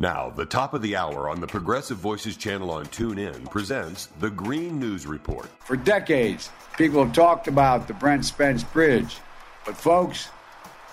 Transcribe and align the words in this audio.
Now, 0.00 0.30
the 0.30 0.46
top 0.46 0.72
of 0.72 0.80
the 0.80 0.96
hour 0.96 1.28
on 1.28 1.42
the 1.42 1.46
Progressive 1.46 1.98
Voices 1.98 2.34
channel 2.34 2.70
on 2.70 2.86
TuneIn 2.86 3.50
presents 3.50 4.06
the 4.18 4.30
Green 4.30 4.80
News 4.80 5.06
Report. 5.06 5.46
For 5.58 5.76
decades, 5.76 6.48
people 6.78 7.04
have 7.04 7.12
talked 7.12 7.48
about 7.48 7.86
the 7.86 7.92
Brent 7.92 8.24
Spence 8.24 8.64
Bridge. 8.64 9.18
But, 9.66 9.76
folks, 9.76 10.30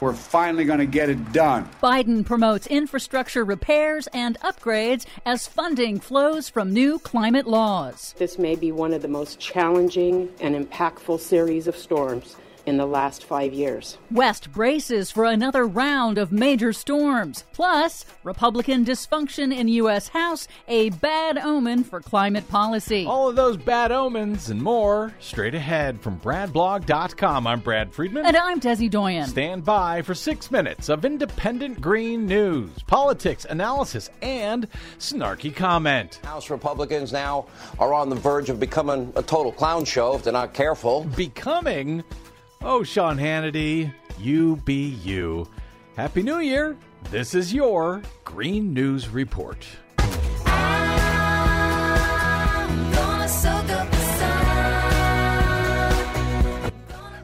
we're 0.02 0.12
finally 0.12 0.66
going 0.66 0.80
to 0.80 0.86
get 0.86 1.10
it 1.10 1.32
done. 1.32 1.70
Biden 1.82 2.26
promotes 2.26 2.68
infrastructure 2.68 3.46
repairs 3.46 4.08
and 4.08 4.38
upgrades 4.42 5.06
as 5.26 5.48
funding 5.48 6.02
flows 6.02 6.50
from 6.50 6.74
new 6.74 7.00
climate 7.00 7.48
laws. 7.48 8.14
This 8.18 8.38
may 8.38 8.58
be 8.58 8.74
one 8.74 8.92
of 8.92 9.02
the 9.02 9.08
most 9.08 9.40
challenging 9.40 10.28
and 10.42 10.54
impactful 10.54 11.22
series 11.22 11.66
of 11.66 11.78
storms 11.78 12.36
in 12.68 12.78
the 12.78 12.86
last 12.86 13.24
five 13.24 13.54
years. 13.54 13.98
West 14.12 14.52
braces 14.52 15.10
for 15.10 15.24
another 15.24 15.66
round 15.66 16.18
of 16.18 16.32
major 16.32 16.74
storms. 16.74 17.46
Plus, 17.54 18.06
Republican 18.24 18.84
dysfunction 18.84 19.56
in 19.56 19.70
U.S. 19.70 20.10
House, 20.10 20.48
a 20.68 20.90
bad 20.90 21.38
omen 21.38 21.86
for 21.86 22.02
climate 22.02 22.48
policy. 22.50 23.06
All 23.06 23.30
of 23.30 23.38
those 23.38 23.56
bad 23.56 23.92
omens 23.92 24.50
and 24.50 24.62
more 24.62 25.14
straight 25.20 25.56
ahead 25.56 26.02
from 26.02 26.20
BradBlog.com. 26.20 27.48
I'm 27.48 27.62
Brad 27.62 27.94
Friedman. 27.94 28.26
And 28.26 28.36
I'm 28.36 28.60
Desi 28.60 28.90
Doyen. 28.90 29.28
Stand 29.28 29.64
by 29.64 30.02
for 30.02 30.14
six 30.14 30.52
minutes 30.52 30.90
of 30.90 31.06
independent 31.06 31.80
green 31.80 32.26
news, 32.26 32.72
politics, 32.86 33.46
analysis, 33.50 34.10
and 34.22 34.68
snarky 35.00 35.56
comment. 35.56 36.20
House 36.24 36.50
Republicans 36.50 37.14
now 37.14 37.46
are 37.80 37.94
on 37.94 38.10
the 38.10 38.16
verge 38.16 38.50
of 38.50 38.60
becoming 38.60 39.14
a 39.16 39.24
total 39.24 39.54
clown 39.54 39.86
show 39.86 40.16
if 40.16 40.24
they're 40.24 40.34
not 40.34 40.54
careful. 40.54 41.06
Becoming 41.16 42.04
Oh, 42.62 42.84
Sean 42.84 43.18
Hannity, 43.18 43.94
you 44.20 44.58
be 44.58 44.90
you. 45.04 45.48
Happy 45.96 46.24
New 46.24 46.40
Year. 46.40 46.76
This 47.12 47.36
is 47.36 47.54
your 47.54 48.02
Green 48.24 48.74
News 48.74 49.10
Report. 49.10 49.66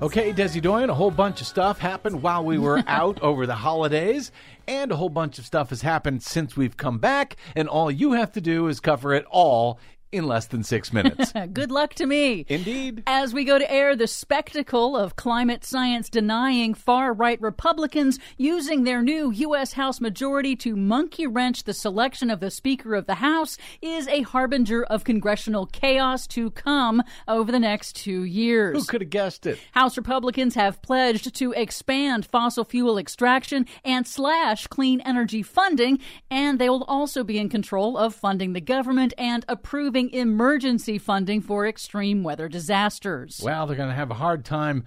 Okay, 0.04 0.34
Desi 0.34 0.62
Doyen, 0.62 0.90
a 0.90 0.94
whole 0.94 1.12
bunch 1.12 1.40
of 1.40 1.48
stuff 1.48 1.80
happened 1.80 2.22
while 2.22 2.44
we 2.44 2.58
were 2.58 2.84
out 2.88 3.22
over 3.22 3.48
the 3.48 3.56
holidays, 3.56 4.34
and 4.68 4.92
a 4.92 4.98
whole 4.98 5.08
bunch 5.08 5.40
of 5.40 5.46
stuff 5.46 5.70
has 5.70 5.82
happened 5.82 6.22
since 6.22 6.58
we've 6.58 6.76
come 6.76 7.00
back, 7.00 7.38
and 7.56 7.70
all 7.70 7.90
you 7.90 8.12
have 8.12 8.34
to 8.34 8.42
do 8.42 8.68
is 8.68 8.82
cover 8.82 9.14
it 9.14 9.26
all 9.32 9.80
in 10.14 10.28
less 10.28 10.46
than 10.46 10.64
six 10.64 10.94
minutes. 10.94 11.34
Good 11.54 11.72
luck 11.72 11.96
to 11.96 12.06
me. 12.06 12.46
Indeed. 12.48 13.04
As 13.08 13.34
we 13.34 13.44
go 13.44 13.58
to 13.58 13.72
air 13.72 13.96
the 13.96 14.08
spectacle 14.08 14.96
of 14.96 15.16
climate 15.16 15.66
science 15.66 16.10
denying 16.10 16.74
far 16.74 17.14
right 17.14 17.42
Republicans 17.42 18.20
using 18.38 18.84
their 18.84 19.02
new 19.02 19.32
U.S. 19.32 19.74
House 19.74 20.00
majority 20.00 20.56
to 20.58 20.76
monkey 20.76 21.26
wrench 21.26 21.64
the 21.64 21.74
selection 21.74 22.30
of 22.30 22.40
the 22.40 22.52
Speaker 22.52 22.94
of 22.96 23.08
the 23.08 23.16
House 23.16 23.58
is 23.82 24.08
a 24.08 24.22
harbinger 24.22 24.84
of 24.84 25.04
congressional 25.04 25.66
chaos 25.66 26.28
to 26.28 26.52
come 26.52 27.02
over 27.28 27.52
the 27.52 27.60
next 27.60 27.96
two 27.96 28.24
years. 28.24 28.78
Who 28.78 28.86
could 28.86 29.02
have 29.02 29.10
guessed 29.10 29.46
it? 29.46 29.60
House 29.72 29.98
Republicans 29.98 30.56
have 30.56 30.82
pledged 30.82 31.34
to 31.36 31.52
expand 31.54 32.26
fossil 32.26 32.64
fuel 32.64 32.98
extraction 32.98 33.66
and 33.84 34.06
slash 34.08 34.68
clean 34.68 35.02
energy 35.02 35.42
funding, 35.42 36.00
and 36.30 36.60
they 36.60 36.70
will 36.70 36.84
also 36.84 37.24
be 37.24 37.40
in 37.40 37.50
control 37.50 37.98
of 37.98 38.14
funding 38.14 38.54
the 38.54 38.62
government 38.62 39.14
and 39.18 39.44
approving 39.48 40.03
emergency 40.12 40.98
funding 40.98 41.42
for 41.42 41.68
extreme 41.68 42.24
weather 42.24 42.50
disasters. 42.50 43.42
Well, 43.44 43.68
they're 43.68 43.78
going 43.78 43.90
to 43.90 43.96
have 43.96 44.12
a 44.12 44.16
hard 44.16 44.46
time 44.46 44.86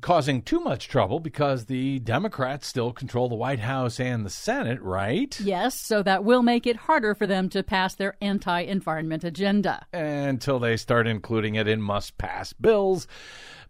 causing 0.00 0.42
too 0.42 0.60
much 0.60 0.88
trouble 0.88 1.20
because 1.20 1.66
the 1.66 1.98
Democrats 2.00 2.66
still 2.66 2.92
control 2.92 3.28
the 3.28 3.34
White 3.34 3.60
House 3.60 3.98
and 3.98 4.24
the 4.24 4.30
Senate, 4.30 4.80
right? 4.82 5.38
Yes, 5.40 5.74
so 5.74 6.02
that 6.02 6.24
will 6.24 6.42
make 6.42 6.66
it 6.66 6.76
harder 6.76 7.14
for 7.14 7.26
them 7.26 7.48
to 7.50 7.62
pass 7.62 7.94
their 7.94 8.16
anti 8.20 8.60
environment 8.60 9.24
agenda. 9.24 9.86
Until 9.92 10.58
they 10.58 10.76
start 10.76 11.06
including 11.06 11.54
it 11.54 11.68
in 11.68 11.80
must 11.80 12.18
pass 12.18 12.52
bills 12.52 13.06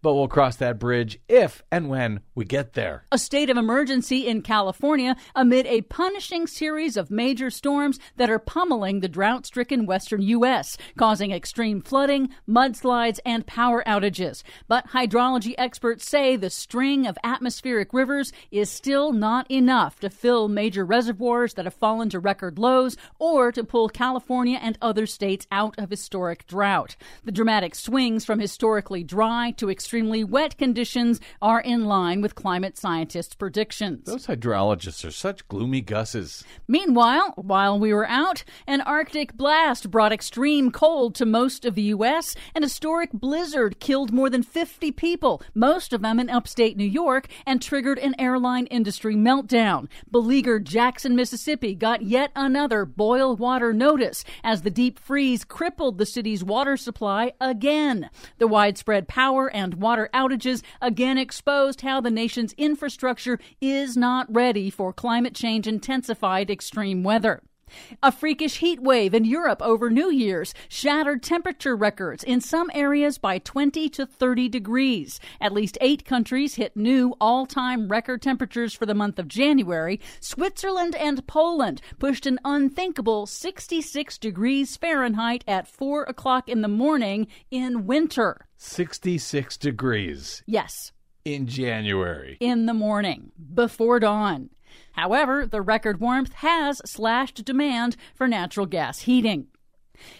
but 0.06 0.14
we'll 0.14 0.28
cross 0.28 0.54
that 0.54 0.78
bridge 0.78 1.18
if 1.28 1.64
and 1.72 1.88
when 1.88 2.20
we 2.36 2.44
get 2.44 2.74
there. 2.74 3.04
A 3.10 3.18
state 3.18 3.50
of 3.50 3.56
emergency 3.56 4.28
in 4.28 4.40
California 4.40 5.16
amid 5.34 5.66
a 5.66 5.80
punishing 5.80 6.46
series 6.46 6.96
of 6.96 7.10
major 7.10 7.50
storms 7.50 7.98
that 8.14 8.30
are 8.30 8.38
pummeling 8.38 9.00
the 9.00 9.08
drought 9.08 9.46
stricken 9.46 9.84
western 9.84 10.22
U.S., 10.22 10.78
causing 10.96 11.32
extreme 11.32 11.80
flooding, 11.80 12.28
mudslides, 12.48 13.18
and 13.26 13.48
power 13.48 13.82
outages. 13.84 14.44
But 14.68 14.90
hydrology 14.90 15.56
experts 15.58 16.08
say 16.08 16.36
the 16.36 16.50
string 16.50 17.04
of 17.04 17.18
atmospheric 17.24 17.92
rivers 17.92 18.32
is 18.52 18.70
still 18.70 19.12
not 19.12 19.50
enough 19.50 19.98
to 19.98 20.08
fill 20.08 20.46
major 20.46 20.84
reservoirs 20.84 21.54
that 21.54 21.64
have 21.64 21.74
fallen 21.74 22.10
to 22.10 22.20
record 22.20 22.60
lows 22.60 22.96
or 23.18 23.50
to 23.50 23.64
pull 23.64 23.88
California 23.88 24.60
and 24.62 24.78
other 24.80 25.04
states 25.04 25.48
out 25.50 25.76
of 25.78 25.90
historic 25.90 26.46
drought. 26.46 26.94
The 27.24 27.32
dramatic 27.32 27.74
swings 27.74 28.24
from 28.24 28.38
historically 28.38 29.02
dry 29.02 29.50
to 29.56 29.68
extreme 29.68 29.95
extremely 29.96 30.22
wet 30.22 30.58
conditions 30.58 31.18
are 31.40 31.58
in 31.58 31.86
line 31.86 32.20
with 32.20 32.34
climate 32.34 32.76
scientists' 32.76 33.34
predictions. 33.34 34.04
Those 34.04 34.26
hydrologists 34.26 35.06
are 35.06 35.10
such 35.10 35.48
gloomy 35.48 35.80
gusses. 35.80 36.44
Meanwhile, 36.68 37.32
while 37.36 37.78
we 37.78 37.94
were 37.94 38.06
out, 38.06 38.44
an 38.66 38.82
Arctic 38.82 39.38
blast 39.38 39.90
brought 39.90 40.12
extreme 40.12 40.70
cold 40.70 41.14
to 41.14 41.24
most 41.24 41.64
of 41.64 41.74
the 41.74 41.94
U.S. 41.96 42.36
An 42.54 42.62
historic 42.62 43.10
blizzard 43.10 43.80
killed 43.80 44.12
more 44.12 44.28
than 44.28 44.42
50 44.42 44.92
people, 44.92 45.40
most 45.54 45.94
of 45.94 46.02
them 46.02 46.20
in 46.20 46.28
upstate 46.28 46.76
New 46.76 46.84
York, 46.84 47.28
and 47.46 47.62
triggered 47.62 47.98
an 47.98 48.14
airline 48.18 48.66
industry 48.66 49.14
meltdown. 49.16 49.88
Beleaguered 50.10 50.66
Jackson, 50.66 51.16
Mississippi 51.16 51.74
got 51.74 52.02
yet 52.02 52.32
another 52.36 52.84
boil 52.84 53.34
water 53.34 53.72
notice 53.72 54.24
as 54.44 54.60
the 54.60 54.70
deep 54.70 54.98
freeze 54.98 55.42
crippled 55.42 55.96
the 55.96 56.04
city's 56.04 56.44
water 56.44 56.76
supply 56.76 57.32
again. 57.40 58.10
The 58.36 58.46
widespread 58.46 59.08
power 59.08 59.50
and 59.50 59.85
water 59.86 60.10
outages 60.12 60.62
again 60.82 61.16
exposed 61.16 61.82
how 61.82 62.00
the 62.00 62.10
nation's 62.10 62.52
infrastructure 62.54 63.38
is 63.60 63.96
not 63.96 64.26
ready 64.28 64.68
for 64.68 64.92
climate 64.92 65.32
change 65.32 65.68
intensified 65.68 66.50
extreme 66.50 67.04
weather. 67.04 67.40
A 68.02 68.12
freakish 68.12 68.58
heat 68.58 68.80
wave 68.80 69.14
in 69.14 69.24
Europe 69.24 69.60
over 69.62 69.90
New 69.90 70.10
Year's 70.10 70.54
shattered 70.68 71.22
temperature 71.22 71.76
records 71.76 72.22
in 72.22 72.40
some 72.40 72.70
areas 72.74 73.18
by 73.18 73.38
20 73.38 73.88
to 73.90 74.06
30 74.06 74.48
degrees. 74.48 75.20
At 75.40 75.52
least 75.52 75.78
eight 75.80 76.04
countries 76.04 76.56
hit 76.56 76.76
new 76.76 77.14
all 77.20 77.46
time 77.46 77.88
record 77.88 78.22
temperatures 78.22 78.74
for 78.74 78.86
the 78.86 78.94
month 78.94 79.18
of 79.18 79.28
January. 79.28 80.00
Switzerland 80.20 80.94
and 80.96 81.26
Poland 81.26 81.80
pushed 81.98 82.26
an 82.26 82.38
unthinkable 82.44 83.26
66 83.26 84.18
degrees 84.18 84.76
Fahrenheit 84.76 85.44
at 85.46 85.68
4 85.68 86.04
o'clock 86.04 86.48
in 86.48 86.62
the 86.62 86.68
morning 86.68 87.26
in 87.50 87.86
winter. 87.86 88.46
66 88.56 89.56
degrees. 89.56 90.42
Yes. 90.46 90.92
In 91.24 91.46
January. 91.46 92.36
In 92.40 92.66
the 92.66 92.74
morning, 92.74 93.32
before 93.54 93.98
dawn. 93.98 94.50
However, 94.92 95.46
the 95.46 95.62
record 95.62 96.00
warmth 96.00 96.32
has 96.34 96.80
slashed 96.84 97.44
demand 97.44 97.96
for 98.14 98.28
natural 98.28 98.66
gas 98.66 99.00
heating. 99.00 99.48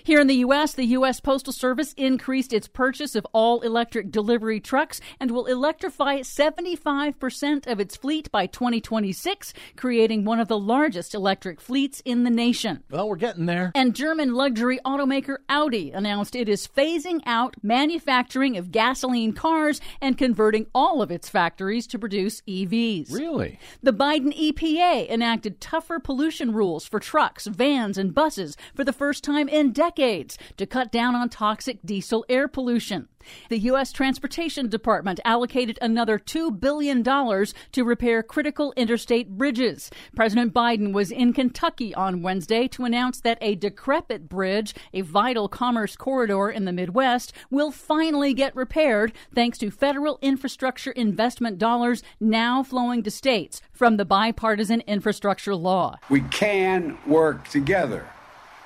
Here 0.02 0.20
in 0.20 0.26
the 0.26 0.36
U.S., 0.36 0.74
the 0.74 0.84
U.S. 0.84 1.20
Postal 1.20 1.52
Service 1.52 1.92
increased 1.94 2.52
its 2.52 2.68
purchase 2.68 3.14
of 3.14 3.26
all 3.32 3.60
electric 3.60 4.10
delivery 4.10 4.60
trucks 4.60 5.00
and 5.20 5.30
will 5.30 5.46
electrify 5.46 6.20
75% 6.20 7.66
of 7.66 7.80
its 7.80 7.96
fleet 7.96 8.30
by 8.30 8.46
2026, 8.46 9.52
creating 9.76 10.24
one 10.24 10.40
of 10.40 10.48
the 10.48 10.58
largest 10.58 11.14
electric 11.14 11.60
fleets 11.60 12.02
in 12.04 12.24
the 12.24 12.30
nation. 12.30 12.82
Well, 12.90 13.08
we're 13.08 13.16
getting 13.16 13.46
there. 13.46 13.72
And 13.74 13.94
German 13.94 14.34
luxury 14.34 14.78
automaker 14.84 15.38
Audi 15.48 15.90
announced 15.90 16.34
it 16.34 16.48
is 16.48 16.66
phasing 16.66 17.20
out 17.26 17.56
manufacturing 17.62 18.56
of 18.56 18.70
gasoline 18.70 19.32
cars 19.32 19.80
and 20.00 20.18
converting 20.18 20.66
all 20.74 21.02
of 21.02 21.10
its 21.10 21.28
factories 21.28 21.86
to 21.88 21.98
produce 21.98 22.40
EVs. 22.42 23.12
Really? 23.12 23.58
The 23.82 23.92
Biden 23.92 24.36
EPA 24.36 25.08
enacted 25.08 25.60
tougher 25.60 25.98
pollution 25.98 26.52
rules 26.52 26.86
for 26.86 27.00
trucks, 27.00 27.46
vans, 27.46 27.98
and 27.98 28.14
buses 28.14 28.56
for 28.74 28.84
the 28.84 28.92
first 28.92 29.24
time 29.24 29.48
in 29.48 29.65
decades 29.72 30.38
to 30.56 30.66
cut 30.66 30.92
down 30.92 31.14
on 31.14 31.28
toxic 31.28 31.78
diesel 31.84 32.24
air 32.28 32.48
pollution. 32.48 33.08
The 33.48 33.58
U.S. 33.58 33.92
Transportation 33.92 34.68
Department 34.68 35.20
allocated 35.24 35.78
another 35.80 36.18
$2 36.18 36.58
billion 36.60 37.02
to 37.02 37.84
repair 37.84 38.22
critical 38.22 38.72
interstate 38.76 39.30
bridges. 39.30 39.90
President 40.14 40.54
Biden 40.54 40.92
was 40.92 41.10
in 41.10 41.32
Kentucky 41.32 41.94
on 41.94 42.22
Wednesday 42.22 42.68
to 42.68 42.84
announce 42.84 43.20
that 43.20 43.38
a 43.40 43.54
decrepit 43.54 44.28
bridge, 44.28 44.74
a 44.92 45.00
vital 45.00 45.48
commerce 45.48 45.96
corridor 45.96 46.50
in 46.50 46.64
the 46.64 46.72
Midwest, 46.72 47.32
will 47.50 47.70
finally 47.70 48.34
get 48.34 48.54
repaired 48.54 49.12
thanks 49.34 49.58
to 49.58 49.70
federal 49.70 50.18
infrastructure 50.22 50.92
investment 50.92 51.58
dollars 51.58 52.02
now 52.20 52.62
flowing 52.62 53.02
to 53.02 53.10
states 53.10 53.60
from 53.72 53.96
the 53.96 54.04
bipartisan 54.04 54.82
infrastructure 54.82 55.54
law. 55.54 55.96
We 56.08 56.20
can 56.22 56.98
work 57.06 57.48
together. 57.48 58.06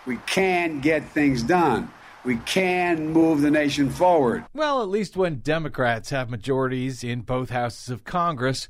We 0.07 0.17
can 0.27 0.81
get 0.81 1.09
things 1.11 1.43
done. 1.43 1.91
We 2.25 2.37
can 2.39 3.09
move 3.09 3.41
the 3.41 3.51
nation 3.51 3.91
forward. 3.91 4.45
Well, 4.53 4.83
at 4.83 4.89
least 4.89 5.17
when 5.17 5.37
Democrats 5.37 6.11
have 6.11 6.29
majorities 6.29 7.03
in 7.03 7.23
both 7.23 7.51
houses 7.51 7.89
of 7.89 8.05
Congress, 8.05 8.69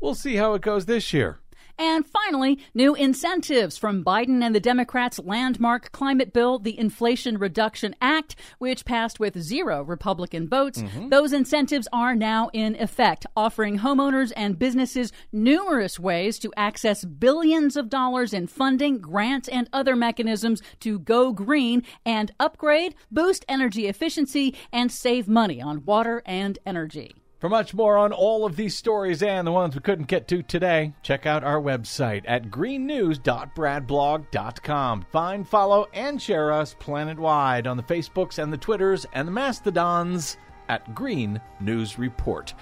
we'll 0.00 0.14
see 0.14 0.36
how 0.36 0.54
it 0.54 0.62
goes 0.62 0.86
this 0.86 1.12
year. 1.12 1.40
And 1.78 2.06
finally, 2.06 2.58
new 2.74 2.94
incentives 2.94 3.76
from 3.76 4.02
Biden 4.02 4.42
and 4.42 4.54
the 4.54 4.60
Democrats' 4.60 5.18
landmark 5.18 5.92
climate 5.92 6.32
bill, 6.32 6.58
the 6.58 6.78
Inflation 6.78 7.36
Reduction 7.36 7.94
Act, 8.00 8.34
which 8.58 8.86
passed 8.86 9.20
with 9.20 9.38
zero 9.38 9.82
Republican 9.82 10.48
votes. 10.48 10.80
Mm-hmm. 10.80 11.10
Those 11.10 11.34
incentives 11.34 11.86
are 11.92 12.14
now 12.14 12.48
in 12.54 12.76
effect, 12.76 13.26
offering 13.36 13.80
homeowners 13.80 14.32
and 14.36 14.58
businesses 14.58 15.12
numerous 15.32 15.98
ways 15.98 16.38
to 16.38 16.52
access 16.56 17.04
billions 17.04 17.76
of 17.76 17.90
dollars 17.90 18.32
in 18.32 18.46
funding, 18.46 18.98
grants, 18.98 19.48
and 19.48 19.68
other 19.72 19.96
mechanisms 19.96 20.62
to 20.80 20.98
go 20.98 21.32
green 21.32 21.82
and 22.06 22.32
upgrade, 22.40 22.94
boost 23.10 23.44
energy 23.48 23.86
efficiency, 23.86 24.54
and 24.72 24.90
save 24.90 25.28
money 25.28 25.60
on 25.60 25.84
water 25.84 26.22
and 26.24 26.58
energy. 26.64 27.14
For 27.38 27.50
much 27.50 27.74
more 27.74 27.98
on 27.98 28.14
all 28.14 28.46
of 28.46 28.56
these 28.56 28.74
stories 28.74 29.22
and 29.22 29.46
the 29.46 29.52
ones 29.52 29.74
we 29.74 29.82
couldn't 29.82 30.08
get 30.08 30.26
to 30.28 30.42
today, 30.42 30.94
check 31.02 31.26
out 31.26 31.44
our 31.44 31.60
website 31.60 32.22
at 32.26 32.50
greennews.bradblog.com. 32.50 35.06
Find, 35.12 35.46
follow, 35.46 35.86
and 35.92 36.22
share 36.22 36.50
us 36.50 36.74
planet 36.78 37.18
wide 37.18 37.66
on 37.66 37.76
the 37.76 37.82
Facebooks 37.82 38.42
and 38.42 38.50
the 38.50 38.56
Twitters 38.56 39.04
and 39.12 39.28
the 39.28 39.32
Mastodons 39.32 40.38
at 40.70 40.94
Green 40.94 41.38
News 41.60 41.98
Report. 41.98 42.54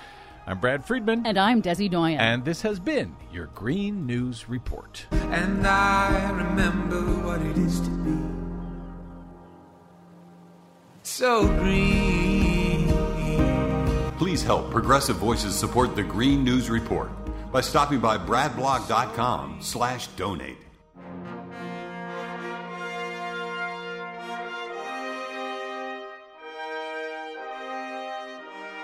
I'm 0.44 0.58
Brad 0.58 0.84
Friedman. 0.84 1.24
And 1.24 1.38
I'm 1.38 1.62
Desi 1.62 1.88
Doyen. 1.88 2.18
And 2.18 2.44
this 2.44 2.62
has 2.62 2.80
been 2.80 3.14
your 3.32 3.46
Green 3.46 4.06
News 4.06 4.48
Report. 4.48 5.06
And 5.12 5.64
I 5.64 6.32
remember 6.32 7.00
what 7.24 7.40
it 7.42 7.56
is 7.56 7.80
to 7.80 7.90
be 7.90 8.18
so 11.04 11.46
green. 11.46 12.43
Please 14.24 14.42
help 14.42 14.70
Progressive 14.70 15.16
Voices 15.16 15.54
support 15.54 15.94
the 15.94 16.02
Green 16.02 16.42
News 16.42 16.70
Report 16.70 17.10
by 17.52 17.60
stopping 17.60 18.00
by 18.00 18.16
bradblog.com 18.16 19.58
slash 19.60 20.06
donate. 20.16 20.56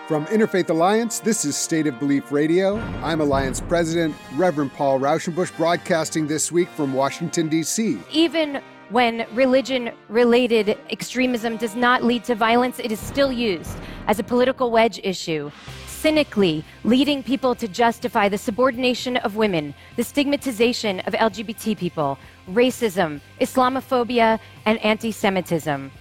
From 0.07 0.27
Interfaith 0.27 0.69
Alliance, 0.69 1.21
this 1.21 1.47
is 1.47 1.57
State 1.57 1.87
of 1.87 1.99
Belief 1.99 2.31
Radio. 2.31 2.77
I'm 3.03 3.23
Alliance 3.23 3.63
President 3.63 4.15
Reverend 4.35 4.75
Paul 4.75 5.01
Rauschenbusch, 5.01 5.57
broadcasting 5.57 6.27
this 6.27 6.53
week 6.53 6.69
from 6.69 6.93
Washington, 6.93 7.49
D.C. 7.49 7.99
Even 8.13 8.61
when 8.91 9.25
religion 9.33 9.93
related 10.09 10.77
extremism 10.91 11.57
does 11.57 11.77
not 11.77 12.03
lead 12.03 12.25
to 12.25 12.35
violence, 12.35 12.81
it 12.81 12.91
is 12.91 12.99
still 12.99 13.31
used 13.31 13.77
as 14.09 14.19
a 14.19 14.25
political 14.25 14.71
wedge 14.73 15.01
issue, 15.05 15.51
cynically 15.87 16.65
leading 16.83 17.23
people 17.23 17.55
to 17.55 17.69
justify 17.69 18.29
the 18.29 18.37
subordination 18.37 19.17
of 19.19 19.37
women, 19.37 19.73
the 19.95 20.03
stigmatization 20.03 20.99
of 21.01 21.15
LGBT 21.15 21.79
people, 21.79 22.19
racism, 22.51 23.21
Islamophobia, 23.41 24.41
and 24.67 24.79
anti 24.85 25.13
Semitism. 25.13 25.93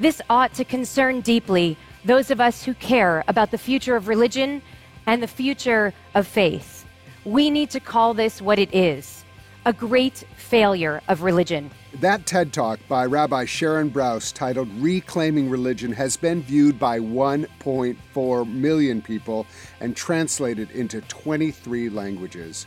This 0.00 0.20
ought 0.28 0.52
to 0.54 0.64
concern 0.64 1.20
deeply 1.20 1.76
those 2.04 2.30
of 2.30 2.40
us 2.40 2.64
who 2.64 2.74
care 2.74 3.22
about 3.28 3.52
the 3.52 3.58
future 3.58 3.94
of 3.94 4.08
religion 4.08 4.62
and 5.06 5.22
the 5.22 5.28
future 5.28 5.92
of 6.14 6.26
faith. 6.26 6.84
We 7.24 7.50
need 7.50 7.70
to 7.70 7.80
call 7.80 8.14
this 8.14 8.42
what 8.42 8.58
it 8.58 8.74
is 8.74 9.24
a 9.66 9.72
great 9.72 10.24
failure 10.50 11.00
of 11.06 11.22
religion. 11.22 11.70
That 12.00 12.26
TED 12.26 12.52
Talk 12.52 12.80
by 12.88 13.06
Rabbi 13.06 13.44
Sharon 13.44 13.88
Brous, 13.88 14.34
titled 14.34 14.68
Reclaiming 14.78 15.48
Religion, 15.48 15.92
has 15.92 16.16
been 16.16 16.42
viewed 16.42 16.76
by 16.76 16.98
1.4 16.98 18.52
million 18.52 19.00
people 19.00 19.46
and 19.78 19.96
translated 19.96 20.72
into 20.72 21.02
23 21.02 21.88
languages. 21.88 22.66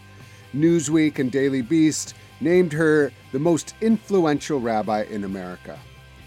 Newsweek 0.56 1.19
and 1.19 1.30
Daily 1.30 1.62
Beast 1.62 2.13
named 2.39 2.71
her 2.71 3.12
the 3.33 3.39
most 3.39 3.75
influential 3.81 4.62
rabbi 4.62 5.03
in 5.09 5.25
America 5.25 5.77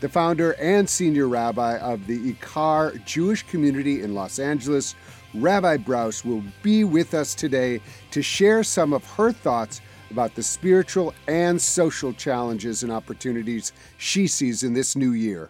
the 0.00 0.08
founder 0.08 0.52
and 0.60 0.88
senior 0.88 1.26
rabbi 1.26 1.78
of 1.78 2.06
the 2.06 2.34
Ikar 2.34 3.02
Jewish 3.06 3.42
community 3.44 4.02
in 4.02 4.14
Los 4.14 4.38
Angeles, 4.38 4.94
Rabbi 5.32 5.78
Brous 5.78 6.24
will 6.24 6.42
be 6.62 6.84
with 6.84 7.14
us 7.14 7.34
today 7.34 7.80
to 8.10 8.22
share 8.22 8.62
some 8.62 8.92
of 8.92 9.04
her 9.12 9.32
thoughts 9.32 9.80
about 10.10 10.34
the 10.34 10.42
spiritual 10.42 11.14
and 11.26 11.60
social 11.60 12.12
challenges 12.12 12.82
and 12.82 12.92
opportunities 12.92 13.72
she 13.98 14.26
sees 14.26 14.62
in 14.62 14.72
this 14.72 14.96
new 14.96 15.12
year. 15.12 15.48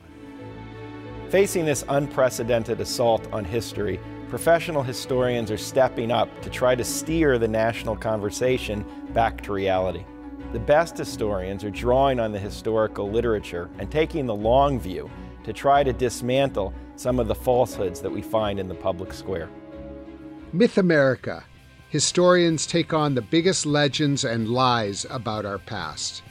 Facing 1.30 1.64
this 1.64 1.84
unprecedented 1.88 2.80
assault 2.80 3.26
on 3.32 3.44
history, 3.44 4.00
professional 4.28 4.82
historians 4.82 5.50
are 5.50 5.58
stepping 5.58 6.10
up 6.10 6.28
to 6.42 6.50
try 6.50 6.74
to 6.74 6.84
steer 6.84 7.38
the 7.38 7.48
national 7.48 7.96
conversation 7.96 8.84
back 9.12 9.42
to 9.42 9.52
reality. 9.52 10.04
The 10.52 10.60
best 10.60 10.96
historians 10.96 11.64
are 11.64 11.70
drawing 11.70 12.20
on 12.20 12.32
the 12.32 12.38
historical 12.38 13.10
literature 13.10 13.68
and 13.78 13.90
taking 13.90 14.26
the 14.26 14.34
long 14.34 14.78
view 14.78 15.10
to 15.44 15.52
try 15.52 15.82
to 15.82 15.92
dismantle 15.92 16.72
some 16.96 17.18
of 17.18 17.28
the 17.28 17.34
falsehoods 17.34 18.00
that 18.00 18.10
we 18.10 18.22
find 18.22 18.58
in 18.58 18.68
the 18.68 18.74
public 18.74 19.12
square. 19.12 19.48
Myth 20.52 20.78
America. 20.78 21.44
Historians 21.96 22.66
take 22.66 22.92
on 22.92 23.14
the 23.14 23.22
biggest 23.22 23.64
legends 23.64 24.22
and 24.22 24.50
lies 24.50 25.06
about 25.08 25.46
our 25.46 25.56
past. 25.56 26.22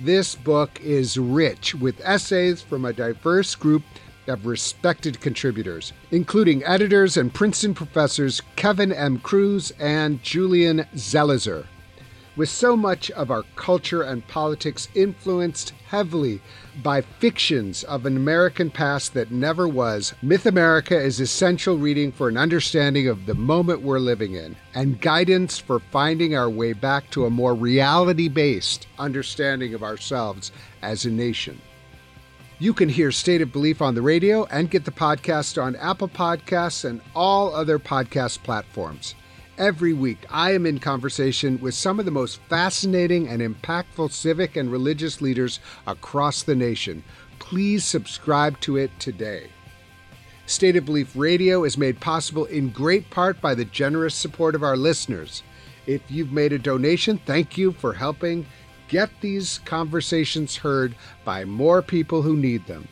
This 0.00 0.34
book 0.34 0.80
is 0.80 1.16
rich 1.16 1.72
with 1.72 2.00
essays 2.02 2.62
from 2.62 2.84
a 2.84 2.92
diverse 2.92 3.54
group 3.54 3.84
of 4.26 4.44
respected 4.44 5.20
contributors, 5.20 5.92
including 6.10 6.64
editors 6.64 7.16
and 7.16 7.32
Princeton 7.32 7.74
professors 7.74 8.42
Kevin 8.56 8.92
M. 8.92 9.20
Kruse 9.20 9.70
and 9.78 10.20
Julian 10.20 10.84
Zelizer. 10.96 11.66
With 12.36 12.48
so 12.48 12.76
much 12.76 13.12
of 13.12 13.30
our 13.30 13.44
culture 13.54 14.02
and 14.02 14.26
politics 14.26 14.88
influenced 14.92 15.72
heavily 15.86 16.40
by 16.82 17.00
fictions 17.00 17.84
of 17.84 18.06
an 18.06 18.16
American 18.16 18.70
past 18.70 19.14
that 19.14 19.30
never 19.30 19.68
was, 19.68 20.14
Myth 20.20 20.44
America 20.44 20.98
is 21.00 21.20
essential 21.20 21.78
reading 21.78 22.10
for 22.10 22.28
an 22.28 22.36
understanding 22.36 23.06
of 23.06 23.26
the 23.26 23.36
moment 23.36 23.82
we're 23.82 24.00
living 24.00 24.34
in 24.34 24.56
and 24.74 25.00
guidance 25.00 25.58
for 25.58 25.78
finding 25.78 26.34
our 26.34 26.50
way 26.50 26.72
back 26.72 27.08
to 27.10 27.24
a 27.24 27.30
more 27.30 27.54
reality 27.54 28.28
based 28.28 28.88
understanding 28.98 29.72
of 29.72 29.84
ourselves 29.84 30.50
as 30.82 31.04
a 31.04 31.10
nation. 31.10 31.60
You 32.58 32.74
can 32.74 32.88
hear 32.88 33.12
State 33.12 33.42
of 33.42 33.52
Belief 33.52 33.80
on 33.80 33.94
the 33.94 34.02
radio 34.02 34.44
and 34.46 34.70
get 34.70 34.84
the 34.84 34.90
podcast 34.90 35.62
on 35.62 35.76
Apple 35.76 36.08
Podcasts 36.08 36.84
and 36.84 37.00
all 37.14 37.54
other 37.54 37.78
podcast 37.78 38.42
platforms. 38.42 39.14
Every 39.56 39.92
week, 39.92 40.18
I 40.30 40.52
am 40.52 40.66
in 40.66 40.80
conversation 40.80 41.60
with 41.60 41.76
some 41.76 42.00
of 42.00 42.06
the 42.06 42.10
most 42.10 42.40
fascinating 42.48 43.28
and 43.28 43.40
impactful 43.40 44.10
civic 44.10 44.56
and 44.56 44.70
religious 44.70 45.20
leaders 45.20 45.60
across 45.86 46.42
the 46.42 46.56
nation. 46.56 47.04
Please 47.38 47.84
subscribe 47.84 48.58
to 48.60 48.76
it 48.76 48.90
today. 48.98 49.46
State 50.46 50.74
of 50.74 50.86
Belief 50.86 51.14
Radio 51.14 51.62
is 51.62 51.78
made 51.78 52.00
possible 52.00 52.46
in 52.46 52.70
great 52.70 53.08
part 53.10 53.40
by 53.40 53.54
the 53.54 53.64
generous 53.64 54.16
support 54.16 54.56
of 54.56 54.64
our 54.64 54.76
listeners. 54.76 55.44
If 55.86 56.02
you've 56.10 56.32
made 56.32 56.52
a 56.52 56.58
donation, 56.58 57.20
thank 57.24 57.56
you 57.56 57.70
for 57.70 57.92
helping 57.92 58.46
get 58.88 59.10
these 59.20 59.60
conversations 59.64 60.56
heard 60.56 60.96
by 61.24 61.44
more 61.44 61.80
people 61.80 62.22
who 62.22 62.36
need 62.36 62.66
them. 62.66 62.88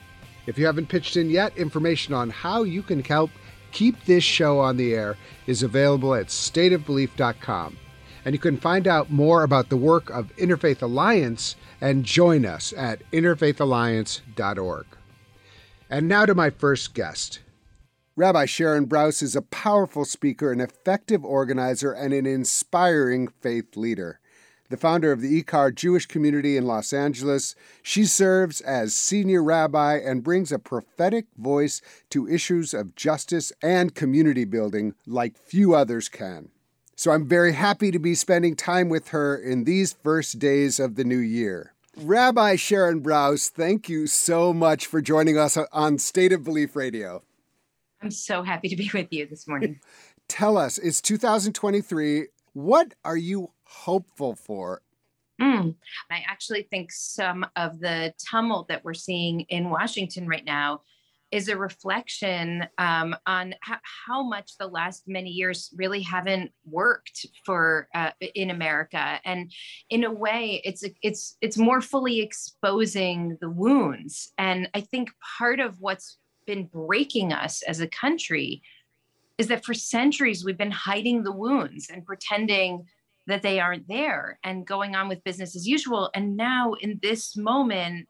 If 0.46 0.58
you 0.58 0.66
haven't 0.66 0.88
pitched 0.88 1.16
in 1.16 1.28
yet, 1.28 1.56
information 1.56 2.14
on 2.14 2.30
how 2.30 2.62
you 2.62 2.82
can 2.82 3.02
help 3.02 3.30
keep 3.72 4.04
this 4.04 4.24
show 4.24 4.60
on 4.60 4.76
the 4.76 4.94
air 4.94 5.16
is 5.46 5.62
available 5.62 6.14
at 6.14 6.26
stateofbelief.com. 6.26 7.78
And 8.24 8.34
you 8.34 8.38
can 8.38 8.56
find 8.56 8.86
out 8.86 9.10
more 9.10 9.42
about 9.42 9.68
the 9.68 9.76
work 9.76 10.08
of 10.10 10.34
Interfaith 10.36 10.82
Alliance 10.82 11.56
and 11.80 12.04
join 12.04 12.46
us 12.46 12.72
at 12.76 13.02
interfaithalliance.org. 13.10 14.86
And 15.90 16.08
now 16.08 16.24
to 16.26 16.34
my 16.34 16.50
first 16.50 16.94
guest. 16.94 17.40
Rabbi 18.14 18.44
Sharon 18.44 18.86
Brous 18.86 19.22
is 19.22 19.34
a 19.34 19.42
powerful 19.42 20.04
speaker, 20.04 20.52
an 20.52 20.60
effective 20.60 21.24
organizer, 21.24 21.92
and 21.92 22.12
an 22.12 22.26
inspiring 22.26 23.28
faith 23.40 23.76
leader 23.76 24.20
the 24.72 24.78
founder 24.78 25.12
of 25.12 25.20
the 25.20 25.42
Ikar 25.42 25.74
Jewish 25.74 26.06
community 26.06 26.56
in 26.56 26.64
Los 26.64 26.94
Angeles. 26.94 27.54
She 27.82 28.06
serves 28.06 28.62
as 28.62 28.94
senior 28.94 29.42
rabbi 29.42 29.98
and 29.98 30.24
brings 30.24 30.50
a 30.50 30.58
prophetic 30.58 31.26
voice 31.36 31.82
to 32.08 32.26
issues 32.26 32.72
of 32.72 32.96
justice 32.96 33.52
and 33.62 33.94
community 33.94 34.46
building 34.46 34.94
like 35.06 35.36
few 35.36 35.74
others 35.74 36.08
can. 36.08 36.48
So 36.96 37.10
I'm 37.10 37.28
very 37.28 37.52
happy 37.52 37.90
to 37.90 37.98
be 37.98 38.14
spending 38.14 38.56
time 38.56 38.88
with 38.88 39.08
her 39.08 39.36
in 39.36 39.64
these 39.64 39.92
first 39.92 40.38
days 40.38 40.80
of 40.80 40.94
the 40.94 41.04
new 41.04 41.18
year. 41.18 41.74
Rabbi 41.98 42.56
Sharon 42.56 43.02
Brous, 43.02 43.50
thank 43.50 43.90
you 43.90 44.06
so 44.06 44.54
much 44.54 44.86
for 44.86 45.02
joining 45.02 45.36
us 45.36 45.58
on 45.70 45.98
State 45.98 46.32
of 46.32 46.44
Belief 46.44 46.74
Radio. 46.74 47.22
I'm 48.00 48.10
so 48.10 48.42
happy 48.42 48.70
to 48.70 48.76
be 48.76 48.90
with 48.94 49.08
you 49.12 49.26
this 49.26 49.46
morning. 49.46 49.80
Tell 50.28 50.56
us, 50.56 50.78
it's 50.78 51.02
2023. 51.02 52.28
What 52.54 52.94
are 53.04 53.18
you 53.18 53.50
hopeful 53.72 54.34
for? 54.34 54.82
Mm. 55.40 55.74
I 56.10 56.22
actually 56.28 56.62
think 56.62 56.92
some 56.92 57.46
of 57.56 57.80
the 57.80 58.12
tumult 58.30 58.68
that 58.68 58.84
we're 58.84 58.94
seeing 58.94 59.40
in 59.42 59.70
Washington 59.70 60.28
right 60.28 60.44
now 60.44 60.82
is 61.32 61.48
a 61.48 61.56
reflection 61.56 62.66
um, 62.76 63.16
on 63.26 63.52
h- 63.52 63.78
how 64.06 64.22
much 64.22 64.52
the 64.58 64.66
last 64.66 65.04
many 65.08 65.30
years 65.30 65.70
really 65.74 66.02
haven't 66.02 66.52
worked 66.66 67.26
for 67.44 67.88
uh, 67.94 68.10
in 68.34 68.50
America, 68.50 69.18
and 69.24 69.50
in 69.88 70.04
a 70.04 70.12
way, 70.12 70.60
it's 70.64 70.84
it's 71.02 71.36
it's 71.40 71.56
more 71.56 71.80
fully 71.80 72.20
exposing 72.20 73.38
the 73.40 73.48
wounds. 73.48 74.32
And 74.36 74.68
I 74.74 74.82
think 74.82 75.10
part 75.38 75.58
of 75.58 75.80
what's 75.80 76.18
been 76.46 76.66
breaking 76.66 77.32
us 77.32 77.62
as 77.62 77.80
a 77.80 77.88
country 77.88 78.62
is 79.38 79.48
that 79.48 79.64
for 79.64 79.74
centuries 79.74 80.44
we've 80.44 80.58
been 80.58 80.70
hiding 80.70 81.22
the 81.22 81.32
wounds 81.32 81.88
and 81.88 82.04
pretending 82.04 82.84
that 83.26 83.42
they 83.42 83.60
aren't 83.60 83.86
there 83.88 84.38
and 84.42 84.66
going 84.66 84.96
on 84.96 85.08
with 85.08 85.24
business 85.24 85.54
as 85.54 85.66
usual. 85.66 86.10
And 86.14 86.36
now 86.36 86.74
in 86.74 86.98
this 87.02 87.36
moment 87.36 88.08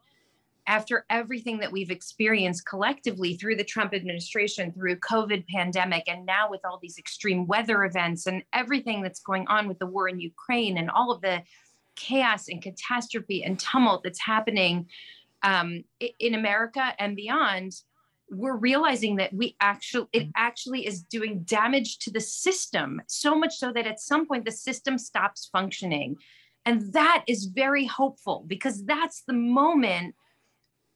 after 0.65 1.05
everything 1.09 1.59
that 1.59 1.71
we've 1.71 1.91
experienced 1.91 2.65
collectively 2.65 3.35
through 3.35 3.55
the 3.55 3.63
Trump 3.63 3.93
administration, 3.93 4.71
through 4.71 4.95
COVID 4.97 5.45
pandemic, 5.47 6.03
and 6.07 6.25
now 6.25 6.49
with 6.49 6.61
all 6.63 6.79
these 6.81 6.97
extreme 6.97 7.45
weather 7.47 7.83
events 7.83 8.27
and 8.27 8.43
everything 8.53 9.01
that's 9.01 9.19
going 9.19 9.45
on 9.47 9.67
with 9.67 9.77
the 9.79 9.85
war 9.85 10.07
in 10.07 10.19
Ukraine 10.19 10.77
and 10.77 10.89
all 10.89 11.11
of 11.11 11.21
the 11.21 11.43
chaos 11.95 12.47
and 12.47 12.61
catastrophe 12.61 13.43
and 13.43 13.59
tumult 13.59 14.03
that's 14.03 14.21
happening 14.21 14.87
um, 15.43 15.83
in 16.19 16.35
America 16.35 16.93
and 16.97 17.15
beyond, 17.15 17.73
we're 18.33 18.57
realizing 18.57 19.15
that 19.17 19.33
we 19.33 19.55
actually 19.59 20.07
it 20.13 20.27
actually 20.35 20.85
is 20.85 21.03
doing 21.03 21.43
damage 21.43 21.99
to 21.99 22.11
the 22.11 22.19
system 22.19 23.01
so 23.07 23.35
much 23.35 23.55
so 23.55 23.71
that 23.71 23.87
at 23.87 23.99
some 23.99 24.27
point 24.27 24.45
the 24.45 24.51
system 24.51 24.97
stops 24.97 25.49
functioning 25.51 26.15
and 26.65 26.93
that 26.93 27.23
is 27.27 27.45
very 27.45 27.85
hopeful 27.85 28.43
because 28.47 28.85
that's 28.85 29.23
the 29.27 29.33
moment 29.33 30.15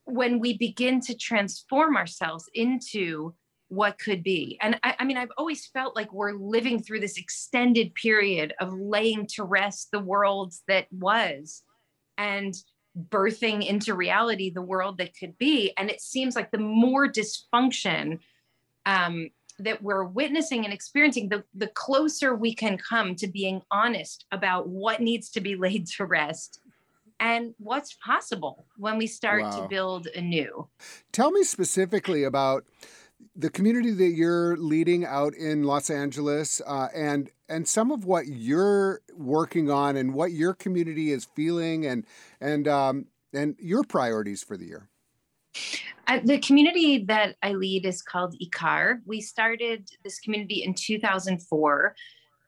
when 0.04 0.38
we 0.38 0.56
begin 0.56 1.00
to 1.02 1.14
transform 1.14 1.96
ourselves 1.96 2.48
into 2.54 3.34
what 3.68 3.98
could 3.98 4.22
be. 4.22 4.58
And 4.62 4.80
I, 4.82 4.94
I, 4.98 5.04
mean, 5.04 5.18
I've 5.18 5.32
always 5.36 5.66
felt 5.66 5.94
like 5.94 6.10
we're 6.12 6.32
living 6.32 6.82
through 6.82 7.00
this 7.00 7.18
extended 7.18 7.94
period 7.94 8.54
of 8.60 8.72
laying 8.72 9.26
to 9.34 9.44
rest 9.44 9.88
the 9.92 10.00
world 10.00 10.54
that 10.66 10.86
was 10.90 11.62
and 12.16 12.54
birthing 13.10 13.66
into 13.66 13.94
reality 13.94 14.50
the 14.50 14.62
world 14.62 14.98
that 14.98 15.16
could 15.16 15.36
be. 15.38 15.72
And 15.76 15.90
it 15.90 16.00
seems 16.00 16.34
like 16.34 16.50
the 16.50 16.58
more 16.58 17.10
dysfunction 17.10 18.18
um, 18.86 19.30
that 19.58 19.82
we're 19.82 20.04
witnessing 20.04 20.64
and 20.64 20.72
experiencing, 20.72 21.28
the, 21.28 21.44
the 21.54 21.68
closer 21.68 22.34
we 22.34 22.54
can 22.54 22.78
come 22.78 23.14
to 23.16 23.26
being 23.26 23.62
honest 23.70 24.24
about 24.32 24.68
what 24.68 25.00
needs 25.00 25.30
to 25.30 25.40
be 25.40 25.56
laid 25.56 25.86
to 25.86 26.04
rest 26.04 26.60
and 27.20 27.54
what's 27.58 27.94
possible 27.94 28.66
when 28.76 28.98
we 28.98 29.06
start 29.06 29.42
wow. 29.42 29.50
to 29.50 29.68
build 29.68 30.06
anew. 30.14 30.68
Tell 31.12 31.30
me 31.30 31.42
specifically 31.42 32.22
about 32.24 32.64
the 33.36 33.50
community 33.50 33.92
that 33.92 34.10
you're 34.10 34.56
leading 34.56 35.04
out 35.04 35.34
in 35.34 35.64
Los 35.64 35.90
Angeles, 35.90 36.60
uh, 36.66 36.88
and 36.94 37.30
and 37.48 37.66
some 37.66 37.90
of 37.90 38.04
what 38.04 38.26
you're 38.26 39.00
working 39.16 39.70
on, 39.70 39.96
and 39.96 40.14
what 40.14 40.32
your 40.32 40.54
community 40.54 41.12
is 41.12 41.26
feeling, 41.34 41.86
and 41.86 42.04
and 42.40 42.66
um, 42.68 43.06
and 43.32 43.56
your 43.58 43.84
priorities 43.84 44.42
for 44.42 44.56
the 44.56 44.66
year. 44.66 44.88
Uh, 46.06 46.20
the 46.24 46.38
community 46.38 47.04
that 47.04 47.36
I 47.42 47.52
lead 47.52 47.84
is 47.84 48.02
called 48.02 48.34
IKAR. 48.40 49.00
We 49.04 49.20
started 49.20 49.90
this 50.04 50.18
community 50.20 50.62
in 50.64 50.74
2004. 50.74 51.94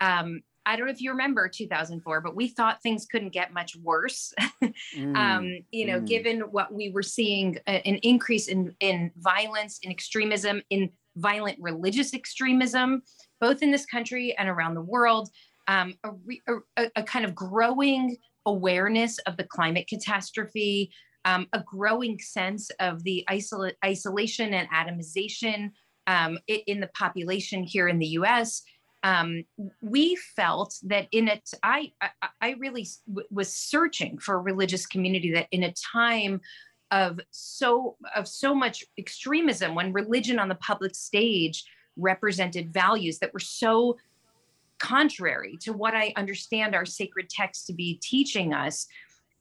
Um, 0.01 0.41
I 0.71 0.77
don't 0.77 0.87
know 0.87 0.93
if 0.93 1.01
you 1.01 1.11
remember 1.11 1.49
2004, 1.49 2.21
but 2.21 2.37
we 2.37 2.47
thought 2.47 2.81
things 2.81 3.05
couldn't 3.05 3.31
get 3.31 3.53
much 3.53 3.75
worse. 3.75 4.33
mm, 4.97 5.17
um, 5.17 5.59
you 5.73 5.85
know, 5.85 6.01
mm. 6.01 6.07
given 6.07 6.41
what 6.43 6.73
we 6.73 6.91
were 6.91 7.03
seeing, 7.03 7.59
uh, 7.67 7.81
an 7.85 7.97
increase 7.97 8.47
in 8.47 8.73
in 8.79 9.11
violence, 9.19 9.81
in 9.83 9.91
extremism, 9.91 10.63
in 10.71 10.89
violent 11.17 11.59
religious 11.61 12.15
extremism, 12.15 13.03
both 13.41 13.63
in 13.63 13.73
this 13.73 13.85
country 13.85 14.37
and 14.39 14.49
around 14.49 14.75
the 14.75 14.81
world, 14.81 15.29
um, 15.67 15.95
a, 16.05 16.13
re, 16.25 16.41
a, 16.77 16.89
a, 16.95 17.03
kind 17.03 17.25
of 17.25 17.35
growing 17.35 18.17
awareness 18.47 19.19
of 19.27 19.37
the 19.37 19.45
climate 19.45 19.89
catastrophe, 19.89 20.93
um, 21.25 21.49
a 21.53 21.61
growing 21.67 22.17
sense 22.21 22.71
of 22.79 23.03
the 23.03 23.25
isol- 23.29 23.73
isolation 23.85 24.55
and 24.55 24.69
atomization 24.71 25.73
um, 26.07 26.39
in 26.47 26.79
the 26.79 26.91
population 26.95 27.65
here 27.65 27.89
in 27.89 27.99
the 27.99 28.07
U.S 28.07 28.63
um, 29.03 29.45
we 29.81 30.17
felt 30.37 30.75
that 30.83 31.09
in 31.11 31.29
it, 31.29 31.51
I, 31.63 31.93
I, 32.41 32.51
really 32.59 32.87
w- 33.09 33.27
was 33.31 33.53
searching 33.53 34.19
for 34.19 34.35
a 34.35 34.39
religious 34.39 34.87
community 34.87 35.33
that 35.33 35.49
in 35.53 35.63
a 35.63 35.73
time 35.93 36.41
of 36.91 37.21
so 37.31 37.97
of 38.15 38.27
so 38.29 38.55
much 38.55 38.85
extremism, 38.99 39.75
when 39.75 39.93
religion 39.93 40.39
on 40.39 40.49
the 40.49 40.57
public 40.57 40.95
stage 40.95 41.65
represented 41.97 42.73
values 42.73 43.19
that 43.21 43.33
were 43.33 43.41
so 43.41 43.97
contrary 44.81 45.57
to 45.61 45.73
what 45.73 45.95
I 45.95 46.13
understand 46.17 46.75
our 46.75 46.87
sacred 46.87 47.29
texts 47.29 47.67
to 47.67 47.73
be 47.73 48.01
teaching 48.03 48.53
us. 48.53 48.87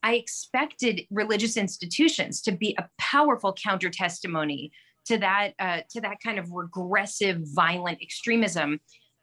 I 0.03 0.15
expected 0.15 1.01
religious 1.09 1.57
institutions 1.57 2.41
to 2.43 2.51
be 2.51 2.75
a 2.77 2.87
powerful 2.97 3.53
counter 3.53 3.89
testimony 3.89 4.71
to 5.05 5.17
that 5.17 5.53
uh, 5.59 5.81
to 5.89 6.01
that 6.01 6.17
kind 6.23 6.37
of 6.37 6.51
regressive, 6.51 7.41
violent 7.55 7.99
extremism. 8.01 8.79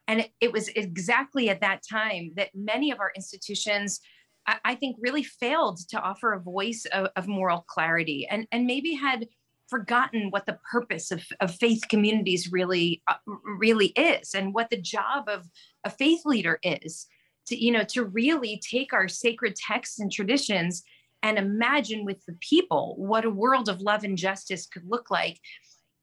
And 0.09 0.29
it, 0.41 0.53
was 0.53 0.69
exactly 0.69 1.49
at 1.49 1.61
that 1.61 1.83
time 1.89 2.31
that 2.37 2.51
many 2.55 2.91
of 2.91 3.01
our 3.01 3.13
institutions, 3.17 4.01
I, 4.47 4.59
I 4.65 4.75
think, 4.77 4.97
really 5.01 5.25
failed 5.25 5.81
to 5.91 6.01
offer 6.01 6.33
a 6.33 6.41
voice 6.41 6.87
of, 6.93 7.09
of 7.17 7.27
moral 7.27 7.65
clarity 7.69 8.27
and, 8.31 8.47
and 8.53 8.67
maybe 8.67 8.95
had 8.95 9.27
forgotten 9.69 10.31
what 10.31 10.47
the 10.47 10.59
purpose 10.71 11.11
of, 11.11 11.25
of 11.41 11.55
faith 11.55 11.83
communities 11.89 12.51
really 12.53 13.03
uh, 13.09 13.15
really 13.59 13.89
is 13.89 14.35
and 14.35 14.55
what 14.55 14.71
the 14.71 14.81
job 14.81 15.29
of 15.29 15.45
a 15.85 15.91
faith 15.91 16.21
leader 16.25 16.59
is 16.63 17.07
to 17.47 17.57
you 17.57 17.73
know 17.73 17.83
to 17.83 18.05
really 18.05 18.61
take 18.69 18.93
our 18.93 19.09
sacred 19.09 19.57
texts 19.57 19.99
and 19.99 20.13
traditions 20.13 20.85
and 21.23 21.39
imagine 21.39 22.05
with 22.05 22.25
the 22.27 22.37
people 22.41 22.95
what 22.99 23.25
a 23.25 23.31
world 23.31 23.69
of 23.69 23.81
love 23.81 24.05
and 24.05 24.17
justice 24.17 24.67
could 24.67 24.85
look 24.87 25.11
like 25.11 25.41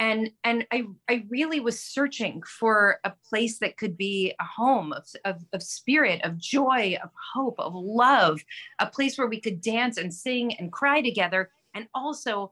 and 0.04 0.32
and 0.44 0.68
I, 0.72 0.84
I 1.10 1.26
really 1.30 1.62
was 1.62 1.80
searching 1.80 2.42
for 2.44 3.00
a 3.06 3.14
place 3.30 3.60
that 3.60 3.78
could 3.78 3.96
be 3.96 4.34
a 4.40 4.44
home 4.44 4.92
of, 4.92 5.06
of, 5.24 5.46
of, 5.54 5.64
spirit 5.64 6.20
of 6.26 6.38
joy 6.38 6.98
of 7.02 7.10
hope 7.34 7.58
of 7.58 7.74
love 7.74 8.42
a 8.80 8.86
place 8.86 9.18
where 9.18 9.28
we 9.28 9.40
could 9.40 9.62
dance 9.62 9.98
and 9.98 10.14
sing 10.14 10.56
and 10.56 10.74
cry 10.74 11.02
together 11.02 11.50
and 11.74 11.88
also 11.96 12.52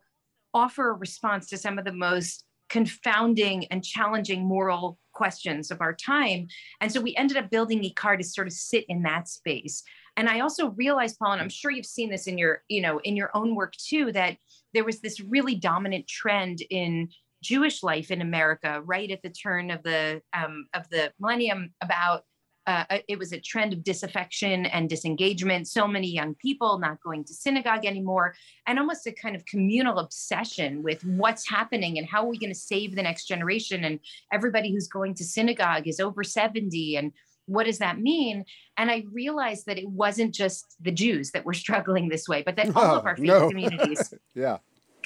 offer 0.54 0.92
a 0.92 0.94
response 0.94 1.50
to 1.50 1.58
some 1.58 1.78
of 1.78 1.84
the 1.84 1.92
most 1.92 2.46
confounding 2.70 3.66
and 3.66 3.84
challenging 3.84 4.46
moral 4.46 4.98
questions 5.12 5.72
of 5.72 5.82
our 5.82 5.94
time. 5.94 6.48
And 6.80 6.90
so 6.90 7.02
we 7.02 7.16
ended 7.18 7.36
up 7.36 7.50
building 7.50 7.82
IKAR 7.82 8.18
to 8.18 8.24
sort 8.24 8.48
of 8.48 8.54
sit 8.54 8.86
in 8.88 9.04
that 9.04 9.28
space. 9.28 9.84
And 10.18 10.28
i 10.28 10.42
also 10.42 10.72
realized 10.72 11.18
paul 11.18 11.32
and 11.32 11.42
i'm 11.42 11.50
sure 11.50 11.72
you've 11.72 11.86
seen 11.86 12.10
this 12.10 12.28
in 12.28 12.38
your 12.38 12.64
you 12.68 12.82
know 12.82 13.00
in 13.00 13.16
your 13.16 13.32
own 13.34 13.56
work 13.56 13.74
too 13.78 14.12
that 14.12 14.38
there 14.74 14.84
was 14.84 15.00
this 15.00 15.22
really 15.22 15.56
dominant 15.56 16.06
trend 16.06 16.62
in 16.70 17.10
Jewish 17.42 17.84
life 17.84 18.12
in 18.12 18.22
America 18.22 18.82
right 18.86 19.10
at 19.10 19.22
the 19.22 19.30
turn 19.30 19.72
of 19.72 19.84
the 19.84 20.22
um, 20.34 20.68
of 20.74 20.90
the 20.90 21.12
millennium 21.20 21.74
about 21.82 22.24
uh, 22.68 22.86
it 23.08 23.18
was 23.18 23.32
a 23.32 23.40
trend 23.40 23.74
of 23.74 23.84
disaffection 23.84 24.68
and 24.68 24.88
disengagement. 24.88 25.68
So 25.68 25.88
many 25.88 26.08
young 26.08 26.36
people 26.36 26.78
not 26.78 27.02
going 27.02 27.24
to 27.26 27.34
synagogue 27.34 27.86
anymore, 27.86 28.36
and 28.68 28.78
almost 28.78 29.08
a 29.08 29.12
kind 29.12 29.36
of 29.36 29.46
communal 29.46 30.00
obsession 30.00 30.84
with 30.84 31.04
what's 31.04 31.50
happening 31.50 31.98
and 31.98 32.08
how 32.08 32.24
are 32.24 32.30
we 32.30 32.38
going 32.38 32.54
to 32.54 32.60
save 32.60 32.96
the 32.96 33.04
next 33.04 33.26
generation. 33.26 33.84
And 33.84 34.00
everybody 34.32 34.72
who's 34.72 34.88
going 34.88 35.16
to 35.16 35.24
synagogue 35.24 35.88
is 35.88 36.00
over 36.00 36.24
70. 36.24 36.98
And 36.98 37.12
what 37.48 37.66
does 37.66 37.80
that 37.80 38.00
mean? 38.00 38.46
And 38.78 38.92
I 38.92 39.06
realized 39.12 39.66
that 39.66 39.80
it 39.80 39.90
wasn't 39.90 40.34
just 40.34 40.76
the 40.80 40.92
Jews 40.92 41.32
that 41.32 41.46
were 41.46 41.54
struggling 41.66 42.10
this 42.10 42.28
way, 42.28 42.44
but 42.44 42.56
that 42.58 42.68
no, 42.68 42.82
all 42.82 42.96
of 42.98 43.06
our 43.06 43.16
faith 43.16 43.26
no. 43.26 43.50
communities 43.50 44.14
yeah. 44.36 44.58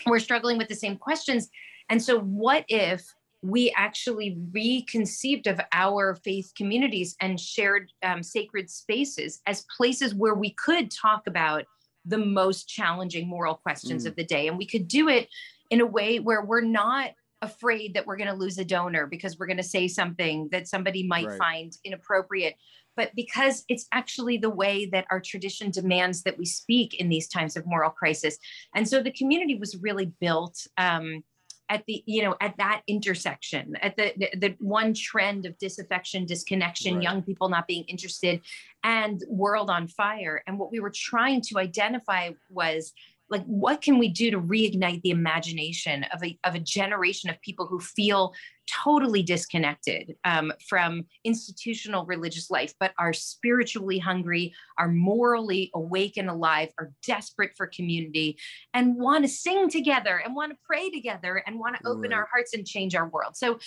were 0.05 0.19
struggling 0.19 0.57
with 0.57 0.67
the 0.67 0.75
same 0.75 0.97
questions. 0.97 1.49
And 1.89 2.01
so, 2.01 2.19
what 2.19 2.65
if 2.67 3.13
we 3.41 3.71
actually 3.77 4.37
reconceived 4.51 5.45
of 5.47 5.59
our 5.71 6.15
faith 6.15 6.51
communities 6.57 7.15
and 7.21 7.39
shared 7.39 7.91
um, 8.01 8.23
sacred 8.23 8.69
spaces 8.69 9.41
as 9.45 9.65
places 9.77 10.15
where 10.15 10.33
we 10.33 10.51
could 10.51 10.89
talk 10.89 11.27
about 11.27 11.63
the 12.05 12.17
most 12.17 12.67
challenging 12.67 13.27
moral 13.27 13.55
questions 13.55 14.05
mm. 14.05 14.07
of 14.07 14.15
the 14.15 14.25
day? 14.25 14.47
And 14.47 14.57
we 14.57 14.65
could 14.65 14.87
do 14.87 15.09
it 15.09 15.29
in 15.69 15.81
a 15.81 15.85
way 15.85 16.19
where 16.19 16.43
we're 16.43 16.61
not 16.61 17.11
afraid 17.41 17.93
that 17.93 18.05
we're 18.05 18.17
going 18.17 18.29
to 18.29 18.35
lose 18.35 18.57
a 18.57 18.65
donor 18.65 19.05
because 19.07 19.37
we're 19.37 19.45
going 19.45 19.57
to 19.57 19.63
say 19.63 19.87
something 19.87 20.49
that 20.51 20.67
somebody 20.67 21.05
might 21.05 21.27
right. 21.27 21.37
find 21.37 21.77
inappropriate 21.83 22.55
but 22.95 23.13
because 23.13 23.65
it's 23.67 23.87
actually 23.91 24.37
the 24.37 24.49
way 24.49 24.85
that 24.85 25.05
our 25.11 25.19
tradition 25.19 25.69
demands 25.69 26.23
that 26.23 26.37
we 26.37 26.45
speak 26.45 26.93
in 26.93 27.09
these 27.09 27.27
times 27.27 27.57
of 27.57 27.65
moral 27.65 27.91
crisis 27.91 28.37
and 28.73 28.87
so 28.87 29.01
the 29.01 29.11
community 29.11 29.55
was 29.55 29.75
really 29.81 30.11
built 30.19 30.65
um, 30.77 31.23
at 31.69 31.83
the 31.87 32.03
you 32.05 32.23
know 32.23 32.35
at 32.41 32.55
that 32.57 32.81
intersection 32.87 33.75
at 33.81 33.95
the 33.97 34.13
the, 34.17 34.29
the 34.37 34.55
one 34.59 34.93
trend 34.93 35.45
of 35.45 35.57
disaffection 35.57 36.25
disconnection 36.25 36.95
right. 36.95 37.03
young 37.03 37.21
people 37.21 37.49
not 37.49 37.67
being 37.67 37.83
interested 37.85 38.41
and 38.83 39.21
world 39.27 39.69
on 39.69 39.87
fire 39.87 40.43
and 40.47 40.59
what 40.59 40.71
we 40.71 40.79
were 40.79 40.91
trying 40.93 41.41
to 41.41 41.57
identify 41.57 42.29
was 42.49 42.93
like 43.29 43.43
what 43.45 43.81
can 43.81 43.97
we 43.97 44.07
do 44.07 44.29
to 44.31 44.39
reignite 44.39 45.01
the 45.01 45.09
imagination 45.09 46.05
of 46.13 46.23
a, 46.23 46.37
of 46.43 46.55
a 46.55 46.59
generation 46.59 47.29
of 47.29 47.41
people 47.41 47.65
who 47.65 47.79
feel 47.79 48.33
totally 48.67 49.21
disconnected 49.21 50.15
um, 50.23 50.51
from 50.67 51.05
institutional 51.23 52.05
religious 52.05 52.49
life 52.49 52.73
but 52.79 52.93
are 52.97 53.13
spiritually 53.13 53.99
hungry 53.99 54.53
are 54.77 54.89
morally 54.89 55.71
awake 55.75 56.17
and 56.17 56.29
alive 56.29 56.69
are 56.79 56.91
desperate 57.05 57.51
for 57.55 57.67
community 57.67 58.37
and 58.73 58.95
want 58.95 59.23
to 59.23 59.29
sing 59.29 59.69
together 59.69 60.21
and 60.23 60.35
want 60.35 60.51
to 60.51 60.57
pray 60.63 60.89
together 60.89 61.43
and 61.45 61.59
want 61.59 61.75
to 61.75 61.87
open 61.87 62.09
right. 62.09 62.13
our 62.13 62.27
hearts 62.31 62.53
and 62.53 62.65
change 62.65 62.95
our 62.95 63.09
world 63.09 63.35
so 63.35 63.57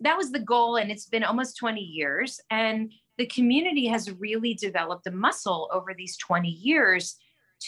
that 0.00 0.16
was 0.16 0.32
the 0.32 0.38
goal 0.38 0.76
and 0.76 0.90
it's 0.90 1.06
been 1.06 1.24
almost 1.24 1.56
20 1.58 1.80
years 1.80 2.40
and 2.50 2.92
the 3.18 3.26
community 3.26 3.86
has 3.86 4.10
really 4.18 4.54
developed 4.54 5.06
a 5.06 5.10
muscle 5.10 5.68
over 5.72 5.92
these 5.94 6.16
20 6.16 6.48
years 6.48 7.16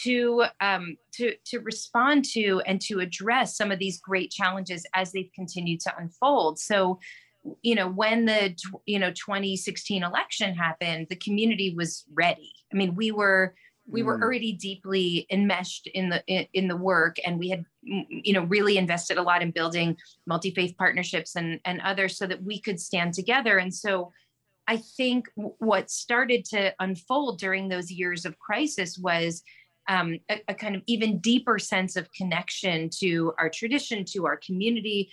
to 0.03 0.45
um, 0.59 0.97
to 1.13 1.35
to 1.45 1.59
respond 1.59 2.25
to 2.25 2.61
and 2.65 2.81
to 2.81 2.99
address 2.99 3.55
some 3.55 3.71
of 3.71 3.79
these 3.79 3.99
great 3.99 4.31
challenges 4.31 4.85
as 4.95 5.11
they've 5.11 5.31
continued 5.35 5.79
to 5.81 5.93
unfold. 5.97 6.59
So, 6.59 6.99
you 7.61 7.75
know, 7.75 7.89
when 7.89 8.25
the 8.25 8.55
you 8.85 8.99
know 8.99 9.11
2016 9.11 10.03
election 10.03 10.55
happened, 10.55 11.07
the 11.09 11.15
community 11.15 11.73
was 11.75 12.05
ready. 12.13 12.51
I 12.71 12.75
mean, 12.75 12.95
we 12.95 13.11
were 13.11 13.53
we 13.85 14.03
were 14.03 14.17
mm. 14.17 14.21
already 14.21 14.53
deeply 14.53 15.27
enmeshed 15.29 15.87
in 15.87 16.09
the 16.09 16.23
in, 16.27 16.47
in, 16.53 16.67
the 16.67 16.77
work 16.77 17.17
and 17.25 17.37
we 17.37 17.49
had 17.49 17.65
you 17.81 18.33
know 18.33 18.43
really 18.43 18.77
invested 18.77 19.17
a 19.17 19.21
lot 19.21 19.41
in 19.41 19.51
building 19.51 19.97
multi-faith 20.25 20.75
partnerships 20.77 21.35
and 21.35 21.59
and 21.65 21.81
others 21.81 22.17
so 22.17 22.25
that 22.25 22.41
we 22.43 22.59
could 22.59 22.79
stand 22.79 23.13
together 23.13 23.57
and 23.57 23.73
so 23.73 24.11
i 24.67 24.77
think 24.77 25.27
what 25.35 25.89
started 25.89 26.45
to 26.45 26.73
unfold 26.79 27.39
during 27.39 27.67
those 27.67 27.91
years 27.91 28.25
of 28.25 28.39
crisis 28.39 28.97
was 28.97 29.43
um, 29.87 30.19
a, 30.29 30.41
a, 30.47 30.53
kind 30.53 30.75
of 30.75 30.81
even 30.87 31.19
deeper 31.19 31.59
sense 31.59 31.95
of 31.95 32.11
connection 32.13 32.89
to 32.99 33.33
our 33.37 33.49
tradition, 33.49 34.05
to 34.05 34.25
our 34.25 34.37
community. 34.37 35.09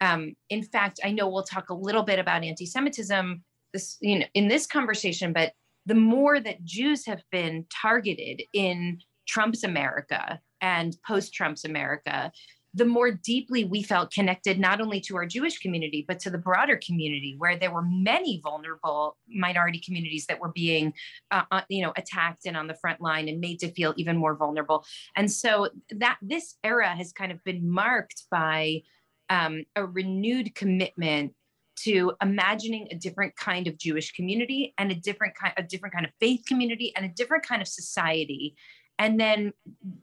Um, 0.00 0.34
in 0.50 0.62
fact, 0.62 1.00
I 1.02 1.10
know 1.10 1.28
we'll 1.28 1.42
talk 1.42 1.70
a 1.70 1.74
little 1.74 2.02
bit 2.02 2.18
about 2.18 2.44
anti-Semitism 2.44 3.42
this, 3.74 3.98
you 4.00 4.20
know, 4.20 4.26
in 4.32 4.48
this 4.48 4.66
conversation, 4.66 5.34
but 5.34 5.52
the 5.84 5.94
more 5.94 6.40
that 6.40 6.64
Jews 6.64 7.04
have 7.04 7.22
been 7.30 7.66
targeted 7.70 8.42
in 8.54 9.00
Trump's 9.26 9.64
America 9.64 10.40
and 10.62 10.96
post-Trump's 11.06 11.66
America, 11.66 12.32
the 12.74 12.84
more 12.84 13.12
deeply 13.12 13.64
we 13.64 13.82
felt 13.82 14.12
connected 14.12 14.58
not 14.58 14.80
only 14.80 15.00
to 15.00 15.16
our 15.16 15.26
Jewish 15.26 15.58
community, 15.58 16.04
but 16.06 16.18
to 16.20 16.30
the 16.30 16.38
broader 16.38 16.78
community, 16.84 17.36
where 17.38 17.56
there 17.56 17.72
were 17.72 17.82
many 17.82 18.40
vulnerable 18.42 19.16
minority 19.28 19.80
communities 19.84 20.26
that 20.26 20.40
were 20.40 20.50
being, 20.52 20.92
uh, 21.30 21.42
uh, 21.52 21.62
you 21.68 21.82
know, 21.82 21.92
attacked 21.96 22.46
and 22.46 22.56
on 22.56 22.66
the 22.66 22.74
front 22.74 23.00
line 23.00 23.28
and 23.28 23.40
made 23.40 23.60
to 23.60 23.70
feel 23.72 23.94
even 23.96 24.16
more 24.16 24.34
vulnerable. 24.34 24.84
And 25.14 25.30
so 25.30 25.70
that 25.90 26.18
this 26.20 26.56
era 26.64 26.88
has 26.88 27.12
kind 27.12 27.30
of 27.30 27.42
been 27.44 27.70
marked 27.70 28.24
by 28.30 28.82
um, 29.30 29.64
a 29.76 29.86
renewed 29.86 30.54
commitment 30.54 31.32
to 31.76 32.12
imagining 32.20 32.88
a 32.90 32.96
different 32.96 33.36
kind 33.36 33.66
of 33.66 33.78
Jewish 33.78 34.12
community 34.12 34.74
and 34.78 34.90
a 34.90 34.94
different 34.94 35.34
kind, 35.36 35.54
a 35.56 35.62
different 35.62 35.94
kind 35.94 36.06
of 36.06 36.12
faith 36.20 36.42
community 36.46 36.92
and 36.96 37.04
a 37.04 37.08
different 37.08 37.46
kind 37.46 37.62
of 37.62 37.68
society 37.68 38.56
and 38.98 39.18
then 39.18 39.52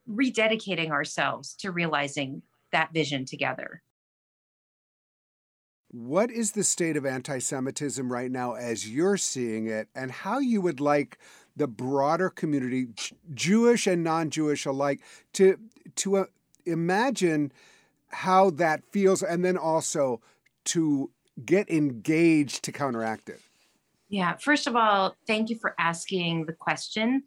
rededicating 0.10 0.90
ourselves 0.90 1.56
to 1.56 1.72
realizing 1.72 2.42
that 2.72 2.94
vision 2.94 3.25
together. 3.25 3.82
What 5.90 6.32
is 6.32 6.54
the 6.54 6.63
state 6.63 6.96
of 6.96 7.06
anti 7.06 7.40
Semitism 7.40 8.12
right 8.12 8.32
now 8.32 8.54
as 8.54 8.90
you're 8.90 9.18
seeing 9.18 9.68
it, 9.68 9.90
and 9.94 10.12
how 10.12 10.40
you 10.40 10.62
would 10.62 10.80
like 10.80 11.18
the 11.56 11.68
broader 11.68 12.30
community, 12.30 12.88
Jewish 13.34 13.88
and 13.88 14.04
non 14.04 14.30
Jewish 14.30 14.66
alike, 14.66 15.01
to, 15.34 15.58
to 15.98 16.18
uh, 16.18 16.25
imagine 16.66 17.51
how 18.08 18.51
that 18.51 18.84
feels 18.92 19.22
and 19.22 19.44
then 19.44 19.58
also 19.58 20.22
to 20.63 21.12
get 21.46 21.70
engaged 21.70 22.63
to 22.63 22.72
counteract 22.72 23.30
it? 23.30 23.42
Yeah, 24.10 24.36
first 24.36 24.68
of 24.68 24.75
all, 24.75 25.16
thank 25.25 25.50
you 25.50 25.58
for 25.58 25.74
asking 25.80 26.46
the 26.46 26.54
question. 26.54 27.24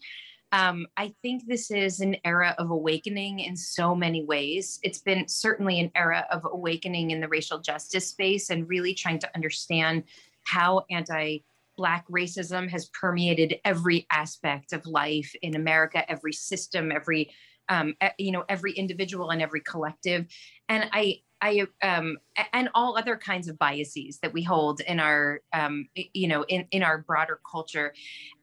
Um, 0.54 0.86
I 0.96 1.12
think 1.20 1.48
this 1.48 1.72
is 1.72 1.98
an 1.98 2.16
era 2.24 2.54
of 2.58 2.70
awakening 2.70 3.40
in 3.40 3.56
so 3.56 3.92
many 3.92 4.22
ways. 4.22 4.78
It's 4.84 5.00
been 5.00 5.26
certainly 5.26 5.80
an 5.80 5.90
era 5.96 6.24
of 6.30 6.42
awakening 6.44 7.10
in 7.10 7.20
the 7.20 7.26
racial 7.26 7.58
justice 7.58 8.06
space 8.06 8.50
and 8.50 8.68
really 8.68 8.94
trying 8.94 9.18
to 9.18 9.30
understand 9.34 10.04
how 10.44 10.84
anti 10.92 11.38
Black 11.76 12.06
racism 12.06 12.70
has 12.70 12.88
permeated 12.90 13.56
every 13.64 14.06
aspect 14.12 14.72
of 14.72 14.86
life 14.86 15.34
in 15.42 15.56
America, 15.56 16.08
every 16.08 16.32
system, 16.32 16.92
every 16.92 17.32
um, 17.68 17.96
you 18.16 18.30
know, 18.30 18.44
every 18.48 18.74
individual 18.74 19.30
and 19.30 19.42
every 19.42 19.60
collective. 19.60 20.26
And 20.68 20.88
I, 20.92 21.22
I, 21.44 21.66
um, 21.82 22.16
and 22.54 22.70
all 22.74 22.96
other 22.96 23.18
kinds 23.18 23.48
of 23.48 23.58
biases 23.58 24.18
that 24.20 24.32
we 24.32 24.42
hold 24.42 24.80
in 24.80 24.98
our, 24.98 25.42
um, 25.52 25.88
you 25.94 26.26
know, 26.26 26.42
in, 26.44 26.66
in 26.70 26.82
our 26.82 26.98
broader 26.98 27.38
culture. 27.48 27.92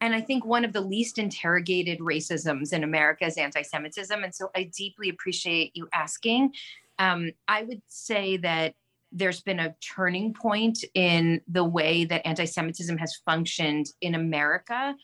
And 0.02 0.14
I 0.14 0.22
think 0.22 0.46
one 0.46 0.64
of 0.64 0.72
the 0.72 0.82
least 0.82 1.18
interrogated 1.18 1.98
racisms 1.98 2.74
in 2.74 2.84
America 2.84 3.26
is 3.26 3.38
anti-Semitism. 3.38 4.24
And 4.24 4.36
so 4.36 4.52
I 4.56 4.70
deeply 4.78 5.10
appreciate 5.10 5.76
you 5.76 5.90
asking. 5.92 6.54
Um, 7.00 7.32
I 7.48 7.64
would 7.64 7.82
say 7.88 8.38
that 8.38 8.76
there's 9.12 9.42
been 9.42 9.60
a 9.60 9.74
turning 9.96 10.36
point 10.36 10.86
in 10.94 11.42
the 11.48 11.64
way 11.64 12.06
that 12.06 12.26
anti-Semitism 12.28 13.00
has 13.00 13.20
functioned 13.26 13.88
in 14.02 14.14
America 14.14 14.96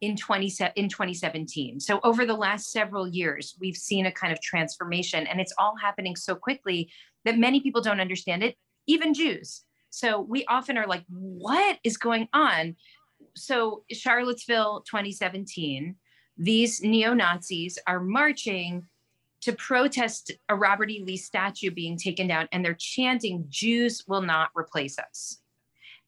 in 0.00 0.16
20 0.16 0.52
in 0.74 0.88
2017. 0.88 1.78
So 1.78 2.00
over 2.02 2.26
the 2.26 2.34
last 2.34 2.72
several 2.72 3.06
years, 3.06 3.56
we've 3.60 3.76
seen 3.76 4.06
a 4.06 4.12
kind 4.12 4.32
of 4.32 4.40
transformation 4.40 5.26
and 5.28 5.40
it's 5.40 5.54
all 5.56 5.76
happening 5.80 6.16
so 6.16 6.34
quickly 6.34 6.90
that 7.24 7.38
many 7.38 7.60
people 7.60 7.80
don't 7.80 8.00
understand 8.00 8.42
it, 8.42 8.56
even 8.86 9.14
Jews. 9.14 9.62
So 9.90 10.20
we 10.20 10.44
often 10.46 10.76
are 10.76 10.86
like, 10.86 11.04
what 11.08 11.78
is 11.84 11.96
going 11.96 12.28
on? 12.32 12.76
So 13.36 13.84
Charlottesville 13.92 14.82
2017, 14.82 15.96
these 16.36 16.82
neo-Nazis 16.82 17.78
are 17.86 18.00
marching 18.00 18.86
to 19.42 19.52
protest 19.52 20.32
a 20.48 20.56
Robert 20.56 20.90
E. 20.90 21.04
Lee 21.06 21.16
statue 21.16 21.70
being 21.70 21.96
taken 21.96 22.26
down 22.26 22.48
and 22.50 22.64
they're 22.64 22.74
chanting, 22.78 23.44
Jews 23.48 24.02
will 24.08 24.22
not 24.22 24.48
replace 24.56 24.98
us. 24.98 25.38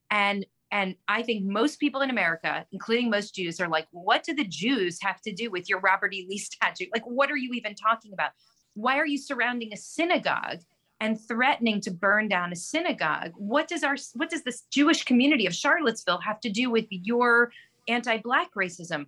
And 0.09 0.45
and 0.71 0.95
I 1.07 1.23
think 1.23 1.45
most 1.45 1.79
people 1.79 2.01
in 2.01 2.09
America, 2.09 2.65
including 2.73 3.09
most 3.09 3.33
Jews, 3.33 3.61
are 3.61 3.69
like, 3.69 3.87
what 3.91 4.23
do 4.23 4.33
the 4.33 4.43
Jews 4.43 4.99
have 5.01 5.21
to 5.21 5.31
do 5.31 5.49
with 5.49 5.69
your 5.69 5.79
Robert 5.79 6.13
E. 6.13 6.25
Lee 6.29 6.37
statue? 6.37 6.87
Like, 6.93 7.05
what 7.05 7.31
are 7.31 7.37
you 7.37 7.53
even 7.53 7.73
talking 7.73 8.11
about? 8.11 8.31
Why 8.73 8.97
are 8.97 9.05
you 9.05 9.17
surrounding 9.17 9.71
a 9.71 9.77
synagogue 9.77 10.59
and 10.99 11.19
threatening 11.19 11.81
to 11.81 11.91
burn 11.91 12.27
down 12.27 12.51
a 12.51 12.55
synagogue? 12.55 13.31
What 13.35 13.67
does 13.67 13.83
our 13.83 13.95
what 14.13 14.29
does 14.29 14.43
this 14.43 14.63
Jewish 14.71 15.03
community 15.03 15.45
of 15.45 15.55
Charlottesville 15.55 16.19
have 16.19 16.39
to 16.41 16.49
do 16.49 16.69
with 16.69 16.85
your 16.89 17.51
anti-black 17.87 18.53
racism? 18.55 19.07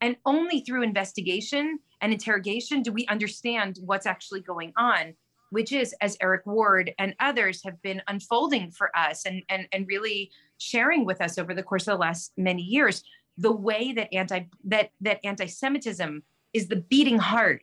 And 0.00 0.16
only 0.26 0.60
through 0.60 0.82
investigation 0.82 1.78
and 2.00 2.12
interrogation 2.12 2.82
do 2.82 2.92
we 2.92 3.06
understand 3.06 3.78
what's 3.84 4.06
actually 4.06 4.40
going 4.40 4.72
on 4.76 5.14
which 5.50 5.72
is 5.72 5.94
as 6.02 6.16
eric 6.20 6.44
ward 6.46 6.92
and 6.98 7.14
others 7.20 7.64
have 7.64 7.80
been 7.80 8.02
unfolding 8.06 8.70
for 8.70 8.96
us 8.96 9.24
and, 9.24 9.42
and, 9.48 9.66
and 9.72 9.88
really 9.88 10.30
sharing 10.58 11.04
with 11.04 11.20
us 11.20 11.38
over 11.38 11.54
the 11.54 11.62
course 11.62 11.88
of 11.88 11.94
the 11.94 12.00
last 12.00 12.32
many 12.36 12.62
years 12.62 13.02
the 13.38 13.52
way 13.52 13.92
that 13.92 14.12
anti 14.12 14.40
that 14.64 14.90
that 15.00 15.20
anti-Semitism 15.24 16.22
is 16.52 16.68
the 16.68 16.76
beating 16.76 17.18
heart 17.18 17.62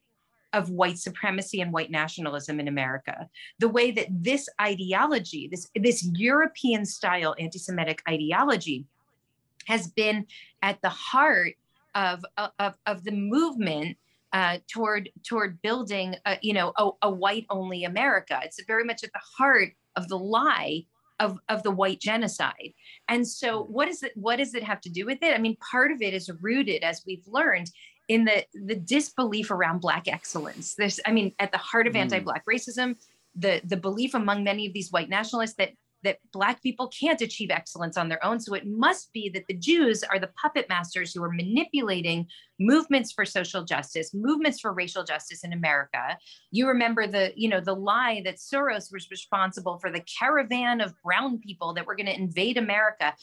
of 0.55 0.69
white 0.69 0.97
supremacy 0.97 1.61
and 1.61 1.71
white 1.71 1.91
nationalism 1.91 2.59
in 2.59 2.67
America. 2.67 3.29
The 3.59 3.69
way 3.77 3.91
that 3.91 4.07
this 4.09 4.49
ideology, 4.59 5.47
this 5.51 5.69
this 5.75 5.99
European 6.13 6.85
style 6.85 7.35
anti-Semitic 7.37 8.01
ideology, 8.07 8.85
has 9.65 9.83
been 10.01 10.25
at 10.61 10.81
the 10.81 10.89
heart 10.89 11.53
of 11.93 12.25
of, 12.37 12.73
of 12.91 13.03
the 13.03 13.11
movement 13.35 13.97
uh, 14.33 14.57
toward 14.73 15.09
toward 15.23 15.61
building, 15.61 16.15
a, 16.25 16.37
you 16.41 16.53
know, 16.53 16.73
a, 16.77 16.89
a 17.03 17.11
white 17.11 17.45
only 17.49 17.83
America. 17.83 18.39
It's 18.43 18.61
very 18.65 18.83
much 18.83 19.03
at 19.03 19.13
the 19.13 19.27
heart 19.37 19.71
of 19.95 20.07
the 20.07 20.17
lie 20.17 20.85
of, 21.19 21.39
of 21.47 21.63
the 21.63 21.71
white 21.71 22.01
genocide. 22.01 22.73
And 23.07 23.25
so 23.25 23.63
mm. 23.63 23.69
what 23.69 23.87
is 23.87 24.03
it 24.03 24.11
what 24.15 24.37
does 24.37 24.53
it 24.53 24.63
have 24.63 24.81
to 24.81 24.89
do 24.89 25.05
with 25.05 25.19
it? 25.21 25.33
I 25.33 25.37
mean, 25.37 25.57
part 25.71 25.91
of 25.91 26.01
it 26.01 26.13
is 26.13 26.29
rooted, 26.41 26.83
as 26.83 27.03
we've 27.07 27.27
learned, 27.27 27.71
in 28.07 28.25
the 28.25 28.45
the 28.53 28.75
disbelief 28.75 29.51
around 29.51 29.79
black 29.79 30.07
excellence. 30.07 30.75
This, 30.75 30.99
I 31.05 31.11
mean, 31.11 31.33
at 31.39 31.51
the 31.51 31.57
heart 31.57 31.87
of 31.87 31.93
mm. 31.93 31.99
anti-black 31.99 32.43
racism, 32.45 32.95
the 33.35 33.61
the 33.63 33.77
belief 33.77 34.13
among 34.13 34.43
many 34.43 34.67
of 34.67 34.73
these 34.73 34.91
white 34.91 35.09
nationalists 35.09 35.55
that 35.57 35.71
that 36.05 36.19
Black 36.31 36.61
people 36.61 36.87
can't 36.87 37.19
achieve 37.19 37.49
excellence 37.51 37.97
on 37.97 38.07
their 38.07 38.23
own. 38.23 38.39
So 38.39 38.53
it 38.53 38.65
must 38.65 39.11
be 39.11 39.27
that 39.29 39.47
the 39.47 39.57
Jews 39.57 40.03
are 40.03 40.19
the 40.19 40.29
puppet 40.41 40.69
masters 40.69 41.13
who 41.13 41.23
are 41.23 41.31
manipulating 41.31 42.27
movements 42.59 43.11
for 43.11 43.25
social 43.25 43.63
justice, 43.65 44.13
movements 44.13 44.59
for 44.59 44.71
racial 44.71 45.03
justice 45.03 45.43
in 45.43 45.51
America. 45.51 46.17
You 46.51 46.67
remember 46.67 47.07
the, 47.07 47.33
you 47.35 47.49
know, 47.49 47.59
the 47.59 47.75
lie 47.75 48.21
that 48.23 48.37
Soros 48.37 48.93
was 48.93 49.09
responsible 49.11 49.79
for 49.79 49.91
the 49.91 50.05
caravan 50.19 50.79
of 50.79 50.93
brown 51.03 51.39
people 51.39 51.73
that 51.73 51.85
were 51.85 51.95
going 51.95 52.05
to 52.05 52.15
invade 52.15 52.57
America, 52.57 53.13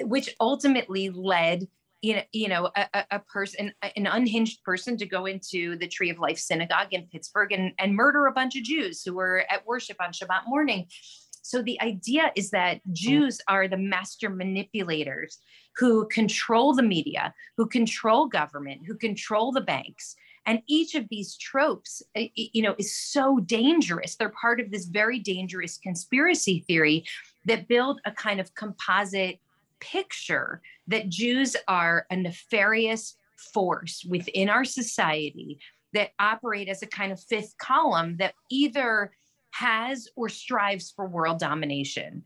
which 0.00 0.34
ultimately 0.40 1.10
led 1.10 1.66
you 2.02 2.14
know, 2.14 2.22
you 2.32 2.48
know, 2.48 2.70
a, 2.76 3.04
a 3.10 3.18
person, 3.20 3.72
an 3.82 4.06
unhinged 4.06 4.62
person 4.62 4.96
to 4.98 5.06
go 5.06 5.26
into 5.26 5.76
the 5.76 5.88
Tree 5.88 6.10
of 6.10 6.18
Life 6.18 6.38
synagogue 6.38 6.92
in 6.92 7.08
Pittsburgh 7.10 7.52
and, 7.52 7.72
and 7.78 7.94
murder 7.94 8.26
a 8.26 8.32
bunch 8.32 8.56
of 8.56 8.62
Jews 8.62 9.02
who 9.02 9.14
were 9.14 9.44
at 9.50 9.66
worship 9.66 9.96
on 10.00 10.12
Shabbat 10.12 10.42
morning. 10.46 10.86
So 11.42 11.62
the 11.62 11.80
idea 11.80 12.30
is 12.36 12.50
that 12.50 12.80
hmm. 12.84 12.92
Jews 12.92 13.40
are 13.48 13.68
the 13.68 13.76
master 13.76 14.28
manipulators 14.28 15.38
who 15.76 16.06
control 16.08 16.74
the 16.74 16.82
media, 16.82 17.34
who 17.56 17.66
control 17.66 18.26
government, 18.26 18.82
who 18.86 18.94
control 18.94 19.52
the 19.52 19.60
banks. 19.60 20.14
And 20.44 20.62
each 20.66 20.94
of 20.94 21.06
these 21.10 21.36
tropes, 21.36 22.02
eh, 22.14 22.28
you 22.34 22.62
know, 22.62 22.74
is 22.78 22.94
so 22.94 23.38
dangerous. 23.40 24.16
They're 24.16 24.28
part 24.30 24.60
of 24.60 24.70
this 24.70 24.86
very 24.86 25.18
dangerous 25.18 25.78
conspiracy 25.78 26.64
theory 26.66 27.04
that 27.44 27.68
build 27.68 28.00
a 28.04 28.12
kind 28.12 28.40
of 28.40 28.54
composite 28.54 29.38
picture 29.80 30.60
that 30.88 31.08
Jews 31.08 31.56
are 31.66 32.06
a 32.10 32.16
nefarious 32.16 33.14
force 33.52 34.04
within 34.08 34.48
our 34.48 34.64
society 34.64 35.60
that 35.92 36.10
operate 36.18 36.68
as 36.68 36.82
a 36.82 36.86
kind 36.86 37.12
of 37.12 37.20
fifth 37.20 37.54
column 37.58 38.16
that 38.18 38.34
either 38.50 39.12
has 39.52 40.08
or 40.16 40.28
strives 40.28 40.92
for 40.94 41.06
world 41.08 41.38
domination. 41.38 42.24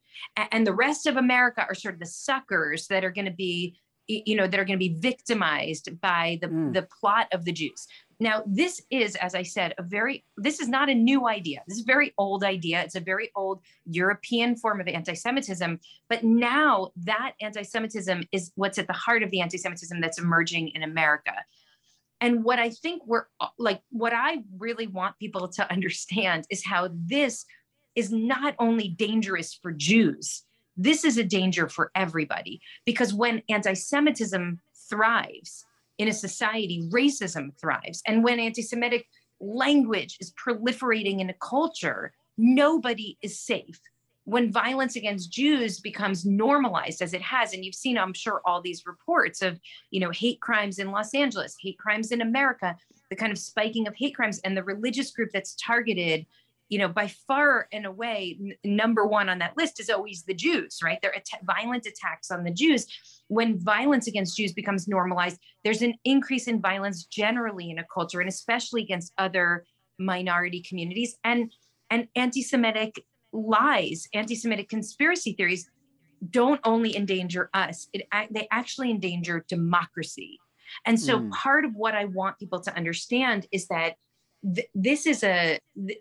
And 0.51 0.67
the 0.67 0.75
rest 0.75 1.07
of 1.07 1.17
America 1.17 1.65
are 1.69 1.75
sort 1.75 1.95
of 1.95 2.01
the 2.01 2.07
suckers 2.07 2.87
that 2.89 3.05
are 3.05 3.13
going 3.13 3.27
to 3.27 3.33
be 3.33 3.79
you 4.09 4.35
know 4.35 4.47
that 4.47 4.59
are 4.59 4.65
going 4.65 4.79
to 4.79 4.89
be 4.89 4.99
victimized 4.99 5.89
by 6.01 6.39
the, 6.43 6.49
mm. 6.49 6.75
the 6.75 6.87
plot 7.01 7.29
of 7.33 7.45
the 7.45 7.53
jews 7.53 7.87
now 8.23 8.43
this 8.47 8.81
is 8.91 9.17
as 9.17 9.35
i 9.35 9.43
said 9.43 9.75
a 9.79 9.83
very 9.83 10.25
this 10.37 10.61
is 10.61 10.69
not 10.69 10.89
a 10.89 10.95
new 10.95 11.29
idea. 11.29 11.63
This 11.67 11.79
is 11.79 11.85
a 11.85 11.87
very 11.87 12.13
old 12.19 12.45
idea. 12.45 12.83
It's 12.83 12.95
a 12.95 13.01
very 13.01 13.31
old 13.37 13.61
european 13.85 14.57
form 14.57 14.81
of 14.81 14.89
anti-semitism. 14.89 15.81
But 16.09 16.25
now 16.25 16.93
that 16.97 17.33
anti-semitism 17.41 18.25
is 18.33 18.53
what's 18.55 18.79
at 18.79 18.87
the 18.87 18.93
heart 18.93 19.23
of 19.23 19.31
the 19.31 19.41
anti-semitism 19.41 20.01
that's 20.01 20.19
emerging 20.19 20.69
in 20.69 20.83
america. 20.83 21.35
And 22.21 22.45
what 22.45 22.59
i 22.59 22.71
think 22.71 23.03
we're 23.07 23.27
like 23.59 23.83
what 23.91 24.13
i 24.13 24.39
really 24.59 24.87
want 24.87 25.19
people 25.19 25.49
to 25.49 25.71
understand 25.71 26.47
is 26.51 26.65
how 26.65 26.89
this 26.93 27.45
is 27.95 28.11
not 28.11 28.55
only 28.59 28.89
dangerous 28.89 29.53
for 29.53 29.73
jews 29.73 30.45
this 30.77 31.05
is 31.05 31.19
a 31.19 31.25
danger 31.25 31.69
for 31.69 31.91
everybody. 31.95 32.61
Because 32.85 33.13
when 33.13 33.43
anti 33.49 33.75
Semitism 33.75 34.61
thrives 34.89 35.65
in 36.03 36.09
a 36.09 36.13
society, 36.13 36.89
racism 36.91 37.57
thrives. 37.61 38.03
And 38.07 38.25
when 38.25 38.41
anti 38.41 38.61
Semitic 38.61 39.07
language 39.41 40.19
is 40.21 40.33
proliferating 40.33 41.21
in 41.21 41.31
a 41.31 41.35
culture, 41.35 42.13
nobody 42.37 43.17
is 43.23 43.39
safe. 43.39 43.81
When 44.25 44.53
violence 44.53 44.97
against 44.97 45.33
Jews 45.33 45.81
becomes 45.81 46.25
normalized 46.25 47.03
as 47.03 47.15
it 47.15 47.23
has, 47.23 47.55
and 47.55 47.65
you've 47.65 47.75
seen, 47.75 47.99
I'm 47.99 48.15
sure, 48.15 48.41
all 48.45 48.61
these 48.61 48.85
reports 48.85 49.43
of, 49.43 49.61
you 49.91 50.01
know, 50.01 50.11
hate 50.11 50.41
crimes 50.41 50.79
in 50.79 50.91
Los 50.91 51.15
Angeles, 51.15 51.57
hate 51.61 51.79
crimes 51.79 52.11
in 52.11 52.21
America, 52.21 52.77
the 53.09 53.17
kind 53.17 53.33
of 53.33 53.39
spiking 53.39 53.87
of 53.87 53.95
hate 53.97 54.15
crimes, 54.15 54.41
and 54.45 54.57
the 54.57 54.65
religious 54.65 55.13
group 55.13 55.31
that's 55.33 55.57
targeted 55.57 56.27
you 56.73 56.79
know, 56.79 56.89
by 56.89 57.07
far 57.29 57.69
and 57.71 57.85
away, 57.85 58.39
n- 58.41 58.55
number 58.65 59.07
one 59.07 59.29
on 59.29 59.41
that 59.41 59.55
list 59.59 59.79
is 59.79 59.91
always 59.91 60.25
the 60.27 60.33
Jews, 60.33 60.79
right? 60.83 60.99
They're 61.03 61.15
att- 61.15 61.45
violent 61.45 61.85
attacks 61.85 62.31
on 62.31 62.45
the 62.45 62.51
Jews. 62.51 62.87
When 63.29 63.61
violence 63.61 64.07
against 64.07 64.39
Jews 64.39 64.55
becomes 64.55 64.89
normalized, 64.89 65.39
there's 65.65 65.83
an 65.83 65.93
increase 66.05 66.49
in 66.49 66.63
violence 66.63 67.05
generally 67.05 67.69
in 67.69 67.79
a 67.79 67.85
culture, 67.93 68.21
and 68.21 68.29
especially 68.29 68.81
against 68.81 69.13
other 69.19 69.67
minority 69.99 70.65
communities. 70.67 71.15
And 71.25 71.53
and 71.91 72.09
anti-Semitic 72.17 73.05
lies, 73.35 74.09
anti-Semitic 74.15 74.71
conspiracy 74.71 75.35
theories 75.35 75.69
don't 76.31 76.61
only 76.65 76.97
endanger 76.97 77.51
us; 77.53 77.87
it 77.93 78.09
they 78.31 78.49
actually 78.51 78.91
endanger 78.91 79.45
democracy. 79.47 80.39
And 80.87 80.99
so, 80.99 81.19
mm. 81.19 81.31
part 81.33 81.67
of 81.67 81.75
what 81.75 81.95
I 81.95 82.07
want 82.07 82.39
people 82.39 82.61
to 82.61 82.75
understand 82.75 83.47
is 83.53 83.69
that 83.69 83.97
th- 84.55 84.69
this 84.75 85.07
is 85.07 85.23
a 85.23 85.59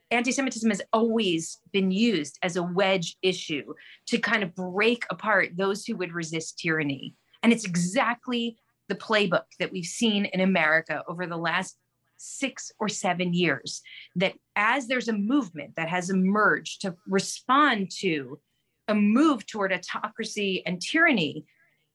anti-Semitism 0.09 0.69
has 0.69 0.81
always 0.93 1.59
been 1.71 1.91
used 1.91 2.37
as 2.43 2.55
a 2.55 2.63
wedge 2.63 3.17
issue 3.21 3.73
to 4.07 4.17
kind 4.17 4.43
of 4.43 4.55
break 4.55 5.05
apart 5.09 5.51
those 5.55 5.85
who 5.85 5.95
would 5.97 6.13
resist 6.13 6.59
tyranny, 6.59 7.15
and 7.43 7.51
it's 7.51 7.65
exactly 7.65 8.57
the 8.89 8.95
playbook 8.95 9.45
that 9.59 9.71
we've 9.71 9.85
seen 9.85 10.25
in 10.25 10.41
America 10.41 11.03
over 11.07 11.25
the 11.25 11.37
last 11.37 11.77
six 12.17 12.71
or 12.79 12.89
seven 12.89 13.33
years. 13.33 13.81
That 14.15 14.33
as 14.55 14.87
there's 14.87 15.07
a 15.07 15.13
movement 15.13 15.75
that 15.75 15.89
has 15.89 16.09
emerged 16.09 16.81
to 16.81 16.95
respond 17.07 17.91
to 17.99 18.39
a 18.87 18.95
move 18.95 19.45
toward 19.45 19.71
autocracy 19.71 20.63
and 20.65 20.81
tyranny, 20.81 21.45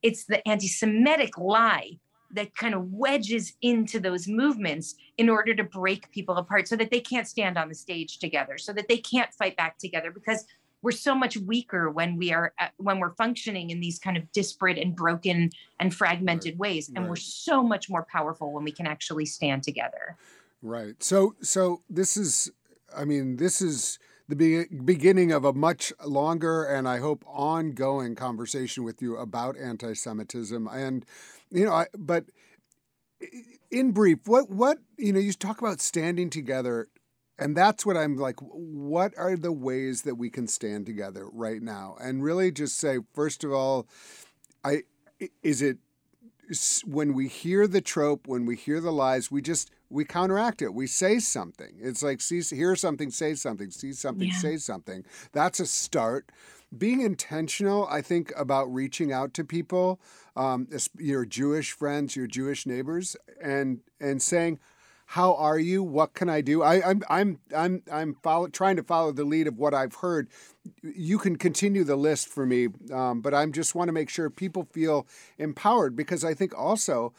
it's 0.01 0.25
the 0.25 0.45
anti 0.47 0.67
Semitic 0.67 1.37
lie 1.37 1.99
that 2.31 2.55
kind 2.55 2.73
of 2.73 2.91
wedges 2.91 3.53
into 3.61 3.99
those 3.99 4.27
movements 4.27 4.95
in 5.17 5.29
order 5.29 5.55
to 5.55 5.63
break 5.63 6.11
people 6.11 6.37
apart 6.37 6.67
so 6.67 6.75
that 6.75 6.91
they 6.91 6.99
can't 6.99 7.27
stand 7.27 7.57
on 7.57 7.69
the 7.69 7.75
stage 7.75 8.19
together 8.19 8.57
so 8.57 8.73
that 8.73 8.87
they 8.87 8.97
can't 8.97 9.33
fight 9.33 9.55
back 9.55 9.77
together 9.77 10.11
because 10.11 10.45
we're 10.81 10.91
so 10.91 11.15
much 11.15 11.37
weaker 11.37 11.89
when 11.89 12.17
we 12.17 12.31
are 12.31 12.53
uh, 12.59 12.67
when 12.77 12.99
we're 12.99 13.15
functioning 13.15 13.69
in 13.69 13.79
these 13.79 13.97
kind 13.97 14.17
of 14.17 14.31
disparate 14.31 14.77
and 14.77 14.95
broken 14.95 15.49
and 15.79 15.93
fragmented 15.93 16.53
right. 16.53 16.59
ways 16.59 16.89
and 16.89 16.99
right. 16.99 17.09
we're 17.09 17.15
so 17.15 17.63
much 17.63 17.89
more 17.89 18.05
powerful 18.11 18.51
when 18.51 18.63
we 18.63 18.71
can 18.71 18.85
actually 18.85 19.25
stand 19.25 19.63
together 19.63 20.17
right 20.61 21.01
so 21.01 21.35
so 21.41 21.81
this 21.89 22.17
is 22.17 22.51
i 22.95 23.03
mean 23.03 23.37
this 23.37 23.61
is 23.61 23.99
the 24.27 24.35
be- 24.35 24.65
beginning 24.83 25.31
of 25.31 25.45
a 25.45 25.53
much 25.53 25.93
longer 26.05 26.65
and 26.65 26.87
I 26.87 26.99
hope 26.99 27.23
ongoing 27.25 28.15
conversation 28.15 28.83
with 28.83 29.01
you 29.01 29.17
about 29.17 29.57
anti 29.57 29.93
Semitism. 29.93 30.67
And 30.67 31.05
you 31.51 31.65
know, 31.65 31.73
I, 31.73 31.87
but 31.97 32.25
in 33.71 33.91
brief, 33.91 34.19
what 34.25 34.49
what 34.49 34.79
you 34.97 35.13
know, 35.13 35.19
you 35.19 35.33
talk 35.33 35.59
about 35.59 35.81
standing 35.81 36.29
together, 36.29 36.87
and 37.37 37.55
that's 37.55 37.85
what 37.85 37.97
I'm 37.97 38.17
like. 38.17 38.39
What 38.39 39.13
are 39.17 39.35
the 39.35 39.51
ways 39.51 40.03
that 40.03 40.15
we 40.15 40.29
can 40.29 40.47
stand 40.47 40.85
together 40.85 41.27
right 41.31 41.61
now, 41.61 41.95
and 41.99 42.23
really 42.23 42.51
just 42.51 42.77
say, 42.77 42.99
first 43.13 43.43
of 43.43 43.51
all, 43.51 43.87
I 44.63 44.83
is 45.41 45.61
it 45.61 45.77
when 46.85 47.13
we 47.13 47.27
hear 47.27 47.67
the 47.67 47.81
trope, 47.81 48.27
when 48.27 48.45
we 48.45 48.55
hear 48.55 48.79
the 48.79 48.91
lies, 48.91 49.29
we 49.29 49.41
just 49.41 49.71
we 49.89 50.05
counteract 50.05 50.61
it. 50.61 50.73
We 50.73 50.87
say 50.87 51.19
something. 51.19 51.77
It's 51.79 52.03
like 52.03 52.21
see, 52.21 52.41
hear 52.41 52.75
something, 52.75 53.11
say 53.11 53.35
something. 53.35 53.71
See 53.71 53.93
something, 53.93 54.29
yeah. 54.29 54.37
say 54.37 54.57
something. 54.57 55.03
That's 55.33 55.59
a 55.59 55.65
start 55.65 56.29
being 56.75 57.01
intentional, 57.01 57.87
I 57.87 58.01
think, 58.01 58.31
about 58.35 58.73
reaching 58.73 59.11
out 59.11 59.33
to 59.35 59.43
people, 59.43 59.99
um, 60.35 60.67
your 60.97 61.25
Jewish 61.25 61.71
friends, 61.71 62.15
your 62.15 62.27
Jewish 62.27 62.65
neighbors, 62.65 63.15
and 63.41 63.79
and 63.99 64.21
saying, 64.21 64.59
"How 65.07 65.35
are 65.35 65.59
you? 65.59 65.83
What 65.83 66.13
can 66.13 66.29
I 66.29 66.41
do?" 66.41 66.61
I, 66.63 66.87
I'm 66.89 67.03
I'm 67.09 67.39
I'm 67.55 67.83
I'm 67.91 68.15
follow, 68.21 68.47
trying 68.47 68.75
to 68.77 68.83
follow 68.83 69.11
the 69.11 69.23
lead 69.23 69.47
of 69.47 69.57
what 69.57 69.73
I've 69.73 69.95
heard. 69.95 70.27
You 70.83 71.17
can 71.17 71.37
continue 71.37 71.83
the 71.83 71.95
list 71.95 72.27
for 72.27 72.45
me, 72.45 72.67
um, 72.91 73.21
but 73.21 73.33
I 73.33 73.45
just 73.47 73.75
want 73.75 73.87
to 73.87 73.93
make 73.93 74.09
sure 74.09 74.29
people 74.29 74.67
feel 74.71 75.07
empowered 75.37 75.95
because 75.95 76.23
I 76.23 76.33
think 76.33 76.57
also 76.57 77.13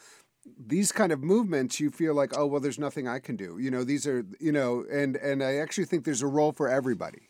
these 0.57 0.91
kind 0.91 1.11
of 1.11 1.21
movements 1.21 1.79
you 1.79 1.89
feel 1.89 2.13
like 2.13 2.35
oh 2.37 2.45
well 2.45 2.59
there's 2.59 2.79
nothing 2.79 3.07
i 3.07 3.19
can 3.19 3.35
do 3.35 3.57
you 3.59 3.69
know 3.69 3.83
these 3.83 4.07
are 4.07 4.25
you 4.39 4.51
know 4.51 4.83
and 4.91 5.15
and 5.17 5.43
i 5.43 5.55
actually 5.55 5.85
think 5.85 6.05
there's 6.05 6.21
a 6.21 6.27
role 6.27 6.51
for 6.51 6.67
everybody 6.67 7.27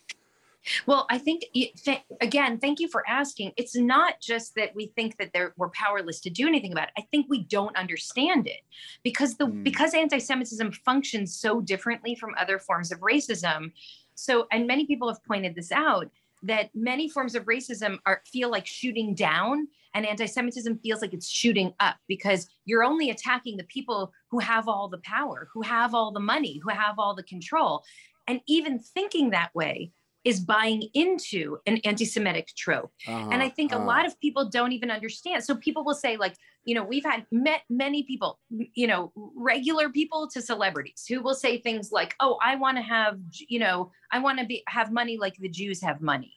well, 0.86 1.06
I 1.10 1.18
think 1.18 1.46
th- 1.54 2.02
again, 2.22 2.60
thank 2.60 2.80
you 2.80 2.88
for 2.88 3.08
asking. 3.08 3.54
It's 3.58 3.76
not 3.76 4.20
just 4.22 4.56
that 4.56 4.76
we 4.76 4.88
think 4.96 5.18
that 5.18 5.54
we're 5.58 5.70
powerless 5.70 6.20
to 6.22 6.30
do 6.30 6.48
anything 6.48 6.72
about 6.72 6.90
it. 6.90 6.94
I 6.98 7.08
think 7.12 7.28
we 7.30 7.44
don't 7.44 7.76
understand 7.76 8.48
it 8.48 8.62
because 9.04 9.36
the 9.38 9.46
mm. 9.46 9.64
because 9.64 9.94
anti-Semitism 9.94 10.72
functions 10.86 11.36
so 11.36 11.62
differently 11.62 12.16
from 12.16 12.36
other 12.38 12.60
forms 12.60 12.92
of 12.92 13.00
racism. 13.00 13.72
So, 14.16 14.48
and 14.52 14.68
many 14.68 14.86
people 14.86 15.08
have 15.08 15.24
pointed 15.24 15.56
this 15.56 15.72
out 15.72 16.10
that 16.44 16.70
many 16.74 17.10
forms 17.10 17.36
of 17.36 17.46
racism 17.46 18.00
are 18.06 18.22
feel 18.26 18.50
like 18.50 18.66
shooting 18.66 19.14
down 19.14 19.68
and 19.94 20.06
anti-semitism 20.06 20.80
feels 20.80 21.02
like 21.02 21.14
it's 21.14 21.28
shooting 21.28 21.74
up 21.80 21.98
because 22.08 22.48
you're 22.66 22.84
only 22.84 23.10
attacking 23.10 23.58
the 23.58 23.64
people 23.66 24.12
who 24.30 24.40
have 24.40 24.68
all 24.68 24.88
the 24.88 25.00
power 25.00 25.50
who 25.54 25.62
have 25.62 25.94
all 25.94 26.12
the 26.12 26.20
money 26.20 26.60
who 26.64 26.70
have 26.70 26.98
all 26.98 27.14
the 27.14 27.24
control 27.24 27.84
and 28.28 28.40
even 28.48 28.80
thinking 28.80 29.32
that 29.32 29.54
way 29.54 29.92
is 30.26 30.40
buying 30.40 30.84
into 30.94 31.58
an 31.66 31.78
anti-Semitic 31.86 32.48
trope. 32.56 32.92
Uh-huh, 33.08 33.30
and 33.32 33.42
I 33.42 33.50
think 33.50 33.72
uh-huh. 33.72 33.84
a 33.84 33.86
lot 33.86 34.06
of 34.06 34.20
people 34.20 34.50
don't 34.50 34.74
even 34.74 34.92
understand. 34.92 35.44
So 35.44 35.56
people 35.56 35.86
will 35.86 35.96
say, 35.96 36.18
like, 36.18 36.36
you 36.66 36.76
know, 36.76 36.84
we've 36.84 37.06
had 37.06 37.26
met 37.32 37.62
many 37.70 38.04
people, 38.04 38.40
you 38.50 38.86
know, 38.86 39.14
regular 39.16 39.90
people 39.90 40.28
to 40.34 40.42
celebrities 40.42 41.06
who 41.08 41.22
will 41.22 41.34
say 41.34 41.58
things 41.58 41.92
like, 41.92 42.16
oh, 42.20 42.38
I 42.44 42.56
want 42.56 42.78
to 42.78 42.84
have, 42.84 43.18
you 43.48 43.60
know, 43.60 43.92
I 44.12 44.20
want 44.20 44.40
to 44.40 44.46
be 44.46 44.64
have 44.68 44.92
money 44.92 45.18
like 45.18 45.36
the 45.38 45.50
Jews 45.50 45.82
have 45.82 46.02
money. 46.02 46.34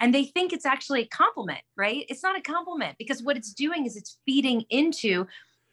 And 0.00 0.14
they 0.14 0.24
think 0.24 0.52
it's 0.52 0.66
actually 0.66 1.02
a 1.02 1.06
compliment, 1.06 1.60
right? 1.76 2.04
It's 2.08 2.22
not 2.22 2.38
a 2.38 2.42
compliment 2.42 2.96
because 2.98 3.22
what 3.22 3.36
it's 3.36 3.52
doing 3.52 3.84
is 3.86 3.96
it's 3.96 4.18
feeding 4.24 4.64
into 4.70 5.26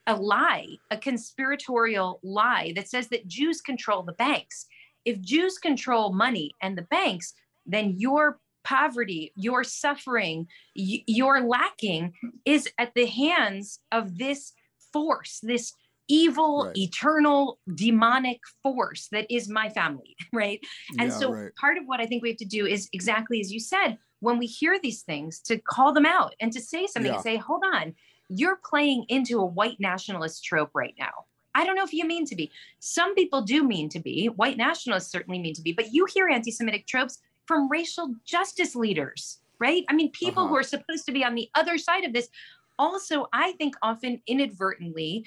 a 0.07 0.15
lie, 0.15 0.67
a 0.89 0.97
conspiratorial 0.97 2.19
lie 2.23 2.73
that 2.75 2.89
says 2.89 3.07
that 3.09 3.27
Jews 3.27 3.61
control 3.61 4.03
the 4.03 4.13
banks. 4.13 4.65
If 5.05 5.21
Jews 5.21 5.57
control 5.57 6.13
money 6.13 6.51
and 6.61 6.77
the 6.77 6.83
banks, 6.83 7.33
then 7.65 7.95
your 7.97 8.39
poverty, 8.63 9.31
your 9.35 9.63
suffering, 9.63 10.47
y- 10.75 11.03
your 11.07 11.41
lacking 11.41 12.13
is 12.45 12.69
at 12.77 12.93
the 12.95 13.05
hands 13.05 13.79
of 13.91 14.17
this 14.17 14.53
force, 14.93 15.39
this 15.41 15.73
evil, 16.07 16.65
right. 16.65 16.77
eternal, 16.77 17.59
demonic 17.73 18.39
force 18.61 19.07
that 19.11 19.25
is 19.29 19.47
my 19.47 19.69
family, 19.69 20.15
right? 20.33 20.59
And 20.99 21.09
yeah, 21.09 21.17
so 21.17 21.33
right. 21.33 21.55
part 21.55 21.77
of 21.77 21.85
what 21.85 22.01
I 22.01 22.05
think 22.05 22.21
we 22.21 22.29
have 22.29 22.37
to 22.37 22.45
do 22.45 22.65
is 22.65 22.89
exactly 22.93 23.39
as 23.39 23.51
you 23.51 23.59
said, 23.59 23.97
when 24.19 24.37
we 24.37 24.45
hear 24.45 24.79
these 24.79 25.01
things, 25.01 25.39
to 25.39 25.57
call 25.57 25.93
them 25.93 26.05
out 26.05 26.35
and 26.39 26.51
to 26.53 26.61
say 26.61 26.85
something 26.85 27.11
yeah. 27.11 27.15
and 27.15 27.23
say, 27.23 27.37
hold 27.37 27.63
on, 27.73 27.95
you're 28.29 28.59
playing 28.63 29.05
into 29.09 29.39
a 29.39 29.45
white 29.45 29.77
nationalist 29.79 30.43
trope 30.43 30.69
right 30.75 30.93
now. 30.99 31.25
I 31.55 31.65
don't 31.65 31.75
know 31.75 31.83
if 31.83 31.93
you 31.93 32.05
mean 32.05 32.25
to 32.27 32.35
be. 32.35 32.51
Some 32.79 33.15
people 33.15 33.41
do 33.41 33.63
mean 33.63 33.89
to 33.89 33.99
be. 33.99 34.27
White 34.27 34.57
nationalists 34.57 35.11
certainly 35.11 35.39
mean 35.39 35.53
to 35.55 35.61
be, 35.61 35.73
but 35.73 35.91
you 35.91 36.05
hear 36.05 36.29
anti 36.29 36.51
Semitic 36.51 36.87
tropes 36.87 37.19
from 37.45 37.69
racial 37.69 38.13
justice 38.25 38.75
leaders, 38.75 39.39
right? 39.59 39.83
I 39.89 39.93
mean, 39.93 40.11
people 40.11 40.43
uh-huh. 40.43 40.49
who 40.49 40.57
are 40.57 40.63
supposed 40.63 41.05
to 41.05 41.11
be 41.11 41.23
on 41.23 41.35
the 41.35 41.49
other 41.55 41.77
side 41.77 42.03
of 42.03 42.13
this 42.13 42.29
also, 42.79 43.27
I 43.33 43.51
think, 43.53 43.75
often 43.81 44.21
inadvertently 44.27 45.25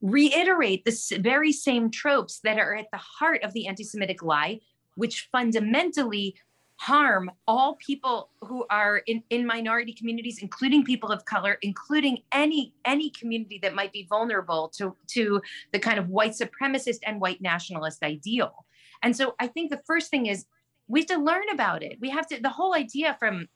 reiterate 0.00 0.84
the 0.84 1.18
very 1.20 1.52
same 1.52 1.90
tropes 1.90 2.40
that 2.40 2.58
are 2.58 2.74
at 2.74 2.86
the 2.92 2.98
heart 2.98 3.42
of 3.42 3.52
the 3.52 3.66
anti 3.66 3.84
Semitic 3.84 4.22
lie, 4.22 4.60
which 4.94 5.28
fundamentally 5.32 6.36
harm 6.78 7.28
all 7.48 7.74
people 7.74 8.30
who 8.42 8.64
are 8.70 8.98
in, 9.06 9.20
in 9.30 9.44
minority 9.44 9.92
communities 9.92 10.38
including 10.40 10.84
people 10.84 11.10
of 11.10 11.24
color 11.24 11.58
including 11.62 12.18
any 12.30 12.72
any 12.84 13.10
community 13.10 13.58
that 13.60 13.74
might 13.74 13.92
be 13.92 14.06
vulnerable 14.08 14.68
to 14.68 14.94
to 15.08 15.42
the 15.72 15.78
kind 15.78 15.98
of 15.98 16.08
white 16.08 16.30
supremacist 16.30 16.98
and 17.04 17.20
white 17.20 17.40
nationalist 17.40 18.04
ideal 18.04 18.64
and 19.02 19.16
so 19.16 19.34
i 19.40 19.46
think 19.48 19.72
the 19.72 19.82
first 19.88 20.08
thing 20.08 20.26
is 20.26 20.46
we 20.88 21.00
have 21.00 21.06
to 21.08 21.18
learn 21.18 21.44
about 21.52 21.82
it. 21.82 21.98
We 22.00 22.10
have 22.10 22.26
to 22.28 22.40
the 22.40 22.48
whole 22.48 22.74
idea 22.74 23.16
from 23.18 23.46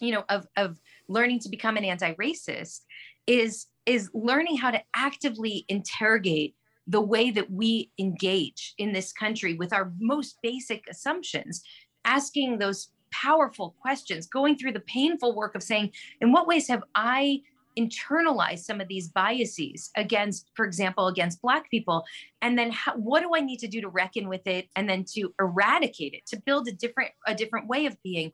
you 0.00 0.12
know 0.12 0.24
of 0.28 0.46
of 0.56 0.80
learning 1.08 1.40
to 1.40 1.48
become 1.48 1.76
an 1.76 1.84
anti-racist 1.84 2.80
is 3.26 3.66
is 3.86 4.10
learning 4.14 4.56
how 4.56 4.70
to 4.70 4.80
actively 4.94 5.64
interrogate 5.68 6.54
the 6.86 7.00
way 7.00 7.30
that 7.30 7.50
we 7.50 7.90
engage 7.98 8.74
in 8.78 8.92
this 8.92 9.12
country 9.12 9.54
with 9.54 9.72
our 9.72 9.92
most 10.00 10.38
basic 10.42 10.84
assumptions 10.90 11.62
asking 12.04 12.58
those 12.58 12.88
powerful 13.12 13.76
questions 13.80 14.26
going 14.26 14.56
through 14.56 14.72
the 14.72 14.80
painful 14.80 15.34
work 15.34 15.54
of 15.54 15.62
saying 15.62 15.90
in 16.20 16.32
what 16.32 16.46
ways 16.46 16.66
have 16.66 16.82
i 16.94 17.40
internalized 17.78 18.60
some 18.60 18.80
of 18.80 18.88
these 18.88 19.08
biases 19.08 19.90
against 19.96 20.50
for 20.54 20.64
example 20.64 21.06
against 21.06 21.42
black 21.42 21.70
people 21.70 22.04
and 22.40 22.58
then 22.58 22.70
how, 22.70 22.94
what 22.96 23.20
do 23.20 23.30
i 23.34 23.40
need 23.40 23.58
to 23.58 23.68
do 23.68 23.80
to 23.80 23.88
reckon 23.88 24.28
with 24.28 24.46
it 24.46 24.68
and 24.76 24.88
then 24.88 25.04
to 25.04 25.32
eradicate 25.40 26.14
it 26.14 26.26
to 26.26 26.40
build 26.44 26.68
a 26.68 26.72
different 26.72 27.10
a 27.26 27.34
different 27.34 27.68
way 27.68 27.86
of 27.86 27.96
being 28.02 28.32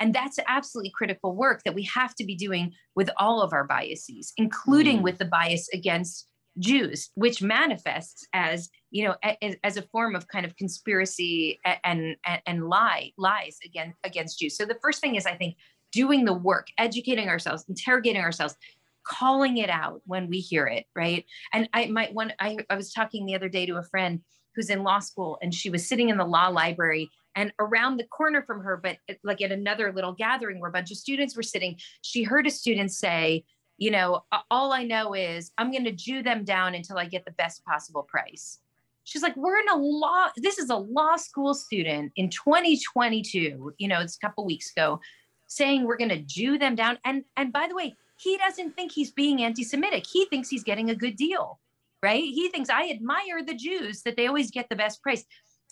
and 0.00 0.14
that's 0.14 0.38
absolutely 0.48 0.90
critical 0.94 1.36
work 1.36 1.62
that 1.64 1.74
we 1.74 1.82
have 1.84 2.14
to 2.16 2.24
be 2.24 2.34
doing 2.34 2.72
with 2.96 3.10
all 3.18 3.42
of 3.42 3.52
our 3.52 3.64
biases, 3.64 4.32
including 4.38 5.00
mm. 5.00 5.02
with 5.02 5.18
the 5.18 5.26
bias 5.26 5.68
against 5.74 6.26
Jews, 6.58 7.10
which 7.14 7.42
manifests 7.42 8.26
as 8.32 8.70
you 8.90 9.04
know 9.04 9.14
as, 9.22 9.56
as, 9.62 9.76
a 9.76 9.82
form 9.82 10.16
of 10.16 10.26
kind 10.26 10.44
of 10.44 10.56
conspiracy 10.56 11.60
and 11.84 12.16
and, 12.26 12.42
and 12.46 12.68
lie 12.68 13.12
lies 13.16 13.58
against 13.64 13.96
against 14.02 14.38
Jews. 14.40 14.56
So 14.56 14.64
the 14.64 14.78
first 14.82 15.00
thing 15.00 15.14
is 15.14 15.26
I 15.26 15.36
think 15.36 15.56
doing 15.92 16.24
the 16.24 16.34
work, 16.34 16.68
educating 16.78 17.28
ourselves, 17.28 17.64
interrogating 17.68 18.22
ourselves, 18.22 18.56
calling 19.04 19.58
it 19.58 19.70
out 19.70 20.02
when 20.06 20.28
we 20.28 20.40
hear 20.40 20.66
it, 20.66 20.86
right? 20.94 21.24
And 21.52 21.68
I 21.72 21.86
might 21.86 22.14
want 22.14 22.32
I, 22.38 22.58
I 22.68 22.76
was 22.76 22.92
talking 22.92 23.26
the 23.26 23.34
other 23.34 23.48
day 23.48 23.66
to 23.66 23.76
a 23.76 23.82
friend 23.82 24.20
who's 24.54 24.70
in 24.70 24.82
law 24.82 24.98
school 24.98 25.38
and 25.42 25.54
she 25.54 25.70
was 25.70 25.88
sitting 25.88 26.08
in 26.08 26.16
the 26.16 26.24
law 26.24 26.48
library 26.48 27.10
and 27.36 27.52
around 27.58 27.96
the 27.96 28.04
corner 28.04 28.42
from 28.42 28.60
her, 28.62 28.76
but 28.76 28.96
like 29.22 29.40
at 29.40 29.52
another 29.52 29.92
little 29.92 30.12
gathering 30.12 30.60
where 30.60 30.70
a 30.70 30.72
bunch 30.72 30.90
of 30.90 30.96
students 30.96 31.36
were 31.36 31.42
sitting, 31.42 31.76
she 32.02 32.22
heard 32.22 32.46
a 32.46 32.50
student 32.50 32.90
say, 32.90 33.44
you 33.78 33.90
know, 33.90 34.24
all 34.50 34.72
I 34.72 34.82
know 34.82 35.14
is 35.14 35.52
I'm 35.56 35.70
going 35.70 35.84
to 35.84 35.92
Jew 35.92 36.22
them 36.22 36.44
down 36.44 36.74
until 36.74 36.98
I 36.98 37.06
get 37.06 37.24
the 37.24 37.30
best 37.32 37.64
possible 37.64 38.02
price. 38.02 38.58
She's 39.04 39.22
like, 39.22 39.36
we're 39.36 39.58
in 39.58 39.68
a 39.70 39.76
law, 39.76 40.28
this 40.36 40.58
is 40.58 40.70
a 40.70 40.76
law 40.76 41.16
school 41.16 41.54
student 41.54 42.12
in 42.16 42.28
2022, 42.28 43.74
you 43.78 43.88
know, 43.88 44.00
it's 44.00 44.16
a 44.16 44.18
couple 44.18 44.44
weeks 44.44 44.70
ago, 44.72 45.00
saying 45.46 45.84
we're 45.84 45.96
going 45.96 46.10
to 46.10 46.18
Jew 46.18 46.58
them 46.58 46.74
down. 46.74 46.98
And 47.04 47.24
and 47.36 47.52
by 47.52 47.66
the 47.68 47.74
way, 47.74 47.96
he 48.22 48.36
doesn't 48.36 48.76
think 48.76 48.92
he's 48.92 49.10
being 49.10 49.42
anti-Semitic. 49.42 50.06
He 50.06 50.26
thinks 50.26 50.48
he's 50.48 50.64
getting 50.64 50.90
a 50.90 50.94
good 50.94 51.16
deal, 51.16 51.58
right? 52.02 52.22
He 52.22 52.48
thinks 52.48 52.68
I 52.68 52.90
admire 52.90 53.42
the 53.44 53.54
Jews 53.54 54.02
that 54.02 54.16
they 54.16 54.26
always 54.26 54.50
get 54.50 54.68
the 54.68 54.76
best 54.76 55.02
price 55.02 55.24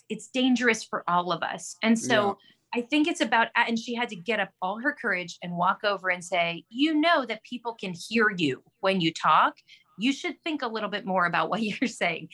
it's 0.09 0.27
dangerous 0.27 0.83
for 0.83 1.03
all 1.07 1.31
of 1.31 1.43
us. 1.43 1.75
And 1.83 1.97
so 1.97 2.37
yeah. 2.73 2.81
I 2.81 2.81
think 2.81 3.07
it's 3.07 3.21
about, 3.21 3.49
and 3.55 3.77
she 3.77 3.93
had 3.93 4.09
to 4.09 4.15
get 4.15 4.39
up 4.39 4.49
all 4.61 4.79
her 4.79 4.95
courage 4.99 5.37
and 5.43 5.55
walk 5.55 5.83
over 5.83 6.09
and 6.09 6.23
say, 6.23 6.65
You 6.69 6.95
know 6.95 7.25
that 7.25 7.43
people 7.43 7.75
can 7.79 7.93
hear 7.93 8.31
you 8.35 8.63
when 8.79 8.99
you 9.01 9.13
talk. 9.13 9.53
You 9.99 10.11
should 10.11 10.35
think 10.43 10.61
a 10.61 10.67
little 10.67 10.89
bit 10.89 11.05
more 11.05 11.25
about 11.25 11.49
what 11.49 11.61
you're 11.61 11.87
saying. 11.87 12.29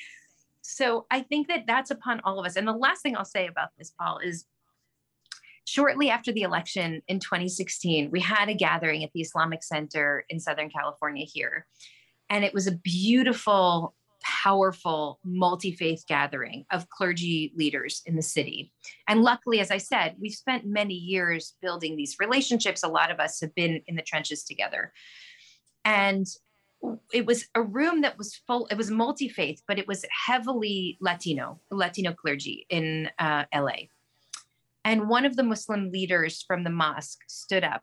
So 0.62 1.06
I 1.12 1.19
think 1.21 1.47
that 1.49 1.65
that's 1.67 1.91
upon 1.91 2.21
all 2.23 2.39
of 2.39 2.45
us. 2.45 2.56
And 2.56 2.67
the 2.67 2.73
last 2.73 3.04
thing 3.04 3.15
I'll 3.15 3.25
say 3.25 3.47
about 3.47 3.69
this, 3.78 3.91
Paul, 3.99 4.19
is 4.19 4.45
shortly 5.65 6.10
after 6.10 6.32
the 6.32 6.43
election 6.43 7.01
in 7.08 7.19
2016, 7.19 8.12
we 8.12 8.19
had 8.19 8.49
a 8.49 8.54
gathering 8.54 9.04
at 9.04 9.12
the 9.13 9.21
Islamic 9.21 9.63
Center 9.63 10.25
in 10.30 10.39
Southern 10.39 10.69
California 10.69 11.25
here. 11.25 11.67
And 12.30 12.43
it 12.43 12.54
was 12.54 12.67
a 12.67 12.71
beautiful 12.71 13.93
powerful 14.25 15.19
multi 15.23 15.71
faith 15.71 16.04
gathering 16.08 16.65
of 16.71 16.89
clergy 16.89 17.54
leaders 17.56 18.01
in 18.08 18.15
the 18.15 18.23
city. 18.23 18.71
And 19.08 19.21
luckily, 19.21 19.60
as 19.60 19.69
I 19.69 19.78
said, 19.78 20.15
we've 20.19 20.34
spent 20.34 20.65
many 20.65 20.95
years 20.95 21.54
building 21.62 21.95
these 21.95 22.15
relationships. 22.19 22.82
A 22.82 22.88
lot 22.88 23.12
of 23.12 23.19
us 23.19 23.39
have 23.41 23.54
been 23.54 23.82
in 23.86 23.95
the 23.95 24.01
trenches 24.01 24.43
together. 24.43 24.91
And 25.84 26.25
it 27.13 27.28
was 27.28 27.45
a 27.54 27.62
room 27.62 28.01
that 28.01 28.17
was 28.17 28.36
full, 28.47 28.67
it 28.67 28.78
was 28.78 28.89
multi 28.89 29.30
faith, 29.30 29.62
but 29.67 29.78
it 29.78 29.88
was 29.88 30.06
heavily 30.25 30.97
Latino, 30.99 31.60
Latino 31.69 32.12
clergy 32.12 32.65
in 32.69 33.10
uh, 33.19 33.45
LA. 33.54 33.88
And 34.86 35.10
one 35.10 35.26
of 35.26 35.36
the 35.36 35.43
Muslim 35.43 35.91
leaders 35.91 36.45
from 36.48 36.63
the 36.63 36.69
mosque 36.69 37.24
stood 37.28 37.63
up 37.63 37.82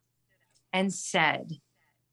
and 0.73 0.95
said, 0.95 1.51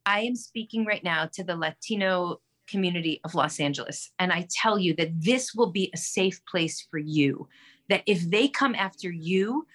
I 0.06 0.21
am 0.21 0.36
speaking 0.36 0.84
right 0.84 1.04
now 1.04 1.30
to 1.34 1.43
the 1.43 1.56
Latino 1.56 2.41
community 2.67 3.21
of 3.23 3.36
Los 3.36 3.60
Angeles. 3.60 4.12
And 4.17 4.34
I 4.34 4.47
tell 4.49 4.80
you 4.80 4.95
that 4.95 5.12
this 5.13 5.54
will 5.54 5.71
be 5.71 5.91
a 5.93 5.97
safe 5.97 6.41
place 6.45 6.86
for 6.89 6.97
you, 6.97 7.47
that 7.89 8.04
if 8.08 8.30
they 8.30 8.47
come 8.47 8.73
after 8.73 9.12
you, 9.12 9.67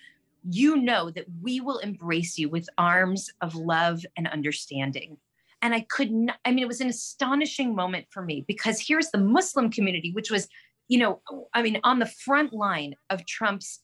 you 0.50 0.76
know 0.76 1.10
that 1.10 1.26
we 1.40 1.60
will 1.60 1.78
embrace 1.78 2.36
you 2.36 2.48
with 2.48 2.68
arms 2.76 3.30
of 3.40 3.54
love 3.54 4.04
and 4.16 4.26
understanding. 4.26 5.16
And 5.62 5.74
I 5.74 5.80
could 5.80 6.10
not, 6.10 6.36
I 6.44 6.50
mean, 6.50 6.64
it 6.64 6.68
was 6.68 6.80
an 6.80 6.88
astonishing 6.88 7.74
moment 7.74 8.06
for 8.10 8.22
me 8.22 8.44
because 8.46 8.84
here's 8.84 9.10
the 9.10 9.18
Muslim 9.18 9.70
community, 9.70 10.10
which 10.12 10.30
was, 10.30 10.48
you 10.88 10.98
know, 10.98 11.22
I 11.54 11.62
mean, 11.62 11.80
on 11.84 12.00
the 12.00 12.06
front 12.06 12.52
line 12.52 12.96
of 13.08 13.24
Trump's 13.24 13.80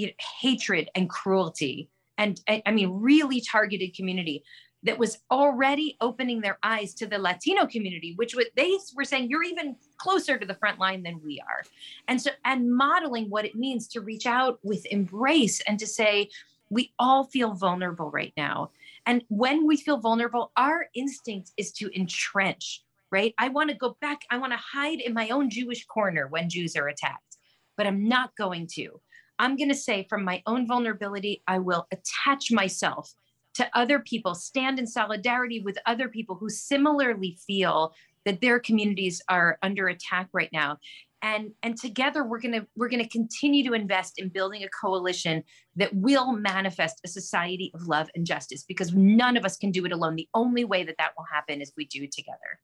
you 0.00 0.06
know, 0.08 0.12
hatred 0.40 0.88
and 0.94 1.08
cruelty. 1.08 1.88
And 2.16 2.40
I 2.48 2.70
mean, 2.70 2.90
really 3.00 3.40
targeted 3.40 3.94
community 3.94 4.42
that 4.82 4.98
was 4.98 5.18
already 5.30 5.96
opening 6.00 6.40
their 6.40 6.58
eyes 6.62 6.94
to 6.94 7.06
the 7.06 7.18
Latino 7.18 7.66
community, 7.66 8.14
which 8.16 8.34
was, 8.34 8.46
they 8.56 8.78
were 8.96 9.04
saying 9.04 9.28
you're 9.28 9.42
even 9.42 9.76
closer 9.98 10.38
to 10.38 10.46
the 10.46 10.54
front 10.54 10.78
line 10.78 11.02
than 11.02 11.20
we 11.22 11.40
are. 11.40 11.62
And 12.08 12.20
so, 12.20 12.30
and 12.44 12.74
modeling 12.74 13.26
what 13.28 13.44
it 13.44 13.54
means 13.54 13.88
to 13.88 14.00
reach 14.00 14.26
out 14.26 14.58
with 14.62 14.86
embrace 14.86 15.60
and 15.66 15.78
to 15.78 15.86
say, 15.86 16.30
we 16.70 16.92
all 16.98 17.24
feel 17.24 17.52
vulnerable 17.52 18.10
right 18.10 18.32
now. 18.36 18.70
And 19.04 19.22
when 19.28 19.66
we 19.66 19.76
feel 19.76 19.98
vulnerable, 19.98 20.52
our 20.56 20.86
instinct 20.94 21.52
is 21.58 21.72
to 21.72 21.90
entrench, 21.98 22.82
right? 23.10 23.34
I 23.36 23.48
want 23.48 23.70
to 23.70 23.76
go 23.76 23.96
back, 24.00 24.20
I 24.30 24.38
want 24.38 24.52
to 24.52 24.58
hide 24.58 25.00
in 25.00 25.12
my 25.12 25.28
own 25.28 25.50
Jewish 25.50 25.84
corner 25.84 26.26
when 26.28 26.48
Jews 26.48 26.76
are 26.76 26.88
attacked, 26.88 27.36
but 27.76 27.86
I'm 27.86 28.08
not 28.08 28.36
going 28.36 28.66
to. 28.74 29.00
I'm 29.40 29.56
going 29.56 29.70
to 29.70 29.74
say, 29.74 30.06
from 30.06 30.22
my 30.22 30.42
own 30.46 30.68
vulnerability, 30.68 31.42
I 31.48 31.60
will 31.60 31.88
attach 31.90 32.52
myself 32.52 33.14
to 33.54 33.68
other 33.74 33.98
people, 33.98 34.34
stand 34.34 34.78
in 34.78 34.86
solidarity 34.86 35.60
with 35.60 35.78
other 35.86 36.08
people 36.08 36.36
who 36.36 36.50
similarly 36.50 37.38
feel 37.46 37.94
that 38.26 38.42
their 38.42 38.60
communities 38.60 39.22
are 39.30 39.58
under 39.62 39.88
attack 39.88 40.28
right 40.34 40.50
now. 40.52 40.76
And, 41.22 41.52
and 41.62 41.74
together 41.76 42.22
we're 42.22 42.40
gonna 42.40 42.66
we're 42.76 42.88
gonna 42.88 43.08
continue 43.08 43.64
to 43.64 43.74
invest 43.74 44.18
in 44.18 44.28
building 44.28 44.62
a 44.62 44.68
coalition 44.68 45.42
that 45.76 45.94
will 45.94 46.32
manifest 46.32 47.00
a 47.04 47.08
society 47.08 47.70
of 47.74 47.86
love 47.86 48.08
and 48.14 48.26
justice 48.26 48.62
because 48.62 48.94
none 48.94 49.38
of 49.38 49.46
us 49.46 49.56
can 49.56 49.70
do 49.70 49.86
it 49.86 49.92
alone. 49.92 50.16
The 50.16 50.28
only 50.34 50.64
way 50.64 50.84
that 50.84 50.96
that 50.98 51.12
will 51.16 51.26
happen 51.32 51.62
is 51.62 51.72
we 51.76 51.86
do 51.86 52.02
it 52.02 52.12
together. 52.12 52.60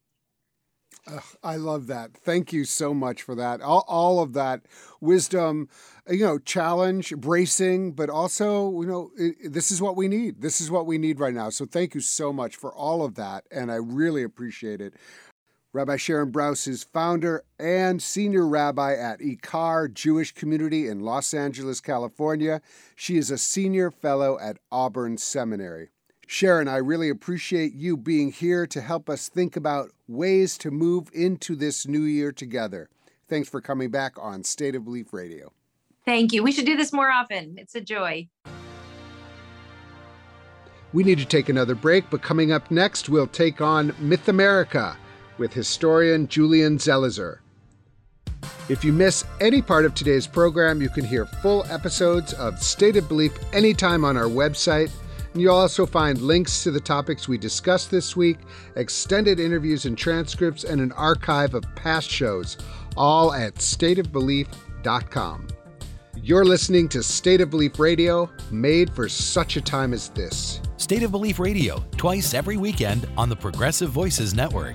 I 1.43 1.57
love 1.57 1.87
that. 1.87 2.17
Thank 2.17 2.53
you 2.53 2.65
so 2.65 2.93
much 2.93 3.23
for 3.23 3.35
that. 3.37 3.61
All, 3.61 3.85
all 3.87 4.21
of 4.21 4.33
that 4.33 4.63
wisdom, 5.01 5.69
you 6.09 6.25
know, 6.25 6.39
challenge, 6.39 7.15
bracing, 7.17 7.93
but 7.93 8.11
also, 8.11 8.71
you 8.81 8.87
know, 8.87 9.11
it, 9.17 9.53
this 9.53 9.71
is 9.71 9.81
what 9.81 9.97
we 9.97 10.09
need. 10.09 10.41
This 10.41 10.61
is 10.61 10.71
what 10.71 10.87
we 10.87 10.99
need 10.99 11.21
right 11.21 11.35
now. 11.35 11.51
So 11.51 11.65
thank 11.65 11.95
you 11.95 12.01
so 12.01 12.33
much 12.33 12.57
for 12.57 12.75
all 12.75 13.05
of 13.05 13.15
that. 13.15 13.45
And 13.51 13.71
I 13.71 13.77
really 13.77 14.25
appreciate 14.25 14.81
it. 14.81 14.95
Rabbi 15.73 15.97
Sharon 15.97 16.33
Brous 16.33 16.67
is 16.67 16.85
founder 16.85 17.45
and 17.59 18.03
senior 18.03 18.47
rabbi 18.47 18.95
at 18.95 19.21
IKAR 19.21 19.93
Jewish 19.93 20.33
Community 20.33 20.89
in 20.89 21.01
Los 21.01 21.35
Angeles, 21.35 21.81
California. 21.81 22.63
She 22.95 23.19
is 23.19 23.31
a 23.31 23.39
senior 23.39 23.91
fellow 23.91 24.39
at 24.41 24.59
Auburn 24.73 25.19
Seminary. 25.19 25.91
Sharon, 26.27 26.67
I 26.67 26.79
really 26.79 27.09
appreciate 27.09 27.73
you 27.73 27.97
being 27.97 28.33
here 28.33 28.67
to 28.67 28.81
help 28.81 29.09
us 29.09 29.29
think 29.29 29.57
about 29.57 29.91
ways 30.09 30.59
to 30.59 30.73
move 30.73 31.09
into 31.13 31.55
this 31.55 31.87
new 31.87 32.03
year 32.03 32.33
together. 32.33 32.89
Thanks 33.29 33.49
for 33.49 33.61
coming 33.61 33.91
back 33.91 34.15
on 34.21 34.43
State 34.43 34.75
of 34.75 34.85
Belief 34.85 35.13
Radio. 35.13 35.53
Thank 36.05 36.33
you. 36.33 36.43
We 36.43 36.51
should 36.51 36.67
do 36.67 36.77
this 36.77 36.93
more 36.93 37.11
often. 37.11 37.57
It's 37.59 37.77
a 37.77 37.81
joy. 37.81 38.29
We 40.93 41.05
need 41.05 41.19
to 41.19 41.25
take 41.25 41.49
another 41.49 41.75
break, 41.75 42.11
but 42.11 42.23
coming 42.23 42.53
up 42.53 42.71
next, 42.71 43.09
we'll 43.09 43.27
take 43.27 43.61
on 43.61 43.95
Myth 43.99 44.29
America 44.29 44.97
with 45.39 45.53
historian 45.53 46.27
Julian 46.27 46.79
Zelizer. 46.79 47.39
If 48.69 48.85
you 48.85 48.93
miss 48.93 49.25
any 49.41 49.63
part 49.63 49.85
of 49.85 49.95
today's 49.95 50.27
program, 50.27 50.83
you 50.83 50.89
can 50.89 51.05
hear 51.05 51.27
full 51.27 51.65
episodes 51.67 52.33
of 52.35 52.61
State 52.61 52.97
of 52.97 53.09
Belief 53.09 53.33
anytime 53.53 54.05
on 54.05 54.17
our 54.17 54.25
website. 54.25 54.91
You'll 55.39 55.55
also 55.55 55.85
find 55.85 56.21
links 56.23 56.63
to 56.65 56.71
the 56.71 56.81
topics 56.81 57.29
we 57.29 57.37
discussed 57.37 57.91
this 57.91 58.17
week, 58.17 58.39
extended 58.77 59.39
interviews 59.39 59.85
and 59.85 59.97
transcripts, 59.97 60.65
and 60.65 60.81
an 60.81 60.93
archive 60.93 61.55
of 61.55 61.65
past 61.75 62.09
shows, 62.09 62.57
all 62.97 63.33
at 63.35 63.57
stateofbelief.com. 63.57 65.49
You're 66.23 66.45
listening 66.45 66.89
to 66.89 67.03
State 67.03 67.41
of 67.41 67.51
Belief 67.51 67.79
Radio, 67.79 68.31
made 68.51 68.91
for 68.91 69.09
such 69.09 69.57
a 69.57 69.61
time 69.61 69.93
as 69.93 70.09
this. 70.11 70.61
State 70.79 71.03
of 71.03 71.11
Belief 71.11 71.39
Radio, 71.39 71.85
twice 71.97 72.33
every 72.33 72.57
weekend 72.57 73.07
on 73.17 73.29
the 73.29 73.37
Progressive 73.37 73.91
Voices 73.91 74.35
Network. 74.35 74.75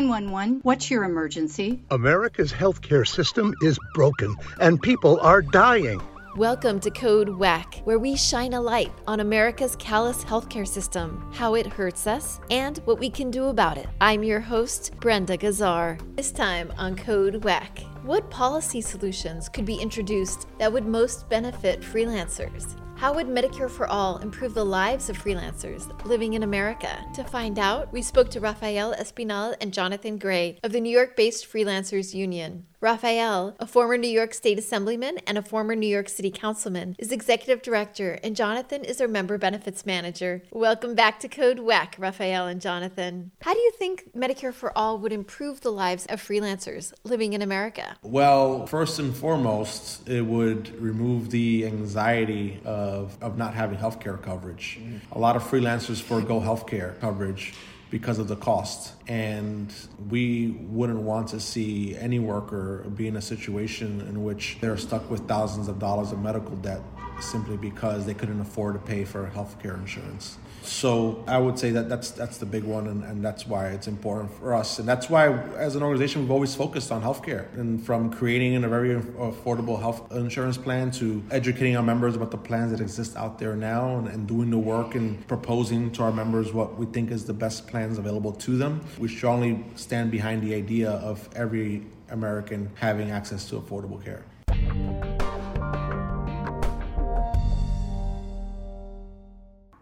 911, 0.00 0.60
what's 0.62 0.90
your 0.90 1.04
emergency? 1.04 1.82
America's 1.90 2.50
healthcare 2.50 3.06
system 3.06 3.52
is 3.60 3.78
broken 3.92 4.34
and 4.58 4.80
people 4.80 5.20
are 5.20 5.42
dying. 5.42 6.00
Welcome 6.38 6.80
to 6.80 6.90
Code 6.90 7.28
WACK, 7.28 7.82
where 7.84 7.98
we 7.98 8.16
shine 8.16 8.54
a 8.54 8.60
light 8.62 8.90
on 9.06 9.20
America's 9.20 9.76
callous 9.76 10.24
healthcare 10.24 10.66
system, 10.66 11.30
how 11.34 11.54
it 11.54 11.66
hurts 11.66 12.06
us, 12.06 12.40
and 12.50 12.78
what 12.86 12.98
we 12.98 13.10
can 13.10 13.30
do 13.30 13.48
about 13.48 13.76
it. 13.76 13.88
I'm 14.00 14.22
your 14.22 14.40
host, 14.40 14.94
Brenda 15.00 15.36
Gazzar. 15.36 16.00
This 16.16 16.32
time 16.32 16.72
on 16.78 16.96
Code 16.96 17.44
WACK, 17.44 17.80
what 18.02 18.30
policy 18.30 18.80
solutions 18.80 19.50
could 19.50 19.66
be 19.66 19.76
introduced 19.76 20.46
that 20.58 20.72
would 20.72 20.86
most 20.86 21.28
benefit 21.28 21.82
freelancers? 21.82 22.74
How 23.00 23.14
would 23.14 23.28
Medicare 23.28 23.70
for 23.70 23.86
All 23.86 24.18
improve 24.18 24.52
the 24.52 24.62
lives 24.62 25.08
of 25.08 25.16
freelancers 25.16 25.88
living 26.04 26.34
in 26.34 26.42
America? 26.42 27.02
To 27.14 27.24
find 27.24 27.58
out, 27.58 27.90
we 27.90 28.02
spoke 28.02 28.28
to 28.32 28.40
Rafael 28.40 28.92
Espinal 28.92 29.56
and 29.58 29.72
Jonathan 29.72 30.18
Gray 30.18 30.58
of 30.62 30.72
the 30.72 30.82
New 30.82 30.90
York 30.90 31.16
based 31.16 31.50
Freelancers 31.50 32.12
Union. 32.12 32.66
Rafael, 32.82 33.54
a 33.60 33.66
former 33.66 33.98
New 33.98 34.08
York 34.08 34.32
State 34.32 34.58
Assemblyman 34.58 35.18
and 35.26 35.36
a 35.36 35.42
former 35.42 35.76
New 35.76 35.86
York 35.86 36.08
City 36.08 36.30
Councilman, 36.30 36.96
is 36.98 37.12
executive 37.12 37.60
director, 37.60 38.18
and 38.24 38.34
Jonathan 38.34 38.86
is 38.86 38.96
their 38.96 39.06
member 39.06 39.36
benefits 39.36 39.84
manager. 39.84 40.42
Welcome 40.50 40.94
back 40.94 41.20
to 41.20 41.28
Code 41.28 41.58
WACK, 41.58 41.96
Rafael 41.98 42.46
and 42.46 42.58
Jonathan. 42.58 43.32
How 43.42 43.52
do 43.52 43.60
you 43.60 43.70
think 43.72 44.14
Medicare 44.16 44.54
for 44.54 44.76
All 44.78 44.96
would 44.96 45.12
improve 45.12 45.60
the 45.60 45.70
lives 45.70 46.06
of 46.06 46.22
freelancers 46.26 46.94
living 47.04 47.34
in 47.34 47.42
America? 47.42 47.98
Well, 48.02 48.66
first 48.66 48.98
and 48.98 49.14
foremost, 49.14 50.08
it 50.08 50.22
would 50.22 50.74
remove 50.80 51.28
the 51.28 51.66
anxiety 51.66 52.62
of, 52.64 53.14
of 53.22 53.36
not 53.36 53.52
having 53.52 53.76
health 53.76 54.00
care 54.00 54.16
coverage. 54.16 54.78
Mm-hmm. 54.80 55.12
A 55.12 55.18
lot 55.18 55.36
of 55.36 55.42
freelancers 55.42 56.00
forego 56.00 56.40
health 56.40 56.66
care 56.66 56.96
coverage 57.02 57.52
because 57.90 58.18
of 58.18 58.28
the 58.28 58.36
cost. 58.36 58.94
And 59.08 59.72
we 60.08 60.52
wouldn't 60.68 61.00
want 61.00 61.28
to 61.28 61.40
see 61.40 61.96
any 61.96 62.18
worker 62.18 62.84
be 62.94 63.08
in 63.08 63.16
a 63.16 63.22
situation 63.22 64.00
in 64.02 64.22
which 64.22 64.58
they're 64.60 64.76
stuck 64.76 65.10
with 65.10 65.26
thousands 65.26 65.68
of 65.68 65.78
dollars 65.78 66.12
of 66.12 66.20
medical 66.20 66.56
debt 66.56 66.80
simply 67.20 67.56
because 67.56 68.06
they 68.06 68.14
couldn't 68.14 68.40
afford 68.40 68.74
to 68.74 68.80
pay 68.80 69.04
for 69.04 69.26
health 69.26 69.60
care 69.60 69.74
insurance. 69.74 70.38
So 70.70 71.24
I 71.26 71.36
would 71.36 71.58
say 71.58 71.70
that 71.72 71.88
that's 71.88 72.12
that's 72.12 72.38
the 72.38 72.46
big 72.46 72.62
one, 72.62 72.86
and, 72.86 73.02
and 73.02 73.24
that's 73.24 73.44
why 73.44 73.68
it's 73.68 73.88
important 73.88 74.32
for 74.38 74.54
us, 74.54 74.78
and 74.78 74.88
that's 74.88 75.10
why 75.10 75.26
as 75.56 75.74
an 75.74 75.82
organization 75.82 76.22
we've 76.22 76.30
always 76.30 76.54
focused 76.54 76.92
on 76.92 77.02
healthcare, 77.02 77.52
and 77.58 77.84
from 77.84 78.10
creating 78.12 78.62
a 78.62 78.68
very 78.68 78.94
affordable 78.94 79.78
health 79.80 80.10
insurance 80.12 80.56
plan 80.56 80.92
to 80.92 81.22
educating 81.32 81.76
our 81.76 81.82
members 81.82 82.14
about 82.14 82.30
the 82.30 82.38
plans 82.38 82.70
that 82.70 82.80
exist 82.80 83.16
out 83.16 83.38
there 83.40 83.56
now, 83.56 83.96
and, 83.98 84.06
and 84.08 84.28
doing 84.28 84.48
the 84.48 84.58
work 84.58 84.94
and 84.94 85.26
proposing 85.26 85.90
to 85.90 86.04
our 86.04 86.12
members 86.12 86.52
what 86.52 86.78
we 86.78 86.86
think 86.86 87.10
is 87.10 87.24
the 87.24 87.34
best 87.34 87.66
plans 87.66 87.98
available 87.98 88.32
to 88.32 88.56
them. 88.56 88.80
We 88.98 89.08
strongly 89.08 89.64
stand 89.74 90.12
behind 90.12 90.40
the 90.40 90.54
idea 90.54 90.92
of 90.92 91.28
every 91.34 91.84
American 92.10 92.70
having 92.76 93.10
access 93.10 93.44
to 93.50 93.60
affordable 93.60 94.02
care. 94.02 94.24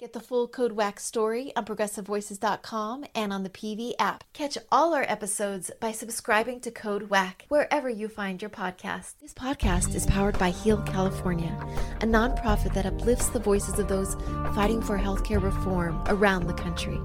Get 0.08 0.14
the 0.14 0.26
full 0.26 0.48
Code 0.48 0.72
WACK 0.72 1.00
story 1.00 1.52
on 1.54 1.66
progressivevoices.com 1.66 3.04
and 3.14 3.30
on 3.30 3.42
the 3.42 3.50
PV 3.50 3.92
app. 3.98 4.24
Catch 4.32 4.56
all 4.72 4.94
our 4.94 5.02
episodes 5.02 5.70
by 5.80 5.92
subscribing 5.92 6.60
to 6.60 6.70
Code 6.70 7.10
WACK 7.10 7.44
wherever 7.48 7.90
you 7.90 8.08
find 8.08 8.40
your 8.40 8.48
podcast. 8.48 9.16
This 9.20 9.34
podcast 9.34 9.94
is 9.94 10.06
powered 10.06 10.38
by 10.38 10.48
Heal 10.48 10.78
California, 10.78 11.54
a 12.00 12.06
nonprofit 12.06 12.72
that 12.72 12.86
uplifts 12.86 13.28
the 13.28 13.38
voices 13.38 13.78
of 13.78 13.88
those 13.88 14.14
fighting 14.54 14.80
for 14.80 14.98
healthcare 14.98 15.42
reform 15.42 16.02
around 16.06 16.46
the 16.46 16.54
country. 16.54 16.98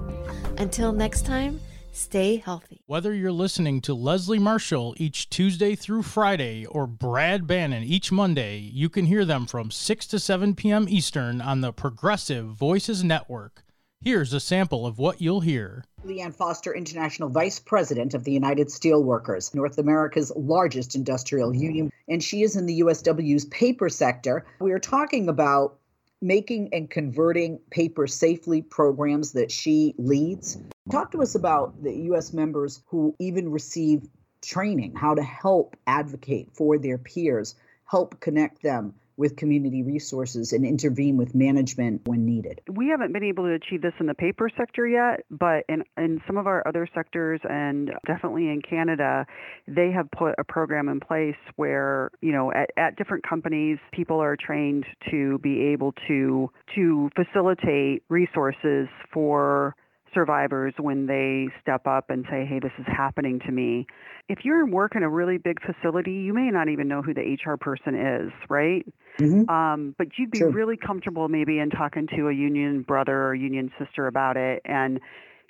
Until 0.56 0.90
next 0.90 1.26
time, 1.26 1.60
Stay 1.94 2.38
healthy. 2.38 2.82
Whether 2.86 3.14
you're 3.14 3.30
listening 3.30 3.80
to 3.82 3.94
Leslie 3.94 4.40
Marshall 4.40 4.96
each 4.98 5.30
Tuesday 5.30 5.76
through 5.76 6.02
Friday 6.02 6.66
or 6.66 6.88
Brad 6.88 7.46
Bannon 7.46 7.84
each 7.84 8.10
Monday, 8.10 8.58
you 8.58 8.88
can 8.88 9.06
hear 9.06 9.24
them 9.24 9.46
from 9.46 9.70
6 9.70 10.06
to 10.08 10.18
7 10.18 10.56
p.m. 10.56 10.86
Eastern 10.88 11.40
on 11.40 11.60
the 11.60 11.72
Progressive 11.72 12.46
Voices 12.46 13.04
Network. 13.04 13.62
Here's 14.00 14.32
a 14.32 14.40
sample 14.40 14.88
of 14.88 14.98
what 14.98 15.20
you'll 15.20 15.42
hear. 15.42 15.84
Leeann 16.04 16.34
Foster, 16.34 16.74
International 16.74 17.28
Vice 17.28 17.60
President 17.60 18.12
of 18.12 18.24
the 18.24 18.32
United 18.32 18.66
Steelworkers, 18.66 19.54
North 19.54 19.78
America's 19.78 20.32
largest 20.34 20.96
industrial 20.96 21.54
union, 21.54 21.92
and 22.08 22.22
she 22.22 22.42
is 22.42 22.56
in 22.56 22.66
the 22.66 22.80
USW's 22.80 23.44
paper 23.44 23.88
sector. 23.88 24.44
We 24.58 24.72
are 24.72 24.80
talking 24.80 25.28
about 25.28 25.78
making 26.24 26.70
and 26.72 26.90
converting 26.90 27.58
paper 27.70 28.06
safely 28.06 28.62
programs 28.62 29.32
that 29.32 29.52
she 29.52 29.94
leads. 29.98 30.58
Talk 30.90 31.12
to 31.12 31.20
us 31.20 31.34
about 31.34 31.82
the 31.82 31.94
U.S. 32.06 32.32
members 32.32 32.82
who 32.86 33.14
even 33.18 33.50
receive 33.50 34.08
training, 34.42 34.94
how 34.94 35.14
to 35.14 35.22
help 35.22 35.76
advocate 35.86 36.48
for 36.54 36.78
their 36.78 36.96
peers, 36.96 37.54
help 37.84 38.18
connect 38.20 38.62
them 38.62 38.94
with 39.16 39.36
community 39.36 39.82
resources 39.82 40.52
and 40.52 40.64
intervene 40.64 41.16
with 41.16 41.34
management 41.34 42.02
when 42.06 42.24
needed. 42.24 42.60
We 42.68 42.88
haven't 42.88 43.12
been 43.12 43.24
able 43.24 43.44
to 43.44 43.52
achieve 43.52 43.82
this 43.82 43.92
in 44.00 44.06
the 44.06 44.14
paper 44.14 44.50
sector 44.56 44.86
yet, 44.86 45.24
but 45.30 45.64
in, 45.68 45.84
in 45.96 46.20
some 46.26 46.36
of 46.36 46.46
our 46.46 46.66
other 46.66 46.88
sectors 46.94 47.40
and 47.48 47.92
definitely 48.06 48.48
in 48.48 48.60
Canada, 48.62 49.26
they 49.68 49.90
have 49.92 50.10
put 50.10 50.34
a 50.38 50.44
program 50.44 50.88
in 50.88 51.00
place 51.00 51.36
where, 51.56 52.10
you 52.20 52.32
know, 52.32 52.52
at, 52.52 52.70
at 52.76 52.96
different 52.96 53.24
companies, 53.28 53.78
people 53.92 54.20
are 54.20 54.36
trained 54.36 54.84
to 55.10 55.38
be 55.38 55.60
able 55.72 55.92
to 56.08 56.50
to 56.74 57.10
facilitate 57.14 58.02
resources 58.08 58.88
for 59.12 59.76
survivors 60.14 60.72
when 60.78 61.06
they 61.06 61.48
step 61.60 61.86
up 61.86 62.08
and 62.08 62.24
say, 62.30 62.46
hey, 62.46 62.60
this 62.60 62.72
is 62.78 62.86
happening 62.86 63.40
to 63.40 63.52
me. 63.52 63.86
If 64.28 64.38
you're 64.44 64.64
in 64.64 64.70
work 64.70 64.96
in 64.96 65.02
a 65.02 65.08
really 65.08 65.36
big 65.36 65.58
facility, 65.60 66.12
you 66.12 66.32
may 66.32 66.50
not 66.50 66.68
even 66.68 66.88
know 66.88 67.02
who 67.02 67.12
the 67.12 67.36
HR 67.44 67.56
person 67.56 67.94
is, 67.94 68.32
right? 68.48 68.86
Mm-hmm. 69.18 69.48
Um, 69.50 69.94
but 69.98 70.08
you'd 70.16 70.30
be 70.30 70.38
sure. 70.38 70.50
really 70.50 70.76
comfortable 70.76 71.28
maybe 71.28 71.58
in 71.58 71.70
talking 71.70 72.06
to 72.16 72.28
a 72.28 72.32
union 72.32 72.82
brother 72.82 73.26
or 73.26 73.34
union 73.34 73.70
sister 73.78 74.06
about 74.06 74.36
it. 74.36 74.62
And, 74.64 75.00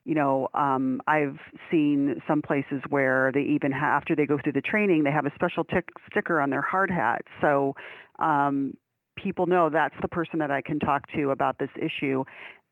you 0.04 0.14
know, 0.14 0.48
um, 0.54 1.00
I've 1.06 1.38
seen 1.70 2.20
some 2.26 2.42
places 2.42 2.82
where 2.88 3.30
they 3.32 3.42
even 3.42 3.70
have, 3.72 4.02
after 4.02 4.16
they 4.16 4.26
go 4.26 4.38
through 4.42 4.52
the 4.52 4.62
training, 4.62 5.04
they 5.04 5.12
have 5.12 5.26
a 5.26 5.32
special 5.34 5.64
tick, 5.64 5.88
sticker 6.10 6.40
on 6.40 6.50
their 6.50 6.62
hard 6.62 6.90
hat. 6.90 7.22
So 7.40 7.74
um, 8.18 8.74
people 9.16 9.46
know 9.46 9.70
that's 9.70 9.94
the 10.02 10.08
person 10.08 10.38
that 10.40 10.50
I 10.50 10.62
can 10.62 10.78
talk 10.78 11.10
to 11.14 11.30
about 11.30 11.58
this 11.58 11.70
issue. 11.76 12.24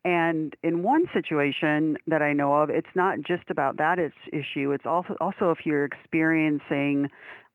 And 0.04 0.54
in 0.62 0.82
one 0.82 1.04
situation 1.14 1.96
that 2.08 2.22
I 2.22 2.32
know 2.32 2.54
of, 2.54 2.70
it's 2.70 2.88
not 2.94 3.18
just 3.20 3.44
about 3.50 3.76
that 3.76 3.98
issue. 4.32 4.72
It's 4.72 4.86
also 4.86 5.14
also 5.20 5.50
if 5.52 5.58
you're 5.64 5.84
experiencing 5.84 7.08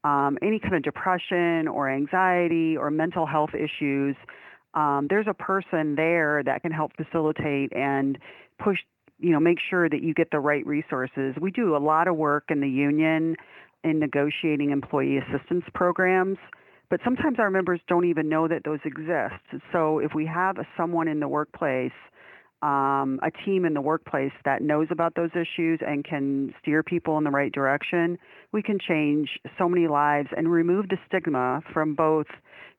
um, 0.03 0.37
any 0.41 0.59
kind 0.59 0.75
of 0.75 0.83
depression 0.83 1.67
or 1.67 1.89
anxiety 1.89 2.77
or 2.77 2.89
mental 2.89 3.25
health 3.25 3.49
issues, 3.53 4.15
um, 4.75 5.07
there's 5.09 5.27
a 5.27 5.33
person 5.33 5.95
there 5.95 6.41
that 6.45 6.61
can 6.61 6.71
help 6.71 6.91
facilitate 6.95 7.73
and 7.75 8.17
push, 8.63 8.77
you 9.19 9.31
know, 9.31 9.39
make 9.39 9.57
sure 9.69 9.89
that 9.89 10.01
you 10.01 10.13
get 10.13 10.31
the 10.31 10.39
right 10.39 10.65
resources. 10.65 11.35
We 11.41 11.51
do 11.51 11.75
a 11.75 11.79
lot 11.79 12.07
of 12.07 12.15
work 12.15 12.45
in 12.49 12.61
the 12.61 12.69
union 12.69 13.35
in 13.83 13.99
negotiating 13.99 14.71
employee 14.71 15.17
assistance 15.17 15.65
programs 15.73 16.37
but 16.89 17.01
sometimes 17.03 17.37
our 17.39 17.49
members 17.49 17.81
don't 17.87 18.05
even 18.05 18.29
know 18.29 18.47
that 18.47 18.63
those 18.63 18.79
exist. 18.85 19.61
So 19.73 19.99
if 19.99 20.13
we 20.15 20.25
have 20.25 20.55
someone 20.77 21.07
in 21.07 21.19
the 21.19 21.27
workplace 21.27 21.91
um, 22.61 23.19
a 23.21 23.29
team 23.45 23.65
in 23.65 23.73
the 23.73 23.81
workplace 23.81 24.31
that 24.45 24.61
knows 24.61 24.87
about 24.89 25.13
those 25.15 25.29
issues 25.33 25.79
and 25.85 26.03
can 26.03 26.53
steer 26.61 26.81
people 26.81 27.17
in 27.17 27.23
the 27.23 27.29
right 27.29 27.51
direction, 27.51 28.17
we 28.57 28.63
can 28.63 28.79
change 28.79 29.29
so 29.59 29.69
many 29.69 29.87
lives 29.87 30.29
and 30.35 30.51
remove 30.51 30.89
the 30.89 30.97
stigma 31.05 31.61
from 31.71 31.93
both 31.93 32.25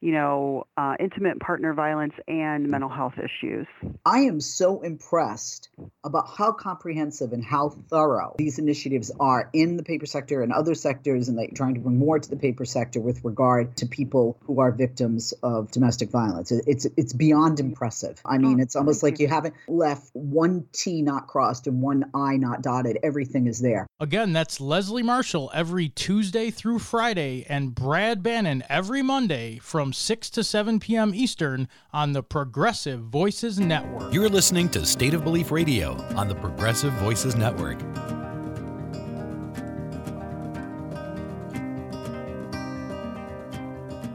you 0.00 0.12
know, 0.12 0.64
uh, 0.76 0.94
intimate 1.00 1.40
partner 1.40 1.74
violence 1.74 2.14
and 2.28 2.68
mental 2.68 2.88
health 2.88 3.14
issues. 3.18 3.66
I 4.06 4.20
am 4.20 4.40
so 4.40 4.80
impressed 4.80 5.70
about 6.04 6.28
how 6.36 6.52
comprehensive 6.52 7.32
and 7.32 7.44
how 7.44 7.70
thorough 7.70 8.36
these 8.38 8.58
initiatives 8.58 9.10
are 9.18 9.50
in 9.52 9.76
the 9.76 9.82
paper 9.82 10.06
sector 10.06 10.42
and 10.42 10.52
other 10.52 10.74
sectors, 10.74 11.28
and 11.28 11.36
like 11.36 11.54
trying 11.54 11.74
to 11.74 11.80
bring 11.80 11.98
more 11.98 12.18
to 12.18 12.30
the 12.30 12.36
paper 12.36 12.64
sector 12.64 13.00
with 13.00 13.24
regard 13.24 13.76
to 13.78 13.86
people 13.86 14.38
who 14.44 14.60
are 14.60 14.70
victims 14.70 15.34
of 15.42 15.70
domestic 15.72 16.10
violence. 16.10 16.52
It's 16.52 16.86
it's 16.96 17.12
beyond 17.12 17.58
impressive. 17.58 18.20
I 18.24 18.38
mean, 18.38 18.60
it's 18.60 18.76
almost 18.76 19.02
like 19.02 19.18
you 19.18 19.26
haven't 19.26 19.54
left 19.66 20.10
one 20.12 20.66
T 20.72 21.02
not 21.02 21.26
crossed 21.26 21.66
and 21.66 21.82
one 21.82 22.10
I 22.14 22.36
not 22.36 22.62
dotted. 22.62 22.98
Everything 23.02 23.48
is 23.48 23.58
there. 23.58 23.86
Again, 23.98 24.32
that's 24.32 24.60
Leslie 24.60 25.02
Marshall 25.02 25.50
every 25.52 25.67
Tuesday 25.88 26.50
through 26.50 26.78
Friday, 26.78 27.44
and 27.48 27.74
Brad 27.74 28.22
Bannon 28.22 28.62
every 28.68 29.02
Monday 29.02 29.58
from 29.58 29.88
from 29.88 29.92
6 29.94 30.28
to 30.30 30.44
7 30.44 30.80
p.m. 30.80 31.14
Eastern 31.14 31.66
on 31.94 32.12
the 32.12 32.22
Progressive 32.22 33.00
Voices 33.00 33.58
Network. 33.58 34.12
You're 34.12 34.28
listening 34.28 34.68
to 34.70 34.84
State 34.84 35.14
of 35.14 35.24
Belief 35.24 35.50
Radio 35.50 35.92
on 36.14 36.28
the 36.28 36.34
Progressive 36.34 36.92
Voices 36.94 37.36
Network. 37.36 37.78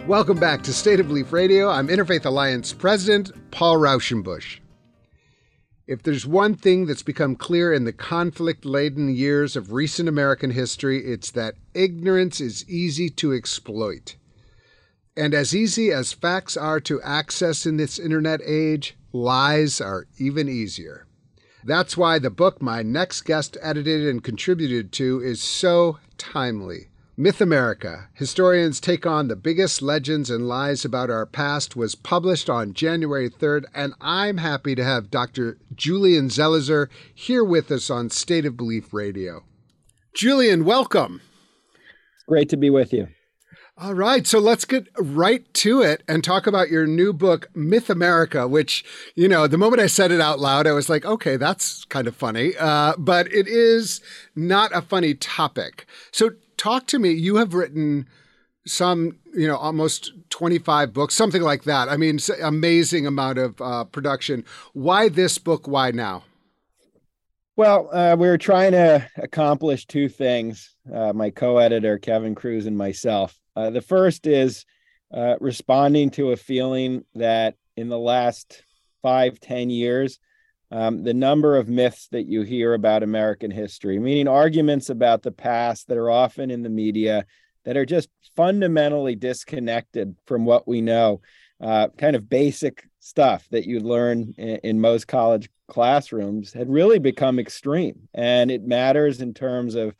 Welcome 0.05 0.37
back 0.37 0.61
to 0.63 0.73
State 0.73 0.99
of 0.99 1.07
Belief 1.07 1.33
Radio. 1.33 1.69
I'm 1.69 1.87
Interfaith 1.87 2.25
Alliance 2.25 2.71
President 2.71 3.31
Paul 3.49 3.77
Raushenbush. 3.77 4.59
If 5.85 6.01
there's 6.01 6.25
one 6.25 6.55
thing 6.55 6.85
that's 6.85 7.03
become 7.03 7.35
clear 7.35 7.73
in 7.73 7.83
the 7.83 7.91
conflict 7.91 8.63
laden 8.63 9.13
years 9.13 9.57
of 9.57 9.73
recent 9.73 10.07
American 10.07 10.51
history, 10.51 11.03
it's 11.05 11.29
that 11.31 11.55
ignorance 11.73 12.39
is 12.39 12.67
easy 12.69 13.09
to 13.09 13.33
exploit. 13.33 14.15
And 15.17 15.33
as 15.33 15.53
easy 15.53 15.91
as 15.91 16.13
facts 16.13 16.55
are 16.55 16.79
to 16.81 17.01
access 17.01 17.65
in 17.65 17.75
this 17.75 17.99
internet 17.99 18.39
age, 18.45 18.95
lies 19.11 19.81
are 19.81 20.07
even 20.17 20.47
easier. 20.47 21.05
That's 21.65 21.97
why 21.97 22.17
the 22.17 22.29
book 22.29 22.61
my 22.61 22.81
next 22.81 23.21
guest 23.21 23.57
edited 23.61 24.07
and 24.07 24.23
contributed 24.23 24.91
to 24.93 25.21
is 25.21 25.41
so 25.41 25.99
timely. 26.17 26.89
Myth 27.15 27.41
America 27.41 28.09
Historians 28.15 28.79
Take 28.79 29.05
on 29.05 29.27
the 29.27 29.35
Biggest 29.35 29.83
Legends 29.83 30.31
and 30.31 30.47
Lies 30.47 30.83
About 30.83 31.11
Our 31.11 31.27
Past 31.27 31.75
was 31.75 31.93
published 31.93 32.49
on 32.49 32.73
January 32.73 33.29
3rd, 33.29 33.65
and 33.75 33.93
I'm 34.01 34.37
happy 34.37 34.73
to 34.73 34.83
have 34.83 35.11
Dr. 35.11 35.59
Julian 35.75 36.29
Zelizer 36.29 36.87
here 37.13 37.43
with 37.43 37.69
us 37.69 37.91
on 37.91 38.09
State 38.09 38.47
of 38.47 38.57
Belief 38.57 38.95
Radio. 38.95 39.43
Julian, 40.15 40.65
welcome. 40.65 41.21
Great 42.27 42.49
to 42.49 42.57
be 42.57 42.71
with 42.71 42.91
you. 42.91 43.09
All 43.77 43.93
right, 43.93 44.25
so 44.25 44.39
let's 44.39 44.65
get 44.65 44.87
right 44.97 45.51
to 45.55 45.81
it 45.81 46.01
and 46.07 46.23
talk 46.23 46.47
about 46.47 46.69
your 46.69 46.87
new 46.87 47.13
book, 47.13 47.47
Myth 47.53 47.91
America, 47.91 48.47
which, 48.47 48.83
you 49.13 49.27
know, 49.27 49.45
the 49.45 49.57
moment 49.57 49.81
I 49.81 49.87
said 49.87 50.11
it 50.11 50.21
out 50.21 50.39
loud, 50.39 50.65
I 50.65 50.71
was 50.71 50.89
like, 50.89 51.05
okay, 51.05 51.37
that's 51.37 51.85
kind 51.85 52.07
of 52.07 52.15
funny. 52.15 52.53
Uh, 52.59 52.93
but 52.97 53.31
it 53.31 53.47
is 53.47 54.01
not 54.35 54.75
a 54.75 54.81
funny 54.81 55.13
topic. 55.13 55.85
So 56.11 56.31
talk 56.63 56.87
to 56.87 56.99
me. 56.99 57.11
You 57.11 57.35
have 57.35 57.53
written 57.53 58.07
some, 58.65 59.19
you 59.33 59.47
know, 59.47 59.57
almost 59.57 60.13
25 60.29 60.93
books, 60.93 61.13
something 61.13 61.41
like 61.41 61.63
that. 61.65 61.89
I 61.89 61.97
mean, 61.97 62.19
amazing 62.41 63.05
amount 63.05 63.37
of 63.37 63.59
uh, 63.61 63.83
production. 63.83 64.45
Why 64.71 65.09
this 65.09 65.37
book? 65.37 65.67
Why 65.67 65.91
now? 65.91 66.23
Well, 67.57 67.89
uh, 67.91 68.15
we 68.17 68.27
were 68.27 68.37
trying 68.37 68.71
to 68.71 69.05
accomplish 69.17 69.85
two 69.85 70.07
things 70.07 70.75
uh, 70.91 71.13
my 71.13 71.29
co 71.29 71.57
editor, 71.57 71.99
Kevin 71.99 72.33
Kruse, 72.33 72.65
and 72.65 72.77
myself. 72.77 73.37
Uh, 73.55 73.69
the 73.69 73.81
first 73.81 74.25
is 74.25 74.65
uh, 75.13 75.35
responding 75.39 76.09
to 76.11 76.31
a 76.31 76.37
feeling 76.37 77.03
that 77.13 77.55
in 77.75 77.89
the 77.89 77.99
last 77.99 78.63
five, 79.01 79.39
ten 79.39 79.69
years, 79.69 80.17
um, 80.73 81.03
the 81.03 81.13
number 81.13 81.55
of 81.55 81.69
myths 81.69 82.07
that 82.07 82.25
you 82.25 82.41
hear 82.41 82.73
about 82.73 83.03
American 83.03 83.51
history, 83.51 83.99
meaning 83.99 84.27
arguments 84.27 84.89
about 84.89 85.21
the 85.21 85.31
past 85.31 85.87
that 85.87 85.97
are 85.97 86.09
often 86.09 86.49
in 86.49 86.63
the 86.63 86.69
media 86.69 87.27
that 87.63 87.77
are 87.77 87.85
just 87.85 88.09
fundamentally 88.35 89.15
disconnected 89.15 90.15
from 90.25 90.45
what 90.45 90.67
we 90.67 90.81
know, 90.81 91.21
uh, 91.61 91.89
kind 91.99 92.15
of 92.15 92.27
basic 92.27 92.85
stuff 92.99 93.47
that 93.51 93.67
you 93.67 93.81
learn 93.81 94.33
in, 94.39 94.57
in 94.63 94.81
most 94.81 95.07
college 95.07 95.47
classrooms, 95.67 96.51
had 96.51 96.69
really 96.69 96.97
become 96.97 97.37
extreme. 97.37 98.09
And 98.15 98.49
it 98.49 98.63
matters 98.63 99.21
in 99.21 99.35
terms 99.35 99.75
of 99.75 99.93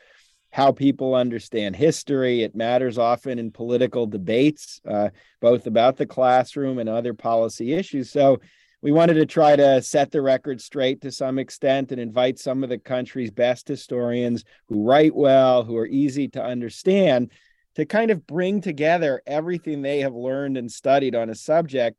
how 0.50 0.72
people 0.72 1.14
understand 1.14 1.76
history. 1.76 2.42
It 2.42 2.56
matters 2.56 2.98
often 2.98 3.38
in 3.38 3.52
political 3.52 4.08
debates, 4.08 4.82
uh, 4.90 5.10
both 5.40 5.68
about 5.68 5.98
the 5.98 6.08
classroom 6.08 6.80
and 6.80 6.90
other 6.90 7.14
policy 7.14 7.74
issues. 7.74 8.10
So 8.10 8.40
we 8.84 8.92
wanted 8.92 9.14
to 9.14 9.26
try 9.26 9.56
to 9.56 9.82
set 9.82 10.12
the 10.12 10.22
record 10.22 10.60
straight 10.60 11.00
to 11.02 11.12
some 11.12 11.40
extent 11.40 11.94
and 11.94 12.02
invite 12.02 12.38
some 12.38 12.64
of 12.64 12.70
the 12.70 12.78
country's 12.78 13.32
best 13.32 13.66
historians 13.66 14.44
who 14.68 14.84
write 14.84 15.16
well, 15.16 15.64
who 15.64 15.78
are 15.78 15.88
easy 15.88 16.28
to 16.28 16.44
understand, 16.44 17.32
to 17.76 17.86
kind 17.86 18.12
of 18.12 18.28
bring 18.28 18.60
together 18.60 19.22
everything 19.26 19.82
they 19.82 20.02
have 20.02 20.14
learned 20.14 20.58
and 20.58 20.70
studied 20.70 21.16
on 21.16 21.30
a 21.30 21.36
subject 21.36 21.98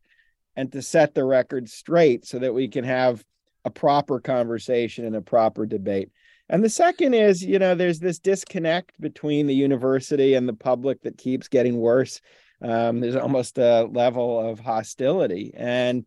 and 0.56 0.70
to 0.72 0.82
set 0.82 1.14
the 1.14 1.24
record 1.24 1.70
straight 1.70 2.26
so 2.26 2.38
that 2.38 2.52
we 2.52 2.68
can 2.68 2.84
have 2.84 3.24
a 3.64 3.70
proper 3.70 4.20
conversation 4.20 5.06
and 5.06 5.16
a 5.16 5.22
proper 5.22 5.64
debate. 5.64 6.10
And 6.50 6.62
the 6.62 6.68
second 6.68 7.14
is, 7.14 7.42
you 7.42 7.58
know, 7.58 7.74
there's 7.74 7.98
this 7.98 8.18
disconnect 8.18 9.00
between 9.00 9.46
the 9.46 9.54
university 9.54 10.34
and 10.34 10.46
the 10.46 10.52
public 10.52 11.00
that 11.04 11.16
keeps 11.16 11.48
getting 11.48 11.78
worse. 11.78 12.20
Um, 12.60 13.00
there's 13.00 13.16
almost 13.16 13.56
a 13.56 13.84
level 13.84 14.38
of 14.38 14.60
hostility. 14.60 15.52
And 15.56 16.04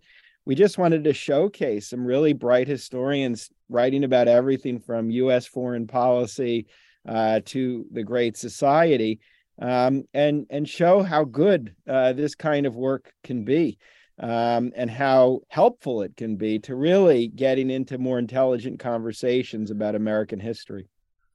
we 0.48 0.56
just 0.56 0.78
wanted 0.78 1.04
to 1.04 1.14
showcase 1.14 1.90
some 1.90 2.06
really 2.06 2.32
bright 2.32 2.70
historians 2.70 3.50
writing 3.68 4.06
about 4.06 4.30
everything 4.30 4.80
from 4.80 5.10
US 5.10 5.46
foreign 5.46 5.88
policy 5.88 6.68
uh, 7.06 7.42
to 7.48 7.86
the 7.92 8.02
Great 8.02 8.38
Society 8.38 9.20
um, 9.62 10.06
and, 10.14 10.46
and 10.50 10.68
show 10.68 11.04
how 11.04 11.26
good 11.26 11.76
uh, 11.86 12.14
this 12.14 12.34
kind 12.34 12.66
of 12.66 12.78
work 12.78 13.12
can 13.26 13.44
be 13.44 13.78
um, 14.20 14.72
and 14.74 14.90
how 14.90 15.42
helpful 15.50 16.02
it 16.02 16.16
can 16.16 16.38
be 16.38 16.60
to 16.60 16.76
really 16.76 17.28
getting 17.28 17.70
into 17.70 17.98
more 17.98 18.18
intelligent 18.18 18.80
conversations 18.80 19.70
about 19.70 19.96
American 19.96 20.40
history. 20.40 20.88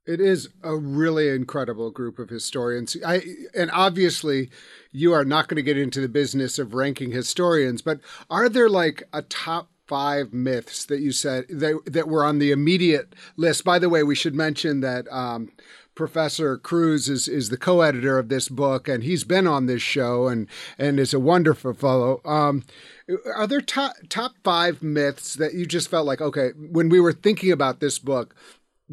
It 0.05 0.19
is 0.19 0.49
a 0.61 0.75
really 0.75 1.29
incredible 1.29 1.89
group 1.89 2.19
of 2.19 2.29
historians. 2.29 2.97
I 3.05 3.21
and 3.55 3.71
obviously 3.71 4.49
you 4.91 5.13
are 5.13 5.23
not 5.23 5.47
going 5.47 5.55
to 5.55 5.63
get 5.63 5.77
into 5.77 6.01
the 6.01 6.09
business 6.09 6.59
of 6.59 6.73
ranking 6.73 7.11
historians, 7.11 7.81
but 7.81 8.01
are 8.29 8.49
there 8.49 8.69
like 8.69 9.03
a 9.13 9.21
top 9.21 9.69
five 9.87 10.33
myths 10.33 10.85
that 10.85 10.99
you 10.99 11.13
said 11.13 11.45
that 11.49 11.79
that 11.85 12.09
were 12.09 12.25
on 12.25 12.39
the 12.39 12.51
immediate 12.51 13.15
list? 13.37 13.63
By 13.63 13.79
the 13.79 13.89
way, 13.89 14.03
we 14.03 14.15
should 14.15 14.35
mention 14.35 14.81
that 14.81 15.09
um, 15.09 15.51
Professor 15.95 16.57
Kruse 16.57 17.07
is, 17.07 17.27
is 17.27 17.49
the 17.49 17.57
co-editor 17.57 18.17
of 18.17 18.27
this 18.27 18.49
book, 18.49 18.89
and 18.89 19.03
he's 19.03 19.23
been 19.23 19.47
on 19.47 19.67
this 19.67 19.81
show 19.81 20.27
and 20.27 20.47
and 20.77 20.99
is 20.99 21.13
a 21.13 21.19
wonderful 21.19 21.73
fellow. 21.73 22.19
Um, 22.25 22.63
are 23.33 23.47
there 23.47 23.61
top 23.61 23.93
top 24.09 24.33
five 24.43 24.83
myths 24.83 25.35
that 25.35 25.53
you 25.53 25.65
just 25.65 25.89
felt 25.89 26.05
like 26.05 26.19
okay 26.19 26.49
when 26.57 26.89
we 26.89 26.99
were 26.99 27.13
thinking 27.13 27.51
about 27.53 27.79
this 27.79 27.99
book? 27.99 28.35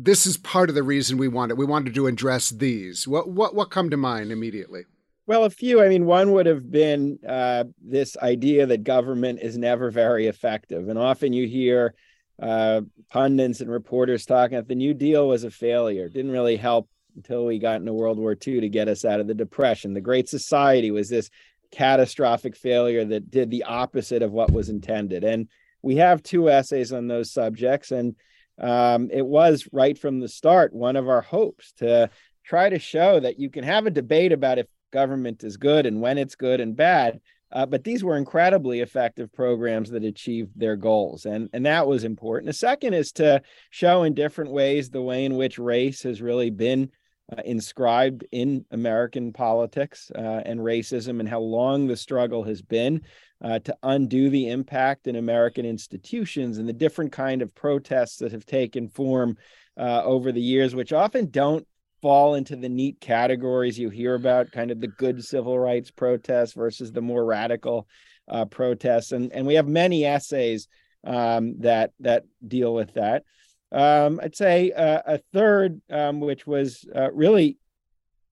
This 0.03 0.27
is 0.27 0.37
part 0.37 0.69
of 0.69 0.75
the 0.75 0.83
reason 0.83 1.19
we 1.19 1.29
wanted 1.29 1.59
we 1.59 1.67
wanted 1.67 1.95
to 1.95 2.07
address 2.07 2.51
these. 2.51 3.07
What 3.07 3.29
what 3.29 3.55
what 3.55 3.71
come 3.71 3.91
to 3.91 3.97
mind 3.97 4.33
immediately? 4.33 4.85
Well, 5.27 5.45
a 5.45 5.51
few. 5.51 5.83
I 5.83 5.89
mean, 5.89 6.07
one 6.07 6.33
would 6.33 6.47
have 6.47 6.71
been 6.71 7.19
uh, 7.29 7.65
this 7.81 8.17
idea 8.17 8.67
that 8.67 8.83
government 8.83 9.41
is 9.43 9.57
never 9.57 9.91
very 9.91 10.27
effective, 10.27 10.89
and 10.89 10.99
often 10.99 11.33
you 11.33 11.47
hear 11.47 11.95
uh, 12.41 12.81
pundits 13.11 13.61
and 13.61 13.71
reporters 13.71 14.25
talking 14.25 14.57
that 14.57 14.69
the 14.69 14.75
New 14.75 14.95
Deal 14.95 15.29
was 15.29 15.45
a 15.45 15.51
failure. 15.51 16.09
Didn't 16.09 16.31
really 16.31 16.57
help 16.57 16.89
until 17.17 17.45
we 17.45 17.59
got 17.59 17.81
into 17.81 17.93
World 17.93 18.19
War 18.19 18.33
II 18.33 18.61
to 18.61 18.69
get 18.69 18.89
us 18.89 19.05
out 19.05 19.21
of 19.21 19.27
the 19.27 19.35
Depression. 19.35 19.93
The 19.93 20.01
Great 20.01 20.29
Society 20.29 20.91
was 20.91 21.09
this 21.09 21.31
catastrophic 21.71 22.57
failure 22.57 23.05
that 23.05 23.31
did 23.31 23.51
the 23.51 23.65
opposite 23.65 24.23
of 24.23 24.33
what 24.33 24.51
was 24.51 24.69
intended. 24.69 25.23
And 25.23 25.49
we 25.83 25.97
have 25.97 26.23
two 26.23 26.51
essays 26.51 26.93
on 26.93 27.09
those 27.09 27.31
subjects. 27.31 27.91
And 27.91 28.17
um, 28.61 29.09
it 29.11 29.25
was 29.27 29.69
right 29.73 29.99
from 29.99 30.21
the 30.21 30.29
start 30.29 30.73
one 30.73 30.97
of 30.97 31.09
our 31.09 31.23
hopes 31.23 31.73
to 31.79 32.11
try 32.45 32.69
to 32.69 32.79
show 32.79 33.21
that 33.21 33.39
you 33.39 33.51
can 33.51 33.65
have 33.65 33.87
a 33.87 33.91
debate 33.91 34.33
about 34.33 34.59
if 34.59 34.67
government 34.93 35.45
is 35.45 35.57
good 35.57 35.87
and 35.87 36.01
when 36.01 36.19
it's 36.19 36.35
good 36.35 36.61
and 36.61 36.77
bad, 36.77 37.21
uh, 37.53 37.67
but 37.67 37.85
these 37.85 38.05
were 38.05 38.17
incredibly 38.17 38.81
effective 38.81 39.33
programs 39.33 39.91
that 39.91 40.05
achieved 40.05 40.53
their 40.55 40.77
goals, 40.77 41.27
and 41.27 41.49
and 41.53 41.67
that 41.67 41.87
was 41.87 42.05
important. 42.05 42.47
The 42.47 42.53
second 42.53 42.95
is 42.95 43.11
to 43.13 43.43
show 43.71 44.05
in 44.05 44.15
different 44.15 44.53
ways 44.53 44.89
the 44.89 45.03
way 45.03 45.25
in 45.25 45.37
which 45.37 45.59
race 45.59 46.03
has 46.05 46.23
really 46.23 46.51
been 46.51 46.91
uh, 47.31 47.43
inscribed 47.45 48.25
in 48.33 48.65
American 48.71 49.33
politics 49.33 50.11
uh, 50.17 50.43
and 50.45 50.61
racism, 50.61 51.21
and 51.21 51.29
how 51.29 51.41
long 51.41 51.87
the 51.87 51.97
struggle 51.97 52.43
has 52.43 52.63
been 52.63 53.03
uh, 53.43 53.59
to 53.61 53.77
undo 53.83 54.31
the 54.31 54.49
impact 54.49 55.07
in 55.07 55.17
American 55.17 55.65
institutions 55.65 56.59
and 56.59 56.69
the 56.69 56.73
different 56.73 57.13
kind 57.13 57.43
of 57.43 57.55
protests 57.55 58.17
that 58.17 58.33
have 58.33 58.47
taken 58.47 58.89
form 58.89 59.37
uh, 59.79 60.03
over 60.05 60.33
the 60.33 60.41
years, 60.41 60.75
which 60.75 60.93
often 60.93 61.31
don't 61.31 61.67
fall 62.03 62.35
into 62.35 62.57
the 62.57 62.69
neat 62.69 63.01
categories 63.01 63.79
you 63.79 63.91
hear 63.91 64.15
about, 64.15 64.51
kind 64.51 64.71
of 64.71 64.81
the 64.81 64.89
good 64.89 65.23
civil 65.25 65.59
rights 65.59 65.91
protests 65.91 66.55
versus 66.55 66.93
the 66.93 67.03
more 67.03 67.25
radical 67.25 67.87
uh, 68.29 68.45
protests, 68.45 69.13
and 69.13 69.33
and 69.33 69.47
we 69.47 69.55
have 69.55 69.69
many 69.69 70.05
essays 70.05 70.69
um, 71.05 71.59
that 71.61 71.93
that 72.01 72.25
deal 72.47 72.75
with 72.75 72.95
that. 72.95 73.25
Um, 73.73 74.21
I'd 74.23 74.37
say 74.37 74.73
uh, 74.73 75.03
a 75.07 75.19
third, 75.33 75.81
um, 75.91 76.21
which 76.21 76.47
was 76.47 76.85
uh, 76.95 77.11
really 77.13 77.59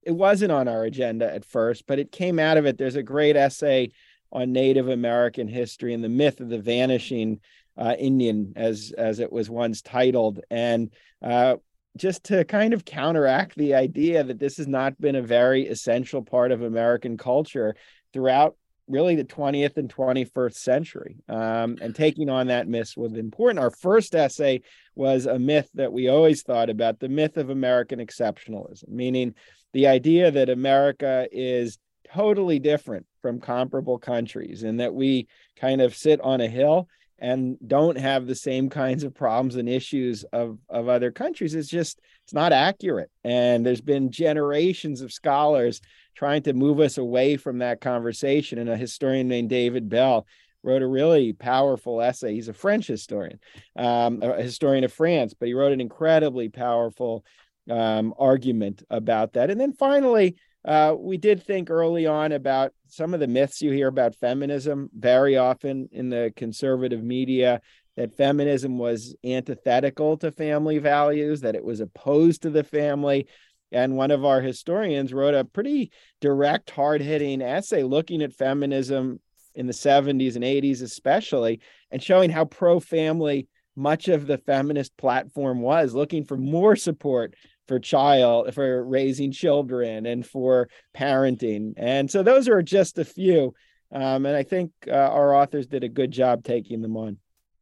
it 0.02 0.12
wasn't 0.12 0.52
on 0.52 0.68
our 0.68 0.84
agenda 0.84 1.32
at 1.32 1.44
first, 1.44 1.86
but 1.86 1.98
it 1.98 2.12
came 2.12 2.38
out 2.38 2.56
of 2.56 2.66
it. 2.66 2.78
There's 2.78 2.96
a 2.96 3.02
great 3.02 3.36
essay 3.36 3.90
on 4.32 4.52
Native 4.52 4.88
American 4.88 5.48
history 5.48 5.92
and 5.94 6.02
the 6.02 6.08
myth 6.08 6.40
of 6.40 6.48
the 6.48 6.58
vanishing 6.58 7.40
uh, 7.76 7.94
Indian, 7.98 8.52
as 8.56 8.92
as 8.96 9.20
it 9.20 9.30
was 9.30 9.48
once 9.48 9.82
titled, 9.82 10.40
and 10.50 10.90
uh, 11.22 11.56
just 11.96 12.24
to 12.24 12.44
kind 12.44 12.72
of 12.72 12.84
counteract 12.84 13.56
the 13.56 13.74
idea 13.74 14.24
that 14.24 14.38
this 14.38 14.56
has 14.56 14.66
not 14.66 15.00
been 15.00 15.16
a 15.16 15.22
very 15.22 15.66
essential 15.66 16.22
part 16.22 16.52
of 16.52 16.62
American 16.62 17.16
culture 17.16 17.76
throughout 18.12 18.56
really 18.88 19.14
the 19.14 19.24
20th 19.24 19.76
and 19.76 19.94
21st 19.94 20.54
century. 20.54 21.16
Um, 21.28 21.76
and 21.80 21.94
taking 21.94 22.30
on 22.30 22.48
that 22.48 22.68
myth 22.68 22.94
was 22.96 23.14
important. 23.14 23.58
Our 23.58 23.70
first 23.70 24.14
essay 24.14 24.62
was 24.94 25.26
a 25.26 25.38
myth 25.38 25.68
that 25.74 25.92
we 25.92 26.08
always 26.08 26.42
thought 26.42 26.70
about 26.70 26.98
the 26.98 27.08
myth 27.08 27.36
of 27.36 27.50
American 27.50 27.98
exceptionalism, 28.00 28.88
meaning 28.88 29.34
the 29.72 29.86
idea 29.86 30.30
that 30.30 30.48
America 30.48 31.28
is 31.30 31.78
totally 32.12 32.58
different 32.58 33.06
from 33.20 33.40
comparable 33.40 33.98
countries 33.98 34.62
and 34.62 34.80
that 34.80 34.94
we 34.94 35.28
kind 35.56 35.80
of 35.80 35.94
sit 35.94 36.20
on 36.20 36.40
a 36.40 36.48
hill 36.48 36.88
and 37.18 37.56
don't 37.66 37.98
have 37.98 38.26
the 38.26 38.34
same 38.34 38.70
kinds 38.70 39.02
of 39.02 39.14
problems 39.14 39.56
and 39.56 39.68
issues 39.68 40.24
of, 40.32 40.58
of 40.68 40.88
other 40.88 41.10
countries 41.10 41.54
it's 41.54 41.68
just 41.68 42.00
it's 42.24 42.32
not 42.32 42.52
accurate 42.52 43.10
and 43.24 43.66
there's 43.66 43.80
been 43.80 44.10
generations 44.10 45.00
of 45.00 45.12
scholars 45.12 45.80
trying 46.18 46.42
to 46.42 46.52
move 46.52 46.80
us 46.80 46.98
away 46.98 47.36
from 47.36 47.58
that 47.58 47.80
conversation. 47.80 48.58
And 48.58 48.68
a 48.68 48.76
historian 48.76 49.28
named 49.28 49.50
david 49.50 49.88
bell 49.88 50.26
wrote 50.64 50.82
a 50.82 50.86
really 50.88 51.32
powerful 51.32 52.02
essay. 52.02 52.34
He's 52.34 52.48
a 52.48 52.52
french 52.52 52.88
historian 52.88 53.38
um, 53.76 54.20
a 54.20 54.42
historian 54.42 54.82
of 54.82 54.92
france 54.92 55.32
but 55.38 55.46
he 55.46 55.54
wrote 55.54 55.70
an 55.70 55.80
incredibly 55.80 56.48
powerful 56.48 57.24
um, 57.70 58.12
argument 58.18 58.82
about 58.90 59.34
that. 59.34 59.48
And 59.48 59.60
then 59.60 59.72
finally 59.72 60.36
uh, 60.64 60.96
we 60.98 61.18
did 61.18 61.40
think 61.44 61.70
early 61.70 62.06
on 62.06 62.32
about 62.32 62.72
some 62.88 63.14
of 63.14 63.20
the 63.20 63.28
myths 63.28 63.62
you 63.62 63.70
hear 63.70 63.86
about 63.86 64.16
feminism. 64.16 64.90
Very 64.92 65.36
often 65.36 65.88
in 65.92 66.10
the 66.10 66.32
conservative 66.34 67.02
media 67.02 67.60
that 67.96 68.16
feminism 68.16 68.76
was 68.76 69.14
antithetical 69.24 70.16
to 70.16 70.32
family 70.32 70.78
values, 70.78 71.40
that 71.42 71.54
it 71.54 71.64
was 71.64 71.80
opposed 71.80 72.42
to 72.42 72.50
the 72.50 72.64
family. 72.64 73.28
And 73.72 73.96
one 73.96 74.10
of 74.10 74.24
our 74.24 74.40
historians 74.40 75.12
wrote 75.12 75.34
a 75.34 75.44
pretty 75.44 75.92
direct, 76.20 76.70
hard 76.70 77.00
hitting 77.00 77.42
essay 77.42 77.82
looking 77.82 78.22
at 78.22 78.32
feminism 78.32 79.20
in 79.54 79.66
the 79.66 79.72
70s 79.72 80.36
and 80.36 80.44
80s, 80.44 80.82
especially, 80.82 81.60
and 81.90 82.02
showing 82.02 82.30
how 82.30 82.44
pro 82.44 82.80
family 82.80 83.48
much 83.76 84.08
of 84.08 84.26
the 84.26 84.38
feminist 84.38 84.96
platform 84.96 85.60
was, 85.60 85.94
looking 85.94 86.24
for 86.24 86.36
more 86.36 86.76
support 86.76 87.34
for 87.66 87.78
child 87.78 88.52
for 88.54 88.84
raising 88.84 89.30
children 89.30 90.06
and 90.06 90.26
for 90.26 90.68
parenting. 90.96 91.74
And 91.76 92.10
so 92.10 92.22
those 92.22 92.48
are 92.48 92.62
just 92.62 92.98
a 92.98 93.04
few 93.04 93.54
um, 93.92 94.26
and 94.26 94.36
i 94.36 94.42
think 94.42 94.72
uh, 94.86 94.92
our 94.92 95.34
authors 95.34 95.66
did 95.66 95.84
a 95.84 95.88
good 95.88 96.10
job 96.10 96.44
taking 96.44 96.80
them 96.82 96.96
on 96.96 97.18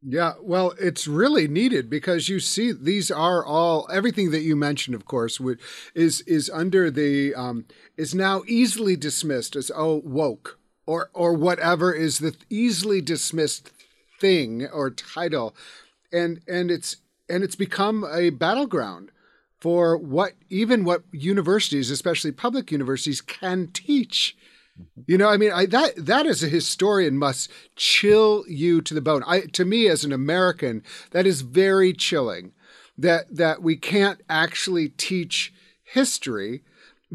yeah, 0.08 0.34
well, 0.40 0.72
it's 0.78 1.08
really 1.08 1.48
needed 1.48 1.90
because 1.90 2.28
you 2.28 2.38
see 2.38 2.70
these 2.70 3.10
are 3.10 3.44
all 3.44 3.88
everything 3.92 4.30
that 4.30 4.42
you 4.42 4.54
mentioned, 4.54 4.94
of 4.94 5.04
course, 5.04 5.40
would, 5.40 5.58
is 5.96 6.20
is 6.22 6.48
under 6.48 6.92
the 6.92 7.34
um, 7.34 7.64
is 7.96 8.14
now 8.14 8.42
easily 8.46 8.94
dismissed 8.94 9.56
as 9.56 9.72
oh 9.74 10.00
woke 10.04 10.60
or 10.86 11.10
or 11.12 11.32
whatever 11.32 11.92
is 11.92 12.20
the 12.20 12.36
easily 12.48 13.00
dismissed 13.00 13.72
thing 14.20 14.68
or 14.68 14.90
title, 14.90 15.56
and 16.12 16.40
and 16.46 16.70
it's 16.70 16.98
and 17.28 17.42
it's 17.42 17.56
become 17.56 18.06
a 18.08 18.30
battleground 18.30 19.10
for 19.58 19.96
what 19.96 20.34
even 20.48 20.84
what 20.84 21.02
universities, 21.10 21.90
especially 21.90 22.30
public 22.30 22.70
universities, 22.70 23.20
can 23.20 23.66
teach. 23.72 24.36
You 25.06 25.18
know, 25.18 25.28
I 25.28 25.36
mean, 25.36 25.52
I, 25.52 25.66
that 25.66 25.94
that 25.96 26.26
as 26.26 26.42
a 26.42 26.48
historian 26.48 27.18
must 27.18 27.50
chill 27.76 28.44
you 28.48 28.80
to 28.82 28.94
the 28.94 29.00
bone. 29.00 29.22
I, 29.26 29.40
to 29.40 29.64
me, 29.64 29.88
as 29.88 30.04
an 30.04 30.12
American, 30.12 30.82
that 31.10 31.26
is 31.26 31.42
very 31.42 31.92
chilling. 31.92 32.52
That 32.98 33.34
that 33.34 33.62
we 33.62 33.76
can't 33.76 34.20
actually 34.28 34.88
teach 34.88 35.52
history 35.84 36.62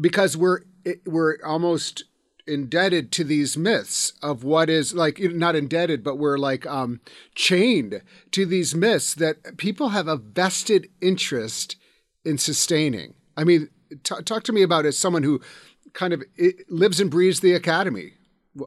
because 0.00 0.36
we're 0.36 0.60
we're 1.04 1.38
almost 1.44 2.04
indebted 2.46 3.12
to 3.12 3.24
these 3.24 3.56
myths 3.56 4.12
of 4.22 4.42
what 4.42 4.68
is 4.68 4.94
like 4.94 5.20
not 5.20 5.54
indebted 5.54 6.02
but 6.02 6.16
we're 6.16 6.36
like 6.36 6.66
um 6.66 7.00
chained 7.36 8.02
to 8.32 8.44
these 8.44 8.74
myths 8.74 9.14
that 9.14 9.56
people 9.56 9.90
have 9.90 10.08
a 10.08 10.16
vested 10.16 10.88
interest 11.00 11.76
in 12.24 12.38
sustaining? 12.38 13.14
I 13.36 13.44
mean, 13.44 13.68
t- 14.02 14.22
talk 14.24 14.42
to 14.44 14.52
me 14.52 14.62
about 14.62 14.86
as 14.86 14.98
someone 14.98 15.22
who 15.22 15.40
kind 15.92 16.12
of 16.12 16.22
lives 16.68 17.00
and 17.00 17.10
breathes 17.10 17.40
the 17.40 17.54
academy. 17.54 18.12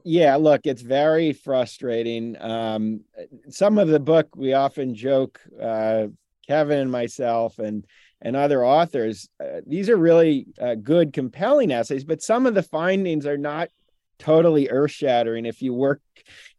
Yeah, 0.03 0.35
look, 0.35 0.61
it's 0.63 0.81
very 0.81 1.31
frustrating. 1.33 2.35
Um, 2.41 3.01
some 3.49 3.77
of 3.77 3.87
the 3.87 3.99
book 3.99 4.35
we 4.35 4.53
often 4.53 4.95
joke, 4.95 5.39
uh, 5.61 6.07
Kevin 6.47 6.79
and 6.79 6.91
myself 6.91 7.59
and 7.59 7.85
and 8.21 8.35
other 8.35 8.65
authors. 8.65 9.29
Uh, 9.39 9.61
these 9.67 9.89
are 9.89 9.97
really 9.97 10.47
uh, 10.59 10.75
good, 10.75 11.13
compelling 11.13 11.71
essays, 11.71 12.03
but 12.03 12.23
some 12.23 12.47
of 12.47 12.55
the 12.55 12.63
findings 12.63 13.27
are 13.27 13.37
not 13.37 13.69
totally 14.17 14.69
earth 14.69 14.91
shattering 14.91 15.45
if 15.45 15.61
you 15.61 15.73
work 15.73 16.01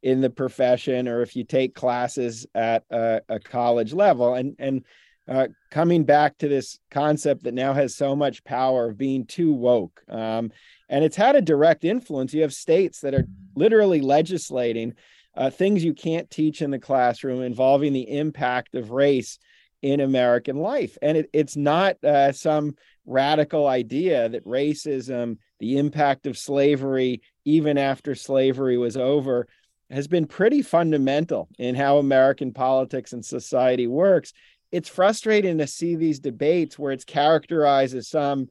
in 0.03 0.21
the 0.21 0.31
profession 0.31 1.09
or 1.09 1.23
if 1.23 1.35
you 1.35 1.43
take 1.43 1.75
classes 1.75 2.47
at 2.55 2.85
a, 2.91 3.21
a 3.29 3.41
college 3.41 3.93
level. 3.93 4.35
And 4.35 4.55
and 4.59 4.85
uh, 5.29 5.49
coming 5.71 6.05
back 6.05 6.39
to 6.39 6.49
this 6.49 6.79
concept 6.91 7.45
that 7.45 7.55
now 7.55 7.73
has 7.73 7.95
so 7.95 8.15
much 8.15 8.45
power 8.45 8.89
of 8.89 8.99
being 8.99 9.27
too 9.27 9.53
woke. 9.53 10.03
Um, 10.09 10.53
and 10.89 11.05
it's 11.05 11.17
had 11.17 11.37
a 11.37 11.41
direct 11.41 11.85
influence. 11.85 12.33
You 12.33 12.43
have 12.43 12.55
states 12.55 13.01
that 13.01 13.15
are 13.15 13.27
literally 13.55 14.01
legislating 14.01 14.95
uh, 15.37 15.51
things 15.51 15.85
you 15.85 15.95
can't 15.95 16.31
teach 16.31 16.63
in 16.63 16.71
the 16.71 16.79
classroom 16.79 17.43
involving 17.43 17.93
the 17.93 18.19
impact 18.19 18.75
of 18.75 18.91
race 18.91 19.39
in 19.83 20.01
American 20.01 20.57
life. 20.57 20.97
And 21.03 21.19
it, 21.19 21.31
it's 21.33 21.57
not 21.57 22.03
uh, 22.03 22.33
some 22.33 22.77
radical 23.05 23.67
idea 23.67 24.29
that 24.29 24.45
racism, 24.45 25.39
the 25.61 25.79
impact 25.79 26.27
of 26.27 26.39
slavery, 26.39 27.23
even 27.45 27.79
after 27.79 28.15
slavery 28.15 28.79
was 28.79 28.97
over, 28.97 29.47
has 29.91 30.09
been 30.09 30.27
pretty 30.27 30.63
fundamental 30.63 31.49
in 31.59 31.75
how 31.75 31.99
American 31.99 32.53
politics 32.53 33.13
and 33.13 33.25
society 33.25 33.87
works 33.87 34.33
it's 34.77 34.91
frustrating 34.91 35.57
to 35.57 35.67
see 35.67 35.97
these 35.97 36.21
debates 36.21 36.79
where 36.79 36.93
it's 36.93 37.05
characterized 37.05 37.95
as 37.97 38.09
some 38.09 38.49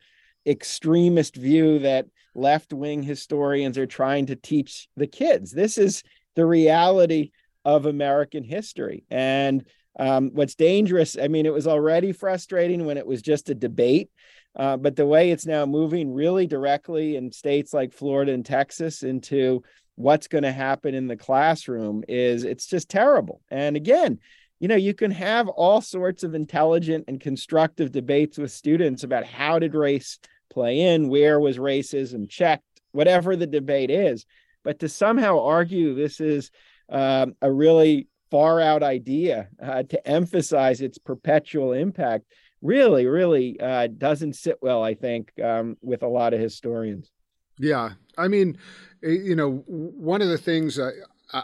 extremist 0.47 1.36
view 1.36 1.78
that 1.80 2.07
left 2.34 2.73
wing 2.73 3.03
historians 3.03 3.78
are 3.78 3.86
trying 3.86 4.26
to 4.26 4.36
teach 4.36 4.88
the 4.97 5.05
kids. 5.05 5.51
This 5.51 5.78
is 5.78 6.01
the 6.34 6.45
reality 6.45 7.30
of 7.63 7.86
American 7.86 8.43
history. 8.43 9.03
And 9.11 9.65
um, 9.99 10.32
what's 10.34 10.55
dangerous, 10.55 11.15
I 11.15 11.28
mean, 11.28 11.45
it 11.45 11.53
was 11.53 11.67
already 11.67 12.11
frustrating 12.11 12.88
when 12.88 12.97
it 12.97 13.05
was 13.05 13.21
just 13.21 13.51
a 13.51 13.55
debate. 13.55 14.09
Uh, 14.55 14.78
but 14.78 14.95
the 14.95 15.05
way 15.05 15.30
it's 15.30 15.45
now 15.45 15.67
moving 15.67 16.11
really 16.11 16.47
directly 16.47 17.17
in 17.17 17.32
states 17.32 17.71
like 17.71 17.93
Florida 17.93 18.32
and 18.32 18.45
Texas 18.45 19.03
into 19.03 19.61
what's 19.93 20.28
going 20.28 20.43
to 20.43 20.51
happen 20.51 20.95
in 20.95 21.07
the 21.07 21.17
classroom 21.17 22.03
is 22.07 22.45
it's 22.45 22.65
just 22.65 22.89
terrible. 22.89 23.41
And 23.51 23.76
again, 23.76 24.19
you 24.59 24.67
know, 24.67 24.75
you 24.75 24.93
can 24.93 25.11
have 25.11 25.47
all 25.47 25.81
sorts 25.81 26.23
of 26.23 26.33
intelligent 26.33 27.05
and 27.07 27.19
constructive 27.19 27.91
debates 27.91 28.37
with 28.37 28.51
students 28.51 29.03
about 29.03 29.25
how 29.25 29.59
did 29.59 29.75
race 29.75 30.19
play 30.49 30.81
in, 30.81 31.09
where 31.09 31.39
was 31.39 31.57
racism 31.57 32.29
checked, 32.29 32.81
whatever 32.91 33.35
the 33.35 33.47
debate 33.47 33.91
is. 33.91 34.25
But 34.63 34.79
to 34.79 34.89
somehow 34.89 35.43
argue 35.43 35.93
this 35.93 36.19
is 36.19 36.51
um, 36.89 37.35
a 37.41 37.51
really 37.51 38.07
far 38.31 38.61
out 38.61 38.83
idea 38.83 39.49
uh, 39.61 39.83
to 39.83 40.07
emphasize 40.07 40.81
its 40.81 40.97
perpetual 40.97 41.73
impact 41.73 42.25
really, 42.61 43.05
really 43.05 43.59
uh, 43.59 43.87
doesn't 43.87 44.33
sit 44.33 44.57
well, 44.61 44.83
I 44.83 44.95
think, 44.95 45.31
um, 45.41 45.77
with 45.81 46.03
a 46.03 46.07
lot 46.07 46.33
of 46.33 46.39
historians. 46.39 47.11
Yeah. 47.59 47.91
I 48.17 48.27
mean, 48.27 48.57
eh, 49.03 49.09
you 49.09 49.35
know, 49.35 49.63
one 49.67 50.21
of 50.21 50.29
the 50.29 50.37
things 50.37 50.79
uh, 50.79 50.91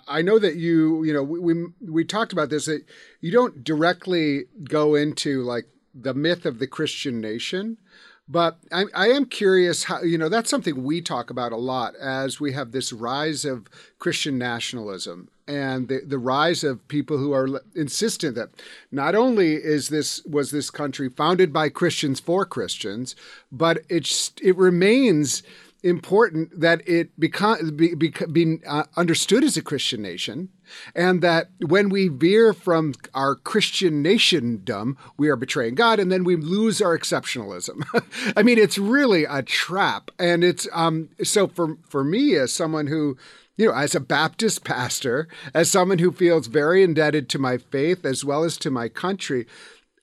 I 0.07 0.21
know 0.21 0.39
that 0.39 0.55
you, 0.55 1.03
you 1.03 1.13
know, 1.13 1.23
we 1.23 1.65
we 1.81 2.05
talked 2.05 2.33
about 2.33 2.49
this. 2.49 2.65
That 2.65 2.85
you 3.19 3.31
don't 3.31 3.63
directly 3.63 4.45
go 4.63 4.95
into 4.95 5.43
like 5.43 5.65
the 5.93 6.13
myth 6.13 6.45
of 6.45 6.59
the 6.59 6.67
Christian 6.67 7.19
nation, 7.19 7.77
but 8.27 8.57
I, 8.71 8.85
I 8.95 9.07
am 9.09 9.25
curious 9.25 9.85
how 9.85 10.01
you 10.01 10.17
know 10.17 10.29
that's 10.29 10.49
something 10.49 10.83
we 10.83 11.01
talk 11.01 11.29
about 11.29 11.51
a 11.51 11.57
lot 11.57 11.95
as 11.95 12.39
we 12.39 12.53
have 12.53 12.71
this 12.71 12.93
rise 12.93 13.43
of 13.43 13.67
Christian 13.99 14.37
nationalism 14.37 15.29
and 15.47 15.89
the, 15.89 15.99
the 16.05 16.17
rise 16.17 16.63
of 16.63 16.87
people 16.87 17.17
who 17.17 17.33
are 17.33 17.61
insistent 17.75 18.35
that 18.35 18.49
not 18.89 19.15
only 19.15 19.55
is 19.55 19.89
this 19.89 20.23
was 20.23 20.51
this 20.51 20.69
country 20.69 21.09
founded 21.09 21.51
by 21.51 21.67
Christians 21.67 22.21
for 22.21 22.45
Christians, 22.45 23.15
but 23.51 23.79
it's 23.89 24.31
it 24.41 24.55
remains 24.55 25.43
important 25.83 26.59
that 26.59 26.87
it 26.87 27.19
become 27.19 27.75
be, 27.75 27.95
be, 27.95 28.13
be 28.31 28.59
uh, 28.67 28.83
understood 28.95 29.43
as 29.43 29.57
a 29.57 29.61
Christian 29.61 30.01
nation, 30.01 30.49
and 30.95 31.21
that 31.21 31.49
when 31.65 31.89
we 31.89 32.07
veer 32.07 32.53
from 32.53 32.93
our 33.13 33.35
Christian 33.35 34.03
nationdom, 34.03 34.95
we 35.17 35.29
are 35.29 35.35
betraying 35.35 35.75
God, 35.75 35.99
and 35.99 36.11
then 36.11 36.23
we 36.23 36.35
lose 36.35 36.81
our 36.81 36.97
exceptionalism. 36.97 37.83
I 38.37 38.43
mean, 38.43 38.57
it's 38.57 38.77
really 38.77 39.25
a 39.25 39.41
trap, 39.41 40.11
and 40.19 40.43
it's 40.43 40.67
um. 40.73 41.09
So 41.23 41.47
for 41.47 41.77
for 41.87 42.03
me, 42.03 42.35
as 42.35 42.53
someone 42.53 42.87
who 42.87 43.17
you 43.57 43.67
know, 43.67 43.73
as 43.73 43.93
a 43.95 43.99
Baptist 43.99 44.63
pastor, 44.63 45.27
as 45.53 45.69
someone 45.69 45.99
who 45.99 46.11
feels 46.11 46.47
very 46.47 46.83
indebted 46.83 47.29
to 47.29 47.39
my 47.39 47.57
faith 47.57 48.05
as 48.05 48.25
well 48.25 48.43
as 48.43 48.57
to 48.57 48.71
my 48.71 48.89
country, 48.89 49.45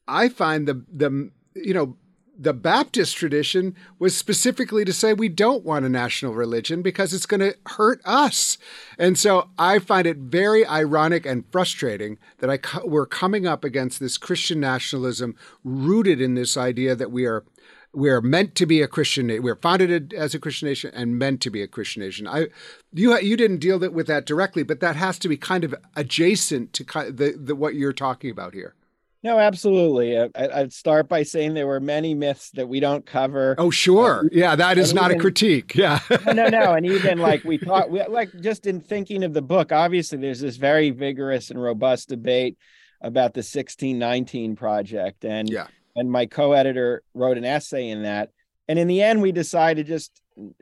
I 0.07 0.29
find 0.29 0.66
the 0.66 0.85
the 0.93 1.31
you 1.55 1.74
know 1.74 1.97
the 2.39 2.53
Baptist 2.53 3.16
tradition 3.16 3.74
was 3.99 4.16
specifically 4.16 4.84
to 4.84 4.93
say 4.93 5.12
we 5.12 5.28
don't 5.28 5.64
want 5.64 5.84
a 5.84 5.89
national 5.89 6.34
religion 6.34 6.82
because 6.82 7.12
it's 7.12 7.26
going 7.26 7.41
to 7.41 7.57
hurt 7.66 8.01
us. 8.05 8.57
And 8.97 9.18
so 9.18 9.51
I 9.59 9.80
find 9.80 10.07
it 10.07 10.18
very 10.18 10.64
ironic 10.64 11.26
and 11.26 11.45
frustrating 11.51 12.18
that 12.39 12.49
I 12.49 12.59
we're 12.84 13.07
coming 13.07 13.47
up 13.47 13.64
against 13.64 13.99
this 13.99 14.16
Christian 14.16 14.61
nationalism 14.61 15.34
rooted 15.64 16.20
in 16.20 16.34
this 16.34 16.57
idea 16.57 16.95
that 16.95 17.11
we 17.11 17.26
are 17.26 17.45
we're 17.93 18.20
meant 18.20 18.55
to 18.55 18.66
be 18.66 18.82
a 18.82 18.86
Christian. 18.86 19.26
We're 19.43 19.57
founded 19.57 20.12
as 20.12 20.34
a 20.34 20.39
Christian 20.39 20.68
nation 20.68 20.93
and 20.95 21.18
meant 21.18 21.41
to 21.41 21.51
be 21.51 21.62
a 21.62 21.66
Christian 21.66 22.03
nation. 22.03 22.28
I, 22.28 22.49
you, 22.93 23.18
you 23.18 23.36
didn't 23.36 23.59
deal 23.59 23.78
with 23.78 24.07
that 24.07 24.26
directly, 24.26 24.62
but 24.62 24.80
that 24.80 24.95
has 24.95 25.18
to 25.20 25.28
be 25.28 25.39
kind 25.39 25.64
of 25.64 25.74
adjacent 25.97 26.74
to 26.74 26.84
the, 26.84 27.34
the 27.36 27.57
what 27.57 27.74
you're 27.74 27.95
talking 27.95 28.30
about 28.30 28.53
here. 28.53 28.74
No, 29.23 29.39
absolutely. 29.39 30.16
I, 30.16 30.61
would 30.61 30.73
start 30.73 31.09
by 31.09 31.25
saying 31.25 31.55
there 31.55 31.66
were 31.66 31.81
many 31.81 32.14
myths 32.14 32.51
that 32.53 32.69
we 32.69 32.79
don't 32.79 33.05
cover. 33.05 33.57
Oh, 33.59 33.71
sure. 33.71 34.29
Yeah, 34.31 34.55
that 34.55 34.79
is 34.79 34.95
not 34.95 35.11
even, 35.11 35.19
a 35.19 35.21
critique. 35.21 35.75
Yeah. 35.75 35.99
no, 36.27 36.33
no, 36.33 36.49
no. 36.49 36.75
And 36.75 36.87
even 36.87 37.19
like 37.19 37.43
we 37.43 37.59
we, 37.89 38.05
like 38.05 38.31
just 38.41 38.66
in 38.66 38.81
thinking 38.81 39.25
of 39.25 39.33
the 39.35 39.43
book, 39.43 39.73
obviously 39.73 40.19
there's 40.19 40.41
this 40.41 40.57
very 40.57 40.91
vigorous 40.91 41.51
and 41.51 41.61
robust 41.61 42.09
debate 42.09 42.57
about 43.01 43.35
the 43.35 43.41
1619 43.41 44.55
project. 44.55 45.25
And 45.25 45.51
yeah. 45.51 45.66
and 45.97 46.11
my 46.11 46.27
co-editor 46.27 47.03
wrote 47.12 47.39
an 47.39 47.45
essay 47.45 47.89
in 47.89 48.05
that. 48.05 48.31
And 48.69 48.79
in 48.79 48.87
the 48.87 49.03
end, 49.03 49.21
we 49.21 49.33
decided 49.33 49.87
just 49.87 50.12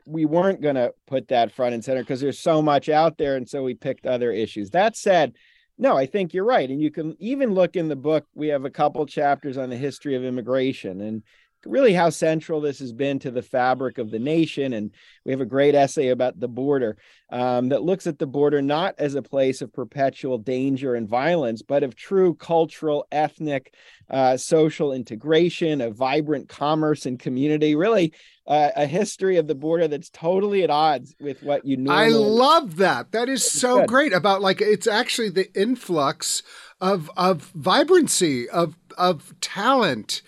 we 0.07 0.25
weren't 0.25 0.61
going 0.61 0.75
to 0.75 0.93
put 1.05 1.27
that 1.27 1.51
front 1.51 1.75
and 1.75 1.83
center 1.83 2.01
because 2.01 2.21
there's 2.21 2.39
so 2.39 2.63
much 2.63 2.89
out 2.89 3.19
there. 3.19 3.35
And 3.35 3.47
so 3.47 3.61
we 3.61 3.75
picked 3.75 4.07
other 4.07 4.31
issues. 4.31 4.71
That 4.71 4.97
said, 4.97 5.33
no, 5.77 5.95
I 5.95 6.05
think 6.05 6.33
you're 6.33 6.43
right. 6.43 6.69
And 6.69 6.81
you 6.81 6.91
can 6.91 7.15
even 7.19 7.53
look 7.53 7.75
in 7.75 7.87
the 7.87 7.95
book, 7.95 8.25
we 8.33 8.47
have 8.47 8.65
a 8.65 8.69
couple 8.69 9.05
chapters 9.05 9.57
on 9.57 9.69
the 9.69 9.77
history 9.77 10.15
of 10.15 10.23
immigration 10.23 11.01
and 11.01 11.23
really 11.65 11.93
how 11.93 12.09
central 12.09 12.61
this 12.61 12.79
has 12.79 12.93
been 12.93 13.19
to 13.19 13.31
the 13.31 13.41
fabric 13.41 13.97
of 13.97 14.11
the 14.11 14.19
nation. 14.19 14.73
And 14.73 14.91
we 15.25 15.31
have 15.31 15.41
a 15.41 15.45
great 15.45 15.75
essay 15.75 16.09
about 16.09 16.39
the 16.39 16.47
border 16.47 16.97
um, 17.29 17.69
that 17.69 17.83
looks 17.83 18.07
at 18.07 18.19
the 18.19 18.27
border 18.27 18.61
not 18.61 18.95
as 18.97 19.15
a 19.15 19.21
place 19.21 19.61
of 19.61 19.73
perpetual 19.73 20.37
danger 20.37 20.95
and 20.95 21.09
violence, 21.09 21.61
but 21.61 21.83
of 21.83 21.95
true 21.95 22.33
cultural, 22.35 23.05
ethnic, 23.11 23.73
uh, 24.09 24.37
social 24.37 24.93
integration, 24.93 25.81
of 25.81 25.95
vibrant 25.95 26.47
commerce 26.47 27.05
and 27.05 27.19
community. 27.19 27.75
Really, 27.75 28.13
uh, 28.47 28.71
a 28.75 28.85
history 28.85 29.35
of 29.37 29.47
the 29.47 29.55
border 29.55 29.87
that's 29.87 30.09
totally 30.09 30.63
at 30.63 30.69
odds 30.69 31.15
with 31.19 31.43
what 31.43 31.65
you 31.65 31.75
know. 31.75 31.91
I 31.91 32.07
love 32.07 32.77
that. 32.77 33.11
That 33.11 33.27
is 33.27 33.49
so 33.49 33.79
good. 33.79 33.89
great 33.89 34.13
about 34.13 34.41
like 34.41 34.61
it's 34.61 34.87
actually 34.87 35.29
the 35.29 35.53
influx 35.53 36.43
of 36.79 37.11
of 37.17 37.51
vibrancy 37.55 38.47
of 38.49 38.75
of 38.97 39.33
talent 39.41 40.21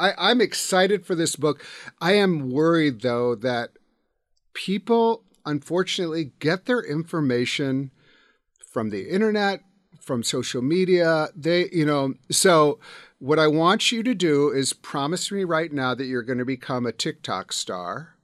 I, 0.00 0.14
I'm 0.16 0.40
excited 0.40 1.04
for 1.04 1.14
this 1.14 1.36
book. 1.36 1.64
I 2.00 2.14
am 2.14 2.50
worried 2.50 3.02
though 3.02 3.34
that 3.36 3.70
people 4.54 5.24
unfortunately 5.44 6.32
get 6.38 6.64
their 6.64 6.80
information 6.80 7.90
from 8.72 8.90
the 8.90 9.08
internet, 9.08 9.62
from 10.00 10.22
social 10.22 10.62
media. 10.62 11.28
They, 11.36 11.68
you 11.70 11.84
know, 11.84 12.14
so 12.30 12.78
what 13.18 13.38
I 13.38 13.46
want 13.46 13.92
you 13.92 14.02
to 14.02 14.14
do 14.14 14.50
is 14.50 14.72
promise 14.72 15.30
me 15.30 15.44
right 15.44 15.72
now 15.72 15.94
that 15.94 16.06
you're 16.06 16.22
going 16.22 16.38
to 16.38 16.44
become 16.44 16.86
a 16.86 16.92
TikTok 16.92 17.52
star. 17.52 18.16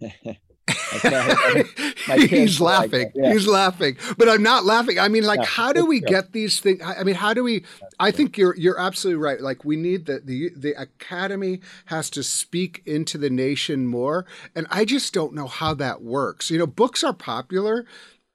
He's 2.28 2.60
laughing. 2.60 3.02
Like 3.02 3.12
yeah. 3.14 3.32
He's 3.32 3.46
laughing. 3.46 3.96
But 4.16 4.28
I'm 4.28 4.42
not 4.42 4.64
laughing. 4.64 4.98
I 4.98 5.08
mean, 5.08 5.24
like, 5.24 5.40
no, 5.40 5.46
how 5.46 5.72
do 5.72 5.86
we 5.86 6.00
get 6.00 6.32
these 6.32 6.60
things? 6.60 6.80
I 6.84 7.04
mean, 7.04 7.14
how 7.14 7.34
do 7.34 7.42
we? 7.42 7.64
I 7.98 8.10
think 8.10 8.36
you're 8.36 8.56
you're 8.56 8.78
absolutely 8.78 9.22
right. 9.22 9.40
Like, 9.40 9.64
we 9.64 9.76
need 9.76 10.06
the 10.06 10.20
the 10.24 10.50
the 10.56 10.80
academy 10.80 11.60
has 11.86 12.10
to 12.10 12.22
speak 12.22 12.82
into 12.86 13.18
the 13.18 13.30
nation 13.30 13.86
more, 13.86 14.26
and 14.54 14.66
I 14.70 14.84
just 14.84 15.12
don't 15.12 15.34
know 15.34 15.46
how 15.46 15.74
that 15.74 16.02
works. 16.02 16.50
You 16.50 16.58
know, 16.58 16.66
books 16.66 17.02
are 17.04 17.12
popular, 17.12 17.86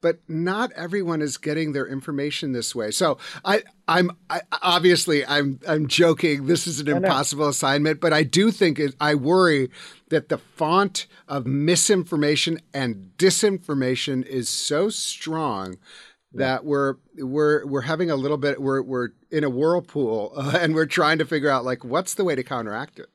but 0.04 0.20
not 0.28 0.70
everyone 0.74 1.22
is 1.22 1.38
getting 1.38 1.72
their 1.72 1.88
information 1.88 2.52
this 2.52 2.76
way. 2.76 2.92
So 2.92 3.18
I, 3.46 3.64
I'm 3.88 4.12
I, 4.30 4.42
obviously 4.62 5.26
I'm 5.26 5.62
I'm 5.66 5.88
joking. 5.88 6.46
This 6.46 6.68
is 6.68 6.82
an 6.82 6.90
impossible 6.90 7.48
assignment, 7.48 8.02
but 8.02 8.12
I 8.12 8.24
do 8.24 8.52
think 8.52 8.80
it, 8.80 8.96
I 9.00 9.16
worry 9.16 9.72
that 10.10 10.28
the 10.28 10.38
font 10.38 11.08
of 11.30 11.48
misinformation 11.48 12.60
and 12.74 13.12
disinformation 13.18 14.26
is 14.26 14.50
so 14.50 14.90
strong 14.90 15.78
that 16.34 16.66
we're 16.66 16.96
we're 17.18 17.66
we're 17.66 17.82
having 17.82 18.12
a 18.12 18.18
little 18.18 18.38
bit 18.38 18.62
we're 18.62 18.82
we're 18.82 19.10
in 19.32 19.46
a 19.46 19.50
whirlpool 19.50 20.34
uh, 20.36 20.58
and 20.62 20.76
we're 20.76 20.86
trying 20.86 21.18
to 21.20 21.26
figure 21.26 21.50
out 21.50 21.64
like 21.64 21.86
what's 21.86 22.16
the 22.16 22.26
way 22.26 22.36
to 22.36 22.44
counteract 22.44 23.00
it. 23.00 23.08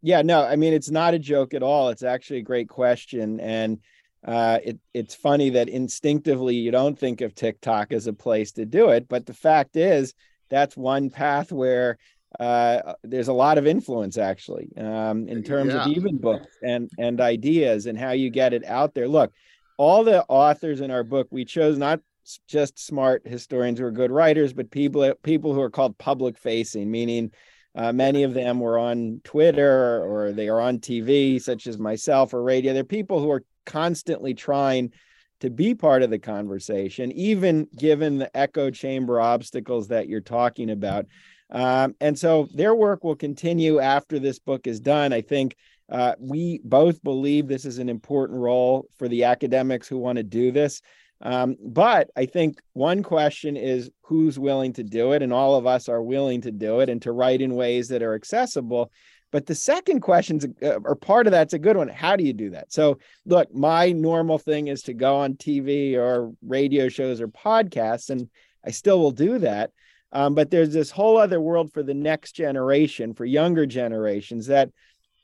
Yeah, 0.00 0.22
no, 0.22 0.44
I 0.44 0.54
mean 0.54 0.74
it's 0.74 0.92
not 0.92 1.12
a 1.12 1.18
joke 1.18 1.54
at 1.54 1.64
all. 1.64 1.88
It's 1.88 2.04
actually 2.04 2.38
a 2.38 2.42
great 2.42 2.68
question 2.68 3.40
and 3.40 3.80
uh, 4.26 4.58
it, 4.64 4.78
it's 4.92 5.14
funny 5.14 5.50
that 5.50 5.68
instinctively 5.68 6.56
you 6.56 6.72
don't 6.72 6.98
think 6.98 7.20
of 7.20 7.34
TikTok 7.34 7.92
as 7.92 8.08
a 8.08 8.12
place 8.12 8.52
to 8.52 8.66
do 8.66 8.88
it, 8.88 9.08
but 9.08 9.24
the 9.24 9.34
fact 9.34 9.76
is 9.76 10.14
that's 10.50 10.76
one 10.76 11.10
path 11.10 11.52
where 11.52 11.96
uh, 12.40 12.94
there's 13.04 13.28
a 13.28 13.32
lot 13.32 13.56
of 13.56 13.66
influence 13.66 14.18
actually 14.18 14.68
um, 14.76 15.28
in 15.28 15.42
terms 15.42 15.72
yeah. 15.72 15.84
of 15.84 15.92
even 15.92 16.18
books 16.18 16.48
and 16.62 16.90
and 16.98 17.20
ideas 17.20 17.86
and 17.86 17.96
how 17.96 18.10
you 18.10 18.28
get 18.28 18.52
it 18.52 18.64
out 18.66 18.94
there. 18.94 19.08
Look, 19.08 19.32
all 19.78 20.02
the 20.02 20.24
authors 20.28 20.80
in 20.80 20.90
our 20.90 21.04
book 21.04 21.28
we 21.30 21.44
chose 21.44 21.78
not 21.78 22.00
just 22.48 22.84
smart 22.84 23.22
historians 23.26 23.78
who 23.78 23.86
are 23.86 23.92
good 23.92 24.10
writers, 24.10 24.52
but 24.52 24.72
people 24.72 25.14
people 25.22 25.54
who 25.54 25.60
are 25.60 25.70
called 25.70 25.96
public 25.98 26.36
facing, 26.36 26.90
meaning 26.90 27.30
uh, 27.76 27.92
many 27.92 28.24
of 28.24 28.34
them 28.34 28.58
were 28.58 28.78
on 28.78 29.20
Twitter 29.22 30.02
or 30.02 30.32
they 30.32 30.48
are 30.48 30.60
on 30.60 30.78
TV, 30.78 31.40
such 31.40 31.68
as 31.68 31.78
myself 31.78 32.34
or 32.34 32.42
radio. 32.42 32.72
They're 32.72 32.84
people 32.84 33.20
who 33.20 33.30
are 33.30 33.44
constantly 33.66 34.32
trying 34.34 34.92
to 35.40 35.50
be 35.50 35.74
part 35.74 36.02
of 36.02 36.10
the 36.10 36.18
conversation, 36.18 37.12
even 37.12 37.68
given 37.76 38.18
the 38.18 38.34
echo 38.36 38.70
chamber 38.70 39.20
obstacles 39.20 39.88
that 39.88 40.08
you're 40.08 40.20
talking 40.20 40.70
about. 40.70 41.06
Um, 41.50 41.94
and 42.00 42.18
so 42.18 42.48
their 42.54 42.74
work 42.74 43.04
will 43.04 43.16
continue 43.16 43.78
after 43.78 44.18
this 44.18 44.38
book 44.38 44.66
is 44.66 44.80
done. 44.80 45.12
I 45.12 45.20
think 45.20 45.56
uh, 45.88 46.14
we 46.18 46.60
both 46.64 47.02
believe 47.04 47.46
this 47.46 47.64
is 47.64 47.78
an 47.78 47.88
important 47.88 48.40
role 48.40 48.88
for 48.98 49.08
the 49.08 49.24
academics 49.24 49.86
who 49.86 49.98
want 49.98 50.16
to 50.16 50.24
do 50.24 50.50
this. 50.50 50.80
Um, 51.22 51.56
but 51.64 52.10
I 52.16 52.26
think 52.26 52.58
one 52.74 53.02
question 53.02 53.56
is 53.56 53.90
who's 54.02 54.38
willing 54.38 54.72
to 54.74 54.84
do 54.84 55.12
it, 55.12 55.22
and 55.22 55.32
all 55.32 55.54
of 55.54 55.66
us 55.66 55.88
are 55.88 56.02
willing 56.02 56.42
to 56.42 56.52
do 56.52 56.80
it 56.80 56.88
and 56.88 57.00
to 57.02 57.12
write 57.12 57.40
in 57.40 57.54
ways 57.54 57.88
that 57.88 58.02
are 58.02 58.14
accessible. 58.14 58.90
But 59.32 59.46
the 59.46 59.54
second 59.54 60.00
question, 60.00 60.54
uh, 60.62 60.78
or 60.84 60.94
part 60.94 61.26
of 61.26 61.30
that's 61.30 61.52
a 61.52 61.58
good 61.58 61.76
one. 61.76 61.88
How 61.88 62.16
do 62.16 62.24
you 62.24 62.32
do 62.32 62.50
that? 62.50 62.72
So, 62.72 62.98
look, 63.24 63.52
my 63.54 63.92
normal 63.92 64.38
thing 64.38 64.68
is 64.68 64.82
to 64.82 64.94
go 64.94 65.16
on 65.16 65.34
TV 65.34 65.94
or 65.94 66.32
radio 66.46 66.88
shows 66.88 67.20
or 67.20 67.28
podcasts, 67.28 68.10
and 68.10 68.28
I 68.64 68.70
still 68.70 68.98
will 69.00 69.10
do 69.10 69.38
that. 69.38 69.72
Um, 70.12 70.34
but 70.34 70.50
there's 70.50 70.72
this 70.72 70.90
whole 70.90 71.18
other 71.18 71.40
world 71.40 71.72
for 71.72 71.82
the 71.82 71.94
next 71.94 72.32
generation, 72.32 73.14
for 73.14 73.24
younger 73.24 73.66
generations 73.66 74.46
that 74.46 74.70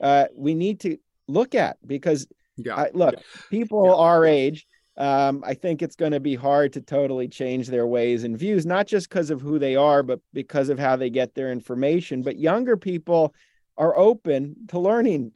uh, 0.00 0.26
we 0.34 0.55
need 0.55 0.80
to 0.80 0.98
look 1.28 1.55
at 1.55 1.76
because, 1.86 2.26
yeah. 2.57 2.86
Look, 2.92 3.14
yeah. 3.14 3.22
people 3.50 3.86
yeah. 3.86 3.94
our 3.94 4.26
age 4.26 4.66
um, 4.96 5.42
I 5.46 5.55
think 5.55 5.80
it's 5.80 5.96
going 5.96 6.12
to 6.12 6.20
be 6.20 6.34
hard 6.34 6.74
to 6.74 6.80
totally 6.82 7.26
change 7.26 7.68
their 7.68 7.86
ways 7.86 8.24
and 8.24 8.38
views, 8.38 8.66
not 8.66 8.86
just 8.86 9.09
because 9.09 9.30
of 9.30 9.40
who 9.40 9.59
they 9.59 9.74
are, 9.74 10.03
but 10.03 10.20
because 10.34 10.68
of 10.68 10.78
how 10.78 10.96
they 10.96 11.09
get 11.09 11.34
their 11.34 11.50
information. 11.50 12.22
But 12.22 12.38
younger 12.38 12.76
people 12.76 13.34
are 13.77 13.97
open 13.97 14.66
to 14.68 14.79
learning. 14.79 15.33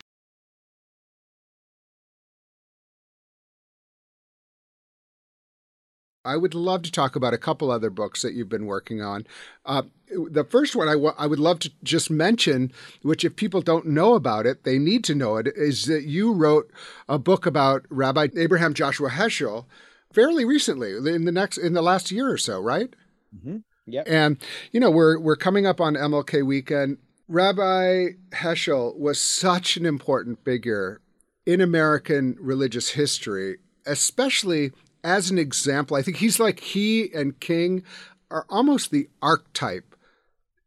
I 6.25 6.37
would 6.37 6.55
love 6.55 6.83
to 6.83 6.91
talk 6.91 7.15
about 7.15 7.35
a 7.35 7.39
couple 7.39 7.71
other 7.71 7.89
books 7.89 8.23
that 8.23 8.35
you've 8.35 8.49
been 8.49 8.67
working 8.67 9.01
on. 9.01 9.27
Uh, 9.65 9.83
the 10.09 10.45
first 10.45 10.75
one 10.75 10.89
I, 10.89 10.93
w- 10.93 11.15
I 11.17 11.27
would 11.27 11.39
love 11.39 11.61
to 11.61 11.73
just 11.85 12.11
mention, 12.11 12.73
which 13.03 13.25
if 13.25 13.37
people 13.37 13.63
don't 13.63 13.87
know 13.87 14.15
about 14.15 14.45
it, 14.45 14.65
they 14.65 14.79
need 14.79 15.05
to 15.05 15.15
know 15.15 15.37
it, 15.37 15.47
is 15.55 15.85
that 15.85 16.03
you 16.03 16.33
wrote 16.33 16.71
a 17.09 17.19
book 17.19 17.47
about 17.47 17.87
Rabbi 17.91 18.29
Abraham 18.37 18.75
Joshua 18.75 19.11
Heschel 19.11 19.67
fairly 20.13 20.45
recently 20.45 20.97
in 20.97 21.25
the 21.27 21.33
next 21.33 21.59
in 21.59 21.75
the 21.75 21.83
last 21.83 22.11
year 22.11 22.29
or 22.31 22.39
so, 22.39 22.61
right? 22.61 22.95
Mm-hmm. 23.35 23.59
Yeah. 23.87 24.03
And 24.07 24.39
you 24.73 24.81
know, 24.81 24.91
we're 24.91 25.19
we're 25.21 25.37
coming 25.37 25.65
up 25.65 25.81
on 25.81 25.95
MLK 25.95 26.45
weekend. 26.45 26.99
Rabbi 27.29 28.11
Heschel 28.31 28.97
was 28.97 29.21
such 29.21 29.77
an 29.77 29.85
important 29.85 30.45
figure 30.45 31.01
in 31.45 31.61
American 31.61 32.37
religious 32.41 32.91
history, 32.91 33.57
especially 33.85 34.73
as 35.03 35.31
an 35.31 35.39
example. 35.39 35.97
I 35.97 36.03
think 36.03 36.19
he's 36.19 36.39
like 36.39 36.61
he 36.61 37.13
and 37.13 37.39
King 37.41 37.83
are 38.31 38.47
almost 38.49 38.91
the 38.91 39.09
archetype 39.23 39.97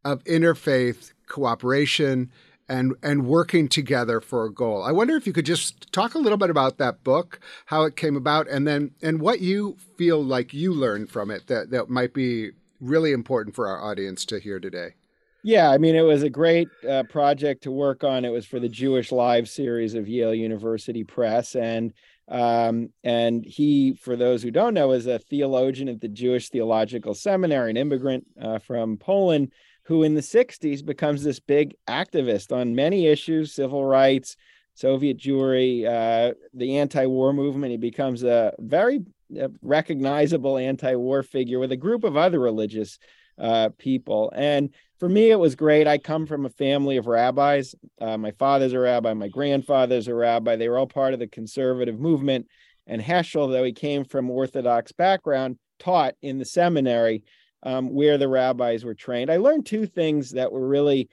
of 0.04 0.22
interfaith 0.24 1.12
cooperation 1.26 2.30
and 2.68 2.94
and 3.02 3.26
working 3.26 3.68
together 3.68 4.20
for 4.20 4.44
a 4.44 4.52
goal. 4.52 4.82
I 4.82 4.92
wonder 4.92 5.16
if 5.16 5.26
you 5.26 5.32
could 5.32 5.46
just 5.46 5.90
talk 5.92 6.14
a 6.14 6.18
little 6.18 6.38
bit 6.38 6.50
about 6.50 6.78
that 6.78 7.02
book, 7.02 7.40
how 7.66 7.84
it 7.84 7.96
came 7.96 8.16
about, 8.16 8.48
and 8.48 8.66
then 8.66 8.92
and 9.02 9.20
what 9.20 9.40
you 9.40 9.76
feel 9.96 10.22
like 10.22 10.52
you 10.52 10.72
learned 10.72 11.10
from 11.10 11.30
it 11.30 11.46
that 11.46 11.70
that 11.70 11.88
might 11.88 12.12
be 12.12 12.50
really 12.80 13.12
important 13.12 13.56
for 13.56 13.66
our 13.66 13.82
audience 13.82 14.24
to 14.26 14.38
hear 14.38 14.60
today. 14.60 14.94
Yeah, 15.42 15.70
I 15.70 15.78
mean, 15.78 15.94
it 15.94 16.02
was 16.02 16.22
a 16.22 16.30
great 16.30 16.68
uh, 16.88 17.04
project 17.04 17.62
to 17.62 17.70
work 17.70 18.04
on. 18.04 18.24
It 18.24 18.30
was 18.30 18.44
for 18.44 18.60
the 18.60 18.68
Jewish 18.68 19.10
Lives 19.10 19.50
series 19.50 19.94
of 19.94 20.06
Yale 20.06 20.34
University 20.34 21.02
Press, 21.02 21.56
and 21.56 21.92
um, 22.28 22.90
and 23.02 23.44
he, 23.44 23.94
for 23.94 24.16
those 24.16 24.42
who 24.42 24.50
don't 24.50 24.74
know, 24.74 24.92
is 24.92 25.06
a 25.06 25.18
theologian 25.18 25.88
at 25.88 26.00
the 26.00 26.08
Jewish 26.08 26.50
Theological 26.50 27.14
Seminary, 27.14 27.70
an 27.70 27.76
immigrant 27.76 28.24
uh, 28.40 28.58
from 28.58 28.98
Poland 28.98 29.50
who 29.90 30.04
in 30.04 30.14
the 30.14 30.20
60s 30.20 30.84
becomes 30.84 31.24
this 31.24 31.40
big 31.40 31.74
activist 31.88 32.56
on 32.56 32.76
many 32.76 33.08
issues 33.08 33.52
civil 33.52 33.84
rights, 33.84 34.36
Soviet 34.74 35.18
Jewry, 35.18 35.84
uh, 35.84 36.34
the 36.54 36.78
anti 36.78 37.06
war 37.06 37.32
movement. 37.32 37.72
He 37.72 37.76
becomes 37.76 38.22
a 38.22 38.54
very 38.60 39.00
uh, 39.40 39.48
recognizable 39.62 40.58
anti 40.58 40.94
war 40.94 41.24
figure 41.24 41.58
with 41.58 41.72
a 41.72 41.76
group 41.76 42.04
of 42.04 42.16
other 42.16 42.38
religious 42.38 43.00
uh, 43.36 43.70
people. 43.78 44.32
And 44.34 44.70
for 45.00 45.08
me, 45.08 45.30
it 45.30 45.40
was 45.40 45.54
great. 45.56 45.88
I 45.88 45.96
come 45.96 46.26
from 46.26 46.44
a 46.44 46.50
family 46.50 46.98
of 46.98 47.06
rabbis. 47.06 47.74
Uh, 47.98 48.18
my 48.18 48.32
father's 48.32 48.74
a 48.74 48.78
rabbi, 48.78 49.14
my 49.14 49.28
grandfather's 49.28 50.08
a 50.08 50.14
rabbi. 50.14 50.56
They 50.56 50.68
were 50.68 50.78
all 50.78 50.86
part 50.86 51.14
of 51.14 51.18
the 51.18 51.26
conservative 51.26 51.98
movement. 51.98 52.46
And 52.86 53.00
Heschel, 53.00 53.50
though 53.50 53.64
he 53.64 53.72
came 53.72 54.04
from 54.04 54.30
Orthodox 54.30 54.92
background, 54.92 55.58
taught 55.78 56.14
in 56.20 56.38
the 56.38 56.44
seminary 56.44 57.24
um, 57.62 57.94
where 57.94 58.18
the 58.18 58.28
rabbis 58.28 58.84
were 58.84 58.94
trained. 58.94 59.30
I 59.30 59.38
learned 59.38 59.64
two 59.64 59.86
things 59.86 60.32
that 60.32 60.52
were 60.52 60.68
really 60.68 61.08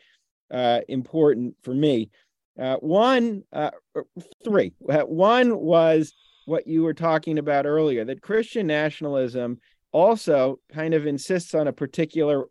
uh, 0.51 0.81
important 0.89 1.55
for 1.63 1.73
me. 1.73 2.09
Uh, 2.59 2.75
one, 2.77 3.43
uh, 3.53 3.71
three. 4.43 4.73
Uh, 4.89 5.01
one 5.01 5.57
was 5.57 6.13
what 6.45 6.67
you 6.67 6.83
were 6.83 6.93
talking 6.93 7.37
about 7.37 7.65
earlier 7.65 8.03
that 8.03 8.21
Christian 8.21 8.67
nationalism 8.67 9.59
also 9.93 10.59
kind 10.73 10.93
of 10.93 11.07
insists 11.07 11.55
on 11.55 11.67
a 11.67 11.73
particular 11.73 12.47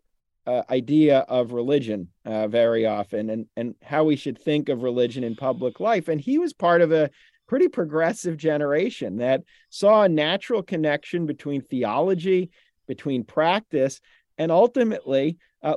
uh, 0.47 0.63
idea 0.69 1.19
of 1.27 1.51
religion 1.51 2.07
uh, 2.25 2.47
very 2.47 2.85
often 2.85 3.29
and, 3.29 3.45
and 3.57 3.75
how 3.83 4.03
we 4.03 4.15
should 4.15 4.39
think 4.39 4.69
of 4.69 4.81
religion 4.81 5.23
in 5.23 5.35
public 5.35 5.79
life. 5.79 6.07
And 6.07 6.19
he 6.19 6.39
was 6.39 6.53
part 6.53 6.81
of 6.81 6.91
a 6.91 7.09
pretty 7.47 7.67
progressive 7.67 8.37
generation 8.37 9.17
that 9.17 9.43
saw 9.69 10.03
a 10.03 10.09
natural 10.09 10.63
connection 10.63 11.25
between 11.25 11.61
theology 11.61 12.49
between 12.87 13.23
practice 13.23 13.99
and 14.37 14.51
ultimately 14.51 15.37
uh, 15.61 15.75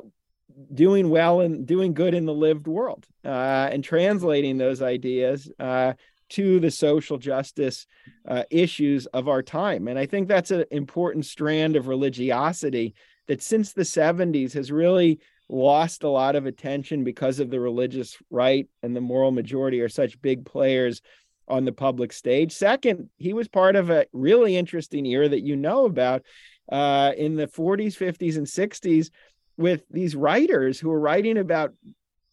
doing 0.74 1.10
well 1.10 1.40
and 1.40 1.66
doing 1.66 1.92
good 1.92 2.14
in 2.14 2.24
the 2.24 2.34
lived 2.34 2.66
world 2.66 3.06
uh, 3.24 3.68
and 3.72 3.82
translating 3.82 4.58
those 4.58 4.82
ideas 4.82 5.50
uh, 5.58 5.92
to 6.28 6.60
the 6.60 6.70
social 6.70 7.18
justice 7.18 7.86
uh, 8.28 8.44
issues 8.50 9.06
of 9.06 9.28
our 9.28 9.42
time. 9.42 9.88
And 9.88 9.98
I 9.98 10.06
think 10.06 10.28
that's 10.28 10.52
an 10.52 10.64
important 10.70 11.26
strand 11.26 11.74
of 11.74 11.88
religiosity 11.88 12.94
that 13.30 13.40
since 13.40 13.72
the 13.72 13.82
70s 13.82 14.54
has 14.54 14.72
really 14.72 15.20
lost 15.48 16.02
a 16.02 16.08
lot 16.08 16.34
of 16.34 16.46
attention 16.46 17.04
because 17.04 17.38
of 17.38 17.48
the 17.48 17.60
religious 17.60 18.18
right 18.28 18.68
and 18.82 18.94
the 18.94 19.00
moral 19.00 19.30
majority 19.30 19.80
are 19.80 19.88
such 19.88 20.20
big 20.20 20.44
players 20.44 21.00
on 21.46 21.64
the 21.64 21.70
public 21.70 22.12
stage. 22.12 22.50
Second, 22.50 23.08
he 23.18 23.32
was 23.32 23.46
part 23.46 23.76
of 23.76 23.88
a 23.88 24.04
really 24.12 24.56
interesting 24.56 25.06
era 25.06 25.28
that 25.28 25.42
you 25.42 25.54
know 25.54 25.84
about 25.84 26.24
uh, 26.72 27.12
in 27.16 27.36
the 27.36 27.46
40s, 27.46 27.96
50s, 27.96 28.36
and 28.36 28.48
60s 28.48 29.10
with 29.56 29.84
these 29.90 30.16
writers 30.16 30.80
who 30.80 30.88
were 30.88 30.98
writing 30.98 31.38
about 31.38 31.72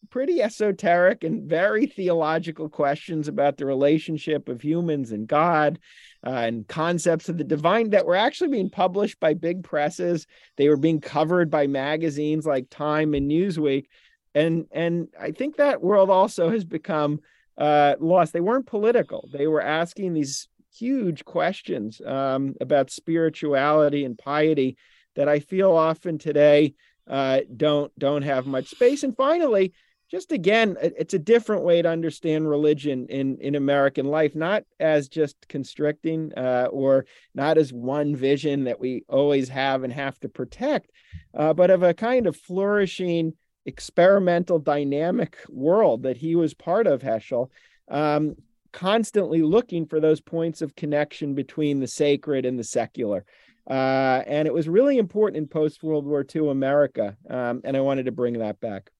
pretty 0.09 0.41
esoteric 0.41 1.23
and 1.23 1.49
very 1.49 1.85
theological 1.85 2.69
questions 2.69 3.27
about 3.27 3.57
the 3.57 3.65
relationship 3.65 4.49
of 4.49 4.61
humans 4.61 5.11
and 5.11 5.27
God 5.27 5.79
uh, 6.25 6.31
and 6.31 6.67
concepts 6.67 7.29
of 7.29 7.37
the 7.37 7.43
divine 7.43 7.91
that 7.91 8.05
were 8.05 8.15
actually 8.15 8.49
being 8.49 8.69
published 8.69 9.19
by 9.19 9.33
big 9.33 9.63
presses. 9.63 10.27
They 10.55 10.69
were 10.69 10.77
being 10.77 11.01
covered 11.01 11.49
by 11.49 11.67
magazines 11.67 12.45
like 12.45 12.69
Time 12.69 13.13
and 13.13 13.29
Newsweek. 13.29 13.85
And, 14.33 14.65
and 14.71 15.07
I 15.19 15.31
think 15.31 15.57
that 15.57 15.81
world 15.81 16.09
also 16.09 16.49
has 16.49 16.63
become 16.63 17.19
uh, 17.57 17.95
lost. 17.99 18.33
They 18.33 18.41
weren't 18.41 18.67
political. 18.67 19.29
They 19.31 19.47
were 19.47 19.61
asking 19.61 20.13
these 20.13 20.47
huge 20.77 21.25
questions 21.25 22.01
um, 22.05 22.55
about 22.61 22.91
spirituality 22.91 24.05
and 24.05 24.17
piety 24.17 24.77
that 25.15 25.27
I 25.27 25.39
feel 25.39 25.71
often 25.71 26.17
today 26.17 26.75
uh, 27.09 27.41
don't 27.55 27.91
don't 27.97 28.23
have 28.23 28.45
much 28.45 28.67
space. 28.69 29.03
And 29.03 29.15
finally, 29.15 29.73
just 30.09 30.31
again, 30.31 30.77
it's 30.81 31.13
a 31.13 31.19
different 31.19 31.63
way 31.63 31.81
to 31.81 31.89
understand 31.89 32.49
religion 32.49 33.07
in 33.09 33.37
in 33.39 33.55
American 33.55 34.05
life, 34.05 34.35
not 34.35 34.63
as 34.79 35.09
just 35.09 35.47
constricting 35.49 36.33
uh, 36.37 36.67
or 36.71 37.05
not 37.35 37.57
as 37.57 37.73
one 37.73 38.15
vision 38.15 38.63
that 38.65 38.79
we 38.79 39.03
always 39.09 39.49
have 39.49 39.83
and 39.83 39.91
have 39.91 40.17
to 40.21 40.29
protect, 40.29 40.91
uh, 41.33 41.53
but 41.53 41.69
of 41.69 41.83
a 41.83 41.93
kind 41.93 42.25
of 42.25 42.37
flourishing, 42.37 43.33
experimental, 43.65 44.59
dynamic 44.59 45.37
world 45.49 46.03
that 46.03 46.17
he 46.17 46.35
was 46.35 46.53
part 46.53 46.87
of, 46.87 47.01
Heschel. 47.01 47.49
Um, 47.89 48.35
constantly 48.73 49.41
looking 49.41 49.87
for 49.87 49.99
those 49.99 50.21
points 50.21 50.61
of 50.61 50.75
connection 50.75 51.33
between 51.33 51.79
the 51.79 51.87
sacred 51.87 52.45
and 52.45 52.59
the 52.59 52.63
secular. 52.63 53.25
Uh, 53.67 54.23
and 54.27 54.47
it 54.47 54.53
was 54.53 54.69
really 54.69 54.97
important 54.97 55.37
in 55.37 55.47
post 55.47 55.83
World 55.83 56.05
War 56.05 56.25
II 56.33 56.49
America. 56.49 57.17
Um, 57.29 57.61
and 57.63 57.75
I 57.75 57.81
wanted 57.81 58.05
to 58.05 58.11
bring 58.11 58.39
that 58.39 58.59
back. 58.59 58.91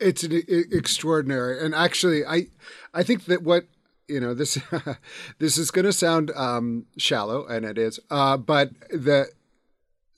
It's 0.00 0.22
an, 0.22 0.42
extraordinary. 0.48 1.64
And 1.64 1.74
actually, 1.74 2.24
I, 2.24 2.48
I 2.94 3.02
think 3.02 3.24
that 3.26 3.42
what 3.42 3.66
you 4.08 4.20
know 4.20 4.34
this 4.34 4.58
this 5.38 5.58
is 5.58 5.70
going 5.70 5.84
to 5.84 5.92
sound 5.92 6.30
um, 6.34 6.86
shallow, 6.96 7.46
and 7.46 7.64
it 7.64 7.78
is. 7.78 8.00
Uh, 8.10 8.36
but 8.36 8.70
the 8.90 9.28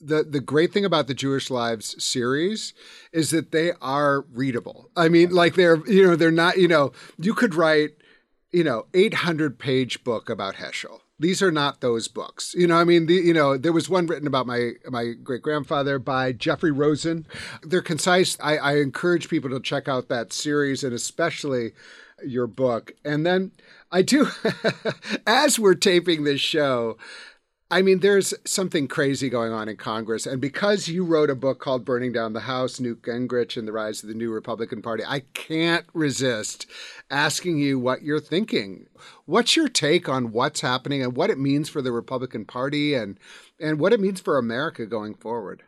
the 0.01 0.25
the 0.25 0.41
great 0.41 0.73
thing 0.73 0.85
about 0.85 1.07
the 1.07 1.15
Jewish 1.15 1.51
Lives 1.51 2.03
series 2.03 2.75
is 3.13 3.31
that 3.31 3.53
they 3.53 3.73
are 3.81 4.23
readable. 4.33 4.91
I 4.97 5.09
mean, 5.09 5.31
like 5.31 5.55
they're 5.55 5.85
you 5.87 6.07
know 6.07 6.17
they're 6.17 6.31
not 6.31 6.59
you 6.59 6.69
know 6.69 6.93
you 7.19 7.35
could 7.35 7.55
write 7.55 7.93
you 8.51 8.65
know, 8.65 8.87
800 8.95 9.59
page 9.59 10.03
book 10.05 10.31
about 10.31 10.57
Heschel. 10.57 11.01
These 11.21 11.43
are 11.43 11.51
not 11.51 11.81
those 11.81 12.07
books. 12.07 12.55
You 12.57 12.69
know, 12.69 12.77
I 12.77 12.85
mean, 12.85 13.07
the, 13.07 13.15
you 13.15 13.35
know, 13.35 13.57
there 13.57 13.73
was 13.73 13.89
one 13.89 14.07
written 14.07 14.27
about 14.29 14.47
my 14.47 14.73
my 14.89 15.15
great 15.23 15.43
grandfather 15.43 15.99
by 15.99 16.33
Jeffrey 16.33 16.71
Rosen. 16.71 17.27
They're 17.63 17.83
concise. 17.83 18.37
I, 18.41 18.57
I 18.57 18.77
encourage 18.77 19.29
people 19.29 19.51
to 19.51 19.61
check 19.61 19.89
out 19.89 20.09
that 20.09 20.33
series 20.33 20.85
and 20.85 20.95
especially 20.95 21.73
your 22.25 22.47
book. 22.47 22.93
And 23.05 23.27
then 23.27 23.53
I 23.91 24.03
do, 24.03 24.29
as 25.27 25.59
we're 25.59 25.75
taping 25.75 26.25
this 26.25 26.41
show, 26.41 26.99
I 27.71 27.83
mean, 27.83 28.01
there's 28.01 28.33
something 28.47 28.89
crazy 28.89 29.29
going 29.29 29.53
on 29.53 29.69
in 29.69 29.77
Congress. 29.77 30.25
And 30.25 30.41
because 30.41 30.89
you 30.89 31.05
wrote 31.05 31.29
a 31.29 31.35
book 31.35 31.61
called 31.61 31.85
Burning 31.85 32.13
Down 32.13 32.33
the 32.33 32.41
House, 32.41 32.81
Newt 32.81 33.03
Gingrich 33.03 33.59
and 33.59 33.69
the 33.69 33.73
Rise 33.73 34.03
of 34.03 34.09
the 34.09 34.15
New 34.15 34.33
Republican 34.33 34.81
Party, 34.81 35.05
I 35.07 35.21
can't 35.35 35.85
resist 35.93 36.67
asking 37.11 37.59
you 37.59 37.79
what 37.79 38.01
you're 38.01 38.21
thinking. 38.21 38.87
What's 39.27 39.55
your 39.55 39.69
take 39.69 40.09
on 40.09 40.33
what's 40.33 40.63
happening 40.63 41.03
and 41.03 41.15
what 41.15 41.29
it 41.29 41.39
means 41.39 41.69
for 41.69 41.83
the 41.83 41.93
Republican 41.93 42.47
Party 42.47 42.95
and, 42.95 43.19
and 43.61 43.79
what 43.79 43.93
it 43.93 44.01
means 44.01 44.21
for 44.23 44.39
America 44.39 44.87
going 44.87 45.15
forward? 45.15 45.63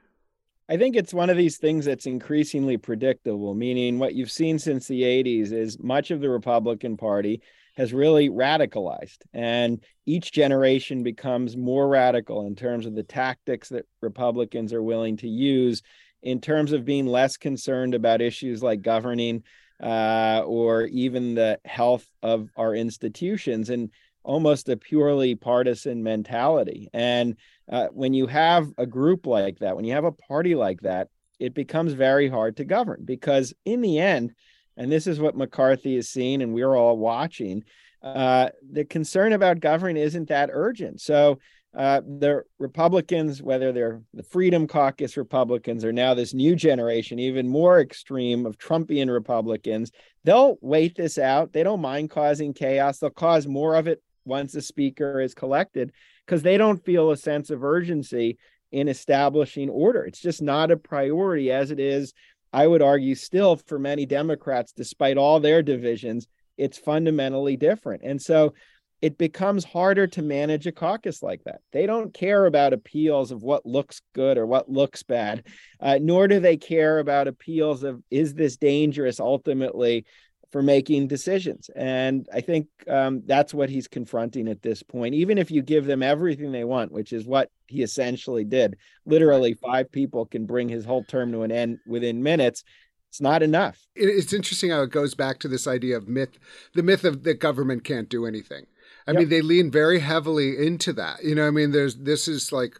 I 0.70 0.78
think 0.78 0.96
it's 0.96 1.12
one 1.12 1.28
of 1.28 1.36
these 1.36 1.58
things 1.58 1.84
that's 1.84 2.06
increasingly 2.06 2.78
predictable, 2.78 3.54
meaning 3.54 3.98
what 3.98 4.14
you've 4.14 4.30
seen 4.30 4.58
since 4.58 4.86
the 4.86 5.02
80s 5.02 5.52
is 5.52 5.78
much 5.78 6.10
of 6.10 6.22
the 6.22 6.30
Republican 6.30 6.96
Party 6.96 7.42
has 7.80 7.94
really 7.94 8.28
radicalized. 8.28 9.22
And 9.32 9.82
each 10.04 10.32
generation 10.32 11.02
becomes 11.02 11.56
more 11.56 11.88
radical 11.88 12.46
in 12.46 12.54
terms 12.54 12.84
of 12.84 12.94
the 12.94 13.02
tactics 13.02 13.70
that 13.70 13.86
Republicans 14.02 14.74
are 14.74 14.82
willing 14.82 15.16
to 15.16 15.28
use, 15.28 15.80
in 16.22 16.42
terms 16.42 16.72
of 16.72 16.84
being 16.84 17.06
less 17.06 17.38
concerned 17.38 17.94
about 17.94 18.20
issues 18.20 18.62
like 18.62 18.82
governing 18.82 19.44
uh, 19.82 20.42
or 20.44 20.84
even 20.88 21.34
the 21.34 21.58
health 21.64 22.06
of 22.22 22.50
our 22.54 22.74
institutions 22.74 23.70
and 23.70 23.88
almost 24.24 24.68
a 24.68 24.76
purely 24.76 25.34
partisan 25.34 26.02
mentality. 26.02 26.90
And 26.92 27.36
uh, 27.72 27.86
when 27.92 28.12
you 28.12 28.26
have 28.26 28.70
a 28.76 28.84
group 28.84 29.26
like 29.26 29.60
that, 29.60 29.74
when 29.74 29.86
you 29.86 29.94
have 29.94 30.04
a 30.04 30.12
party 30.12 30.54
like 30.54 30.82
that, 30.82 31.08
it 31.38 31.54
becomes 31.54 31.94
very 31.94 32.28
hard 32.28 32.58
to 32.58 32.64
govern 32.66 33.00
because 33.06 33.54
in 33.64 33.80
the 33.80 33.98
end, 33.98 34.34
and 34.80 34.90
this 34.90 35.06
is 35.06 35.20
what 35.20 35.36
McCarthy 35.36 35.96
is 35.96 36.08
seeing, 36.08 36.40
and 36.40 36.54
we're 36.54 36.74
all 36.74 36.96
watching. 36.96 37.62
Uh, 38.02 38.48
the 38.72 38.82
concern 38.82 39.34
about 39.34 39.60
governing 39.60 40.02
isn't 40.02 40.30
that 40.30 40.48
urgent. 40.50 41.02
So 41.02 41.38
uh, 41.76 42.00
the 42.00 42.44
Republicans, 42.58 43.42
whether 43.42 43.72
they're 43.72 44.00
the 44.14 44.22
Freedom 44.22 44.66
Caucus 44.66 45.18
Republicans 45.18 45.84
or 45.84 45.92
now 45.92 46.14
this 46.14 46.32
new 46.32 46.56
generation, 46.56 47.18
even 47.18 47.46
more 47.46 47.78
extreme 47.78 48.46
of 48.46 48.56
Trumpian 48.56 49.12
Republicans, 49.12 49.92
they'll 50.24 50.56
wait 50.62 50.96
this 50.96 51.18
out. 51.18 51.52
They 51.52 51.62
don't 51.62 51.82
mind 51.82 52.08
causing 52.08 52.54
chaos. 52.54 52.98
They'll 52.98 53.10
cause 53.10 53.46
more 53.46 53.74
of 53.74 53.86
it 53.86 54.02
once 54.24 54.52
the 54.52 54.62
speaker 54.62 55.20
is 55.20 55.34
collected 55.34 55.92
because 56.24 56.40
they 56.40 56.56
don't 56.56 56.82
feel 56.86 57.10
a 57.10 57.18
sense 57.18 57.50
of 57.50 57.62
urgency 57.62 58.38
in 58.72 58.88
establishing 58.88 59.68
order. 59.68 60.04
It's 60.04 60.20
just 60.20 60.40
not 60.40 60.70
a 60.70 60.76
priority 60.76 61.50
as 61.50 61.70
it 61.70 61.80
is, 61.80 62.14
I 62.52 62.66
would 62.66 62.82
argue, 62.82 63.14
still 63.14 63.56
for 63.56 63.78
many 63.78 64.06
Democrats, 64.06 64.72
despite 64.72 65.16
all 65.16 65.40
their 65.40 65.62
divisions, 65.62 66.26
it's 66.58 66.78
fundamentally 66.78 67.56
different. 67.56 68.02
And 68.04 68.20
so 68.20 68.54
it 69.00 69.16
becomes 69.16 69.64
harder 69.64 70.06
to 70.06 70.22
manage 70.22 70.66
a 70.66 70.72
caucus 70.72 71.22
like 71.22 71.42
that. 71.44 71.60
They 71.72 71.86
don't 71.86 72.12
care 72.12 72.44
about 72.46 72.74
appeals 72.74 73.30
of 73.30 73.42
what 73.42 73.64
looks 73.64 74.02
good 74.14 74.36
or 74.36 74.46
what 74.46 74.70
looks 74.70 75.02
bad, 75.02 75.46
uh, 75.80 75.98
nor 76.02 76.28
do 76.28 76.38
they 76.38 76.56
care 76.58 76.98
about 76.98 77.28
appeals 77.28 77.82
of 77.82 78.02
is 78.10 78.34
this 78.34 78.56
dangerous 78.56 79.18
ultimately 79.18 80.04
for 80.50 80.62
making 80.62 81.06
decisions. 81.06 81.70
And 81.76 82.28
I 82.34 82.40
think 82.40 82.66
um, 82.88 83.22
that's 83.26 83.54
what 83.54 83.70
he's 83.70 83.86
confronting 83.86 84.48
at 84.48 84.62
this 84.62 84.82
point. 84.82 85.14
Even 85.14 85.38
if 85.38 85.50
you 85.50 85.62
give 85.62 85.86
them 85.86 86.02
everything 86.02 86.50
they 86.50 86.64
want, 86.64 86.92
which 86.92 87.12
is 87.12 87.24
what 87.24 87.50
he 87.68 87.82
essentially 87.82 88.44
did, 88.44 88.76
literally 89.06 89.54
five 89.54 89.90
people 89.92 90.26
can 90.26 90.46
bring 90.46 90.68
his 90.68 90.84
whole 90.84 91.04
term 91.04 91.30
to 91.32 91.42
an 91.42 91.52
end 91.52 91.78
within 91.86 92.22
minutes. 92.22 92.64
It's 93.08 93.20
not 93.20 93.42
enough. 93.42 93.78
It's 93.94 94.32
interesting 94.32 94.70
how 94.70 94.82
it 94.82 94.90
goes 94.90 95.14
back 95.14 95.38
to 95.40 95.48
this 95.48 95.66
idea 95.66 95.96
of 95.96 96.08
myth, 96.08 96.38
the 96.74 96.82
myth 96.82 97.04
of 97.04 97.22
that 97.24 97.40
government 97.40 97.84
can't 97.84 98.08
do 98.08 98.26
anything. 98.26 98.66
I 99.06 99.12
yep. 99.12 99.20
mean, 99.20 99.28
they 99.28 99.42
lean 99.42 99.70
very 99.70 100.00
heavily 100.00 100.64
into 100.64 100.92
that. 100.94 101.24
You 101.24 101.34
know, 101.34 101.46
I 101.46 101.50
mean, 101.50 101.72
there's 101.72 101.96
this 101.96 102.28
is 102.28 102.52
like 102.52 102.78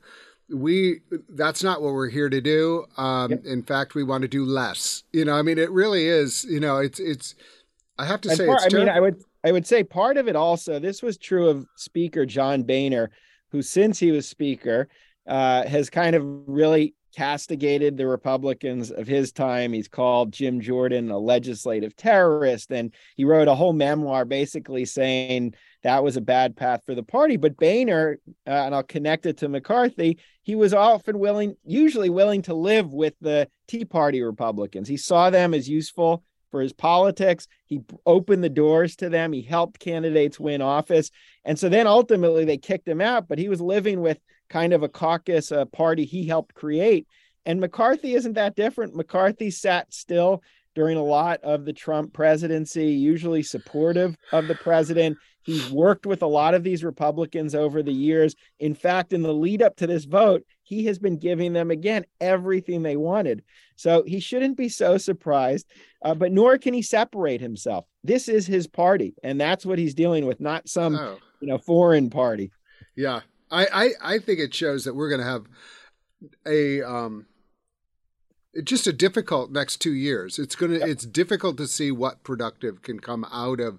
we 0.48 1.00
that's 1.30 1.62
not 1.62 1.82
what 1.82 1.94
we're 1.94 2.10
here 2.10 2.28
to 2.28 2.40
do. 2.40 2.84
Um, 2.96 3.30
yep. 3.30 3.44
In 3.44 3.62
fact, 3.62 3.94
we 3.94 4.04
want 4.04 4.22
to 4.22 4.28
do 4.28 4.44
less. 4.44 5.02
You 5.12 5.24
know, 5.24 5.34
I 5.34 5.42
mean, 5.42 5.58
it 5.58 5.70
really 5.70 6.06
is. 6.06 6.44
You 6.44 6.60
know, 6.60 6.78
it's 6.78 7.00
it's. 7.00 7.34
I 8.00 8.06
have 8.06 8.22
to 8.22 8.30
and 8.30 8.38
say, 8.38 8.46
part, 8.46 8.62
I 8.62 8.74
mean, 8.74 8.88
I 8.88 8.98
would 8.98 9.22
I 9.44 9.52
would 9.52 9.66
say 9.66 9.84
part 9.84 10.16
of 10.16 10.26
it 10.26 10.36
also. 10.36 10.78
This 10.78 11.02
was 11.02 11.18
true 11.18 11.48
of 11.48 11.66
Speaker 11.76 12.24
John 12.24 12.62
Boehner, 12.62 13.10
who 13.50 13.60
since 13.60 13.98
he 13.98 14.10
was 14.10 14.26
Speaker 14.26 14.88
uh, 15.26 15.66
has 15.66 15.90
kind 15.90 16.16
of 16.16 16.24
really 16.24 16.94
castigated 17.14 17.96
the 17.96 18.06
Republicans 18.06 18.90
of 18.90 19.06
his 19.06 19.32
time. 19.32 19.74
He's 19.74 19.88
called 19.88 20.32
Jim 20.32 20.60
Jordan 20.60 21.10
a 21.10 21.18
legislative 21.18 21.94
terrorist, 21.94 22.72
and 22.72 22.94
he 23.16 23.26
wrote 23.26 23.48
a 23.48 23.54
whole 23.54 23.74
memoir 23.74 24.24
basically 24.24 24.86
saying 24.86 25.54
that 25.82 26.02
was 26.02 26.16
a 26.16 26.22
bad 26.22 26.56
path 26.56 26.82
for 26.86 26.94
the 26.94 27.02
party. 27.02 27.36
But 27.36 27.58
Boehner, 27.58 28.18
uh, 28.46 28.50
and 28.50 28.74
I'll 28.74 28.82
connect 28.82 29.26
it 29.26 29.36
to 29.38 29.48
McCarthy, 29.48 30.18
he 30.42 30.54
was 30.54 30.72
often 30.72 31.18
willing, 31.18 31.54
usually 31.64 32.08
willing 32.08 32.42
to 32.42 32.54
live 32.54 32.90
with 32.94 33.14
the 33.20 33.46
Tea 33.68 33.84
Party 33.84 34.22
Republicans. 34.22 34.88
He 34.88 34.96
saw 34.96 35.28
them 35.28 35.52
as 35.52 35.68
useful 35.68 36.24
for 36.50 36.60
his 36.60 36.72
politics. 36.72 37.46
He 37.66 37.82
opened 38.06 38.44
the 38.44 38.48
doors 38.48 38.96
to 38.96 39.08
them. 39.08 39.32
He 39.32 39.42
helped 39.42 39.80
candidates 39.80 40.40
win 40.40 40.62
office. 40.62 41.10
And 41.44 41.58
so 41.58 41.68
then 41.68 41.86
ultimately 41.86 42.44
they 42.44 42.58
kicked 42.58 42.88
him 42.88 43.00
out, 43.00 43.28
but 43.28 43.38
he 43.38 43.48
was 43.48 43.60
living 43.60 44.00
with 44.00 44.18
kind 44.48 44.72
of 44.72 44.82
a 44.82 44.88
caucus, 44.88 45.50
a 45.50 45.66
party 45.66 46.04
he 46.04 46.26
helped 46.26 46.54
create. 46.54 47.06
And 47.46 47.60
McCarthy 47.60 48.14
isn't 48.14 48.34
that 48.34 48.56
different. 48.56 48.94
McCarthy 48.94 49.50
sat 49.50 49.94
still 49.94 50.42
during 50.80 50.96
a 50.96 51.04
lot 51.04 51.38
of 51.42 51.66
the 51.66 51.74
Trump 51.74 52.10
presidency, 52.14 52.86
usually 52.86 53.42
supportive 53.42 54.16
of 54.32 54.48
the 54.48 54.54
president. 54.54 55.18
He's 55.42 55.70
worked 55.70 56.06
with 56.06 56.22
a 56.22 56.26
lot 56.26 56.54
of 56.54 56.64
these 56.64 56.82
Republicans 56.82 57.54
over 57.54 57.82
the 57.82 57.92
years. 57.92 58.34
In 58.60 58.74
fact, 58.74 59.12
in 59.12 59.20
the 59.20 59.34
lead 59.34 59.60
up 59.60 59.76
to 59.76 59.86
this 59.86 60.06
vote, 60.06 60.42
he 60.62 60.86
has 60.86 60.98
been 60.98 61.18
giving 61.18 61.52
them 61.52 61.70
again 61.70 62.06
everything 62.18 62.82
they 62.82 62.96
wanted. 62.96 63.42
So 63.76 64.04
he 64.06 64.20
shouldn't 64.20 64.56
be 64.56 64.70
so 64.70 64.96
surprised, 64.96 65.66
uh, 66.02 66.14
but 66.14 66.32
nor 66.32 66.56
can 66.56 66.72
he 66.72 66.80
separate 66.80 67.42
himself. 67.42 67.84
This 68.02 68.26
is 68.26 68.46
his 68.46 68.66
party, 68.66 69.12
and 69.22 69.38
that's 69.38 69.66
what 69.66 69.78
he's 69.78 69.92
dealing 69.92 70.24
with, 70.24 70.40
not 70.40 70.66
some 70.66 70.96
oh. 70.96 71.18
you 71.40 71.48
know 71.48 71.58
foreign 71.58 72.08
party. 72.08 72.52
Yeah, 72.96 73.20
I 73.50 73.66
I, 73.66 74.14
I 74.14 74.18
think 74.18 74.40
it 74.40 74.54
shows 74.54 74.84
that 74.84 74.94
we're 74.94 75.10
going 75.10 75.20
to 75.20 75.26
have 75.26 75.44
a 76.46 76.80
um 76.80 77.26
just 78.64 78.86
a 78.86 78.92
difficult 78.92 79.50
next 79.50 79.78
two 79.78 79.94
years. 79.94 80.38
It's 80.38 80.56
gonna 80.56 80.78
yep. 80.78 80.88
it's 80.88 81.06
difficult 81.06 81.56
to 81.58 81.66
see 81.66 81.90
what 81.90 82.24
productive 82.24 82.82
can 82.82 83.00
come 83.00 83.24
out 83.32 83.60
of 83.60 83.78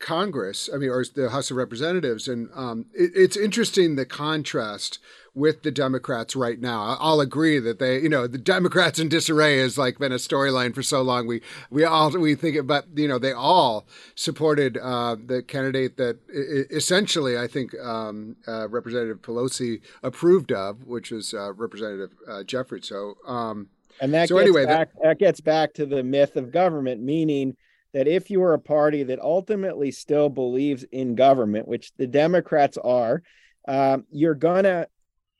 Congress. 0.00 0.68
I 0.72 0.78
mean, 0.78 0.90
or 0.90 1.04
the 1.04 1.30
House 1.30 1.50
of 1.50 1.56
Representatives, 1.56 2.26
and 2.26 2.48
um, 2.54 2.86
it, 2.92 3.12
it's 3.14 3.36
interesting 3.36 3.94
the 3.94 4.06
contrast 4.06 4.98
with 5.34 5.62
the 5.62 5.70
Democrats 5.70 6.34
right 6.34 6.60
now. 6.60 6.96
I'll 6.98 7.20
agree 7.20 7.60
that 7.60 7.78
they, 7.78 8.00
you 8.00 8.08
know, 8.08 8.26
the 8.26 8.38
Democrats 8.38 8.98
in 8.98 9.08
disarray 9.08 9.58
has 9.58 9.78
like 9.78 9.98
been 9.98 10.10
a 10.12 10.16
storyline 10.16 10.74
for 10.74 10.82
so 10.82 11.02
long. 11.02 11.26
We 11.26 11.42
we 11.70 11.84
all 11.84 12.10
we 12.10 12.34
think 12.34 12.56
it, 12.56 12.66
but 12.66 12.86
you 12.96 13.06
know, 13.06 13.18
they 13.18 13.32
all 13.32 13.86
supported 14.14 14.76
uh, 14.78 15.16
the 15.24 15.42
candidate 15.42 15.96
that 15.98 16.18
essentially 16.28 17.38
I 17.38 17.46
think 17.46 17.78
um, 17.78 18.36
uh, 18.48 18.68
Representative 18.68 19.22
Pelosi 19.22 19.82
approved 20.02 20.50
of, 20.50 20.86
which 20.86 21.10
was 21.10 21.32
uh, 21.32 21.52
Representative 21.52 22.10
uh, 22.26 22.42
Jeffries. 22.42 22.88
So. 22.88 23.16
Um, 23.26 23.68
and 24.00 24.14
that, 24.14 24.28
so 24.28 24.36
gets 24.36 24.48
anyway, 24.48 24.66
back, 24.66 24.92
that, 24.94 25.02
that 25.02 25.18
gets 25.18 25.40
back 25.40 25.74
to 25.74 25.86
the 25.86 26.02
myth 26.02 26.36
of 26.36 26.52
government, 26.52 27.02
meaning 27.02 27.56
that 27.92 28.08
if 28.08 28.30
you 28.30 28.42
are 28.42 28.54
a 28.54 28.58
party 28.58 29.02
that 29.04 29.20
ultimately 29.20 29.90
still 29.90 30.28
believes 30.28 30.84
in 30.84 31.14
government, 31.14 31.66
which 31.66 31.92
the 31.96 32.06
Democrats 32.06 32.78
are, 32.78 33.22
um, 33.68 34.04
you're 34.10 34.34
going 34.34 34.64
to 34.64 34.88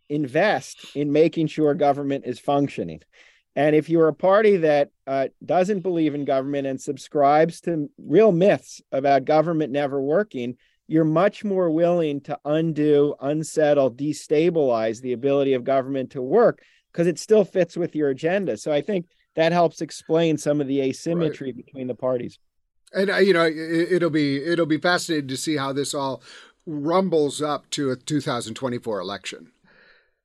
invest 0.08 0.84
in 0.94 1.12
making 1.12 1.46
sure 1.46 1.72
government 1.74 2.24
is 2.26 2.38
functioning. 2.38 3.00
And 3.56 3.74
if 3.74 3.88
you're 3.88 4.08
a 4.08 4.14
party 4.14 4.58
that 4.58 4.90
uh, 5.06 5.28
doesn't 5.44 5.80
believe 5.80 6.14
in 6.14 6.24
government 6.24 6.66
and 6.66 6.80
subscribes 6.80 7.61
to 7.62 7.90
real 7.98 8.32
myths 8.32 8.80
about 8.92 9.24
government 9.24 9.72
never 9.72 10.00
working, 10.00 10.56
you're 10.86 11.04
much 11.04 11.44
more 11.44 11.70
willing 11.70 12.20
to 12.22 12.38
undo, 12.44 13.14
unsettle, 13.20 13.92
destabilize 13.92 15.00
the 15.00 15.12
ability 15.12 15.54
of 15.54 15.62
government 15.62 16.11
to 16.11 16.22
work 16.22 16.62
because 16.93 17.07
it 17.07 17.18
still 17.18 17.45
fits 17.45 17.76
with 17.76 17.95
your 17.95 18.09
agenda. 18.11 18.57
So 18.57 18.72
I 18.72 18.80
think 18.80 19.07
that 19.36 19.53
helps 19.53 19.80
explain 19.80 20.38
some 20.38 20.61
of 20.61 20.66
the 20.66 20.80
asymmetry 20.80 21.49
right. 21.49 21.64
between 21.64 21.86
the 21.86 21.95
parties. 21.95 22.38
And 22.93 23.11
uh, 23.11 23.18
you 23.18 23.32
know, 23.32 23.45
it, 23.45 24.03
will 24.03 24.11
be 24.11 24.43
it'll 24.45 24.66
be 24.66 24.78
fascinating 24.78 25.28
to 25.28 25.36
see 25.36 25.57
how 25.57 25.72
this 25.72 25.95
all 25.95 26.22
rumbles 26.66 27.41
up 27.41 27.70
to 27.70 27.91
a 27.91 27.97
2024 27.97 29.01
election. 29.01 29.53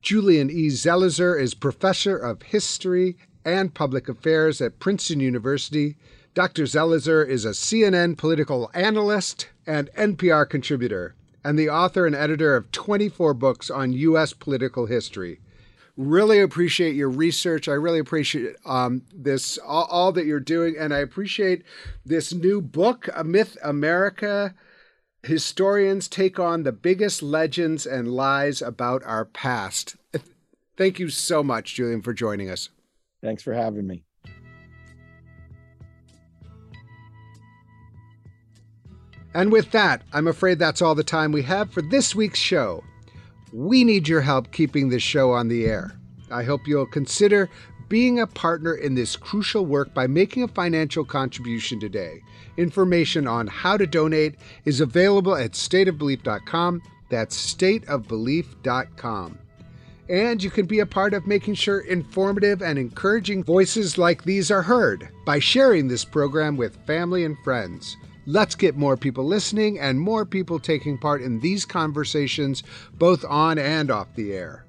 Julian 0.02 0.50
E. 0.50 0.68
Zelizer 0.68 1.40
is 1.40 1.54
professor 1.54 2.18
of 2.18 2.44
history 2.44 3.18
and 3.44 3.74
public 3.74 4.10
affairs 4.10 4.62
at 4.62 4.80
Princeton 4.80 5.20
University. 5.20 5.96
Dr. 6.34 6.64
Zelizer 6.64 7.28
is 7.28 7.46
a 7.46 7.50
CNN 7.50 8.18
political 8.18 8.70
analyst 8.74 9.50
and 9.66 9.90
NPR 9.96 10.48
contributor, 10.50 11.16
and 11.44 11.58
the 11.58 11.70
author 11.70 12.06
and 12.06 12.16
editor 12.16 12.56
of 12.56 12.72
24 12.72 13.34
books 13.36 13.70
on 13.70 13.94
U.S. 13.94 14.34
political 14.34 14.88
history. 14.88 15.40
Really 15.98 16.40
appreciate 16.40 16.96
your 16.96 17.10
research. 17.10 17.70
I 17.70 17.74
really 17.74 18.00
appreciate 18.00 18.56
um, 18.66 19.04
this 19.14 19.58
all, 19.58 19.86
all, 19.86 20.12
that 20.12 20.26
you're 20.26 20.42
doing, 20.42 20.76
and 20.78 20.94
I 20.94 21.00
appreciate 21.00 21.64
this 22.06 22.34
new 22.34 22.62
book, 22.62 23.08
"A 23.16 23.24
Myth 23.24 23.58
America." 23.64 24.54
Historians 25.24 26.08
take 26.08 26.38
on 26.38 26.64
the 26.64 26.72
biggest 26.72 27.24
legends 27.24 27.88
and 27.88 28.08
lies 28.08 28.62
about 28.62 29.04
our 29.06 29.26
past. 29.26 29.96
Thank 30.78 31.00
you 31.00 31.10
so 31.10 31.42
much, 31.42 31.74
Julian, 31.76 32.02
for 32.02 32.14
joining 32.14 32.50
us. 32.50 32.70
Thanks 33.24 33.42
for 33.42 33.54
having 33.54 33.88
me. 33.88 34.04
And 39.34 39.52
with 39.52 39.72
that, 39.72 40.04
I'm 40.14 40.28
afraid 40.28 40.60
that's 40.60 40.82
all 40.82 40.96
the 40.96 41.04
time 41.04 41.32
we 41.32 41.42
have 41.44 41.72
for 41.72 41.82
this 41.82 42.16
week's 42.16 42.40
show. 42.40 42.84
We 43.56 43.86
need 43.86 44.10
your 44.10 44.20
help 44.20 44.52
keeping 44.52 44.90
this 44.90 45.02
show 45.02 45.32
on 45.32 45.48
the 45.48 45.66
air. 45.66 45.98
I 46.30 46.44
hope 46.44 46.68
you'll 46.68 46.86
consider 46.86 47.50
being 47.88 48.20
a 48.20 48.28
partner 48.28 48.76
in 48.76 48.96
this 48.96 49.16
crucial 49.16 49.66
work 49.66 49.94
by 49.94 50.08
making 50.08 50.44
a 50.44 50.50
financial 50.50 51.06
contribution 51.06 51.80
today. 51.80 52.20
Information 52.58 53.28
on 53.28 53.48
how 53.48 53.78
to 53.78 53.88
donate 53.88 54.36
is 54.66 54.82
available 54.82 55.38
at 55.38 55.54
stateofbelief.com. 55.54 56.82
That's 57.10 57.56
stateofbelief.com. 57.56 59.40
And 60.10 60.44
you 60.44 60.50
can 60.50 60.66
be 60.66 60.80
a 60.80 60.86
part 60.86 61.14
of 61.14 61.26
making 61.26 61.54
sure 61.54 61.80
informative 61.80 62.62
and 62.62 62.78
encouraging 62.78 63.42
voices 63.42 63.98
like 63.98 64.26
these 64.26 64.52
are 64.52 64.64
heard 64.64 65.08
by 65.26 65.40
sharing 65.40 65.88
this 65.88 66.04
program 66.04 66.58
with 66.58 66.86
family 66.86 67.24
and 67.24 67.38
friends. 67.46 67.96
Let's 68.26 68.56
get 68.56 68.76
more 68.76 68.98
people 68.98 69.24
listening 69.24 69.80
and 69.80 70.00
more 70.00 70.26
people 70.26 70.60
taking 70.60 70.98
part 70.98 71.22
in 71.22 71.40
these 71.40 71.66
conversations, 71.66 72.64
both 72.94 73.24
on 73.26 73.60
and 73.60 73.92
off 73.92 74.08
the 74.16 74.34
air. 74.34 74.66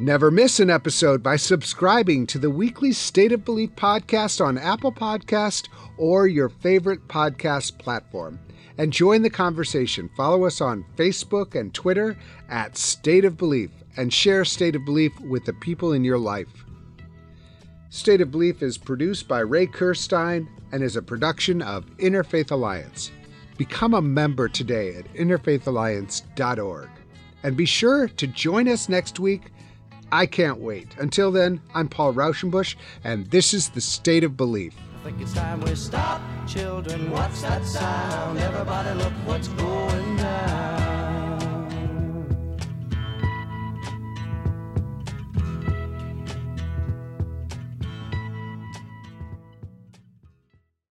Never 0.00 0.30
miss 0.30 0.60
an 0.60 0.70
episode 0.70 1.22
by 1.22 1.36
subscribing 1.36 2.26
to 2.28 2.38
the 2.38 2.50
weekly 2.50 2.90
State 2.92 3.32
of 3.32 3.44
Belief 3.44 3.70
podcast 3.76 4.44
on 4.44 4.56
Apple 4.56 4.92
Podcast 4.92 5.68
or 5.98 6.26
your 6.26 6.48
favorite 6.48 7.06
podcast 7.06 7.78
platform. 7.78 8.40
and 8.78 8.94
join 8.94 9.20
the 9.20 9.28
conversation. 9.28 10.08
Follow 10.16 10.44
us 10.44 10.62
on 10.62 10.86
Facebook 10.96 11.54
and 11.54 11.74
Twitter 11.74 12.16
at 12.48 12.78
State 12.78 13.26
of 13.26 13.36
Belief 13.36 13.70
and 13.98 14.10
share 14.10 14.42
State 14.42 14.74
of 14.74 14.86
Belief 14.86 15.12
with 15.20 15.44
the 15.44 15.52
people 15.52 15.92
in 15.92 16.02
your 16.02 16.18
life. 16.18 16.64
State 17.92 18.20
of 18.20 18.30
Belief 18.30 18.62
is 18.62 18.78
produced 18.78 19.26
by 19.26 19.40
Ray 19.40 19.66
Kirstein 19.66 20.46
and 20.70 20.80
is 20.80 20.94
a 20.94 21.02
production 21.02 21.60
of 21.60 21.84
Interfaith 21.96 22.52
Alliance. 22.52 23.10
Become 23.58 23.94
a 23.94 24.00
member 24.00 24.48
today 24.48 24.94
at 24.94 25.12
interfaithalliance.org. 25.14 26.88
And 27.42 27.56
be 27.56 27.64
sure 27.64 28.06
to 28.06 28.26
join 28.28 28.68
us 28.68 28.88
next 28.88 29.18
week. 29.18 29.50
I 30.12 30.26
can't 30.26 30.60
wait. 30.60 30.94
Until 30.98 31.32
then, 31.32 31.60
I'm 31.74 31.88
Paul 31.88 32.14
Raushenbush, 32.14 32.76
and 33.02 33.26
this 33.32 33.52
is 33.52 33.70
the 33.70 33.80
State 33.80 34.22
of 34.22 34.36
Belief. 34.36 34.76
I 35.00 35.04
think 35.04 35.20
it's 35.20 35.34
time 35.34 35.60
we 35.60 35.74
stop. 35.74 36.22
Children, 36.46 37.10
what's 37.10 37.42
that 37.42 37.64
sound? 37.64 38.38
Everybody 38.38 38.96
look 38.98 39.12
what's 39.26 39.48
going 39.48 40.16
down. 40.16 41.09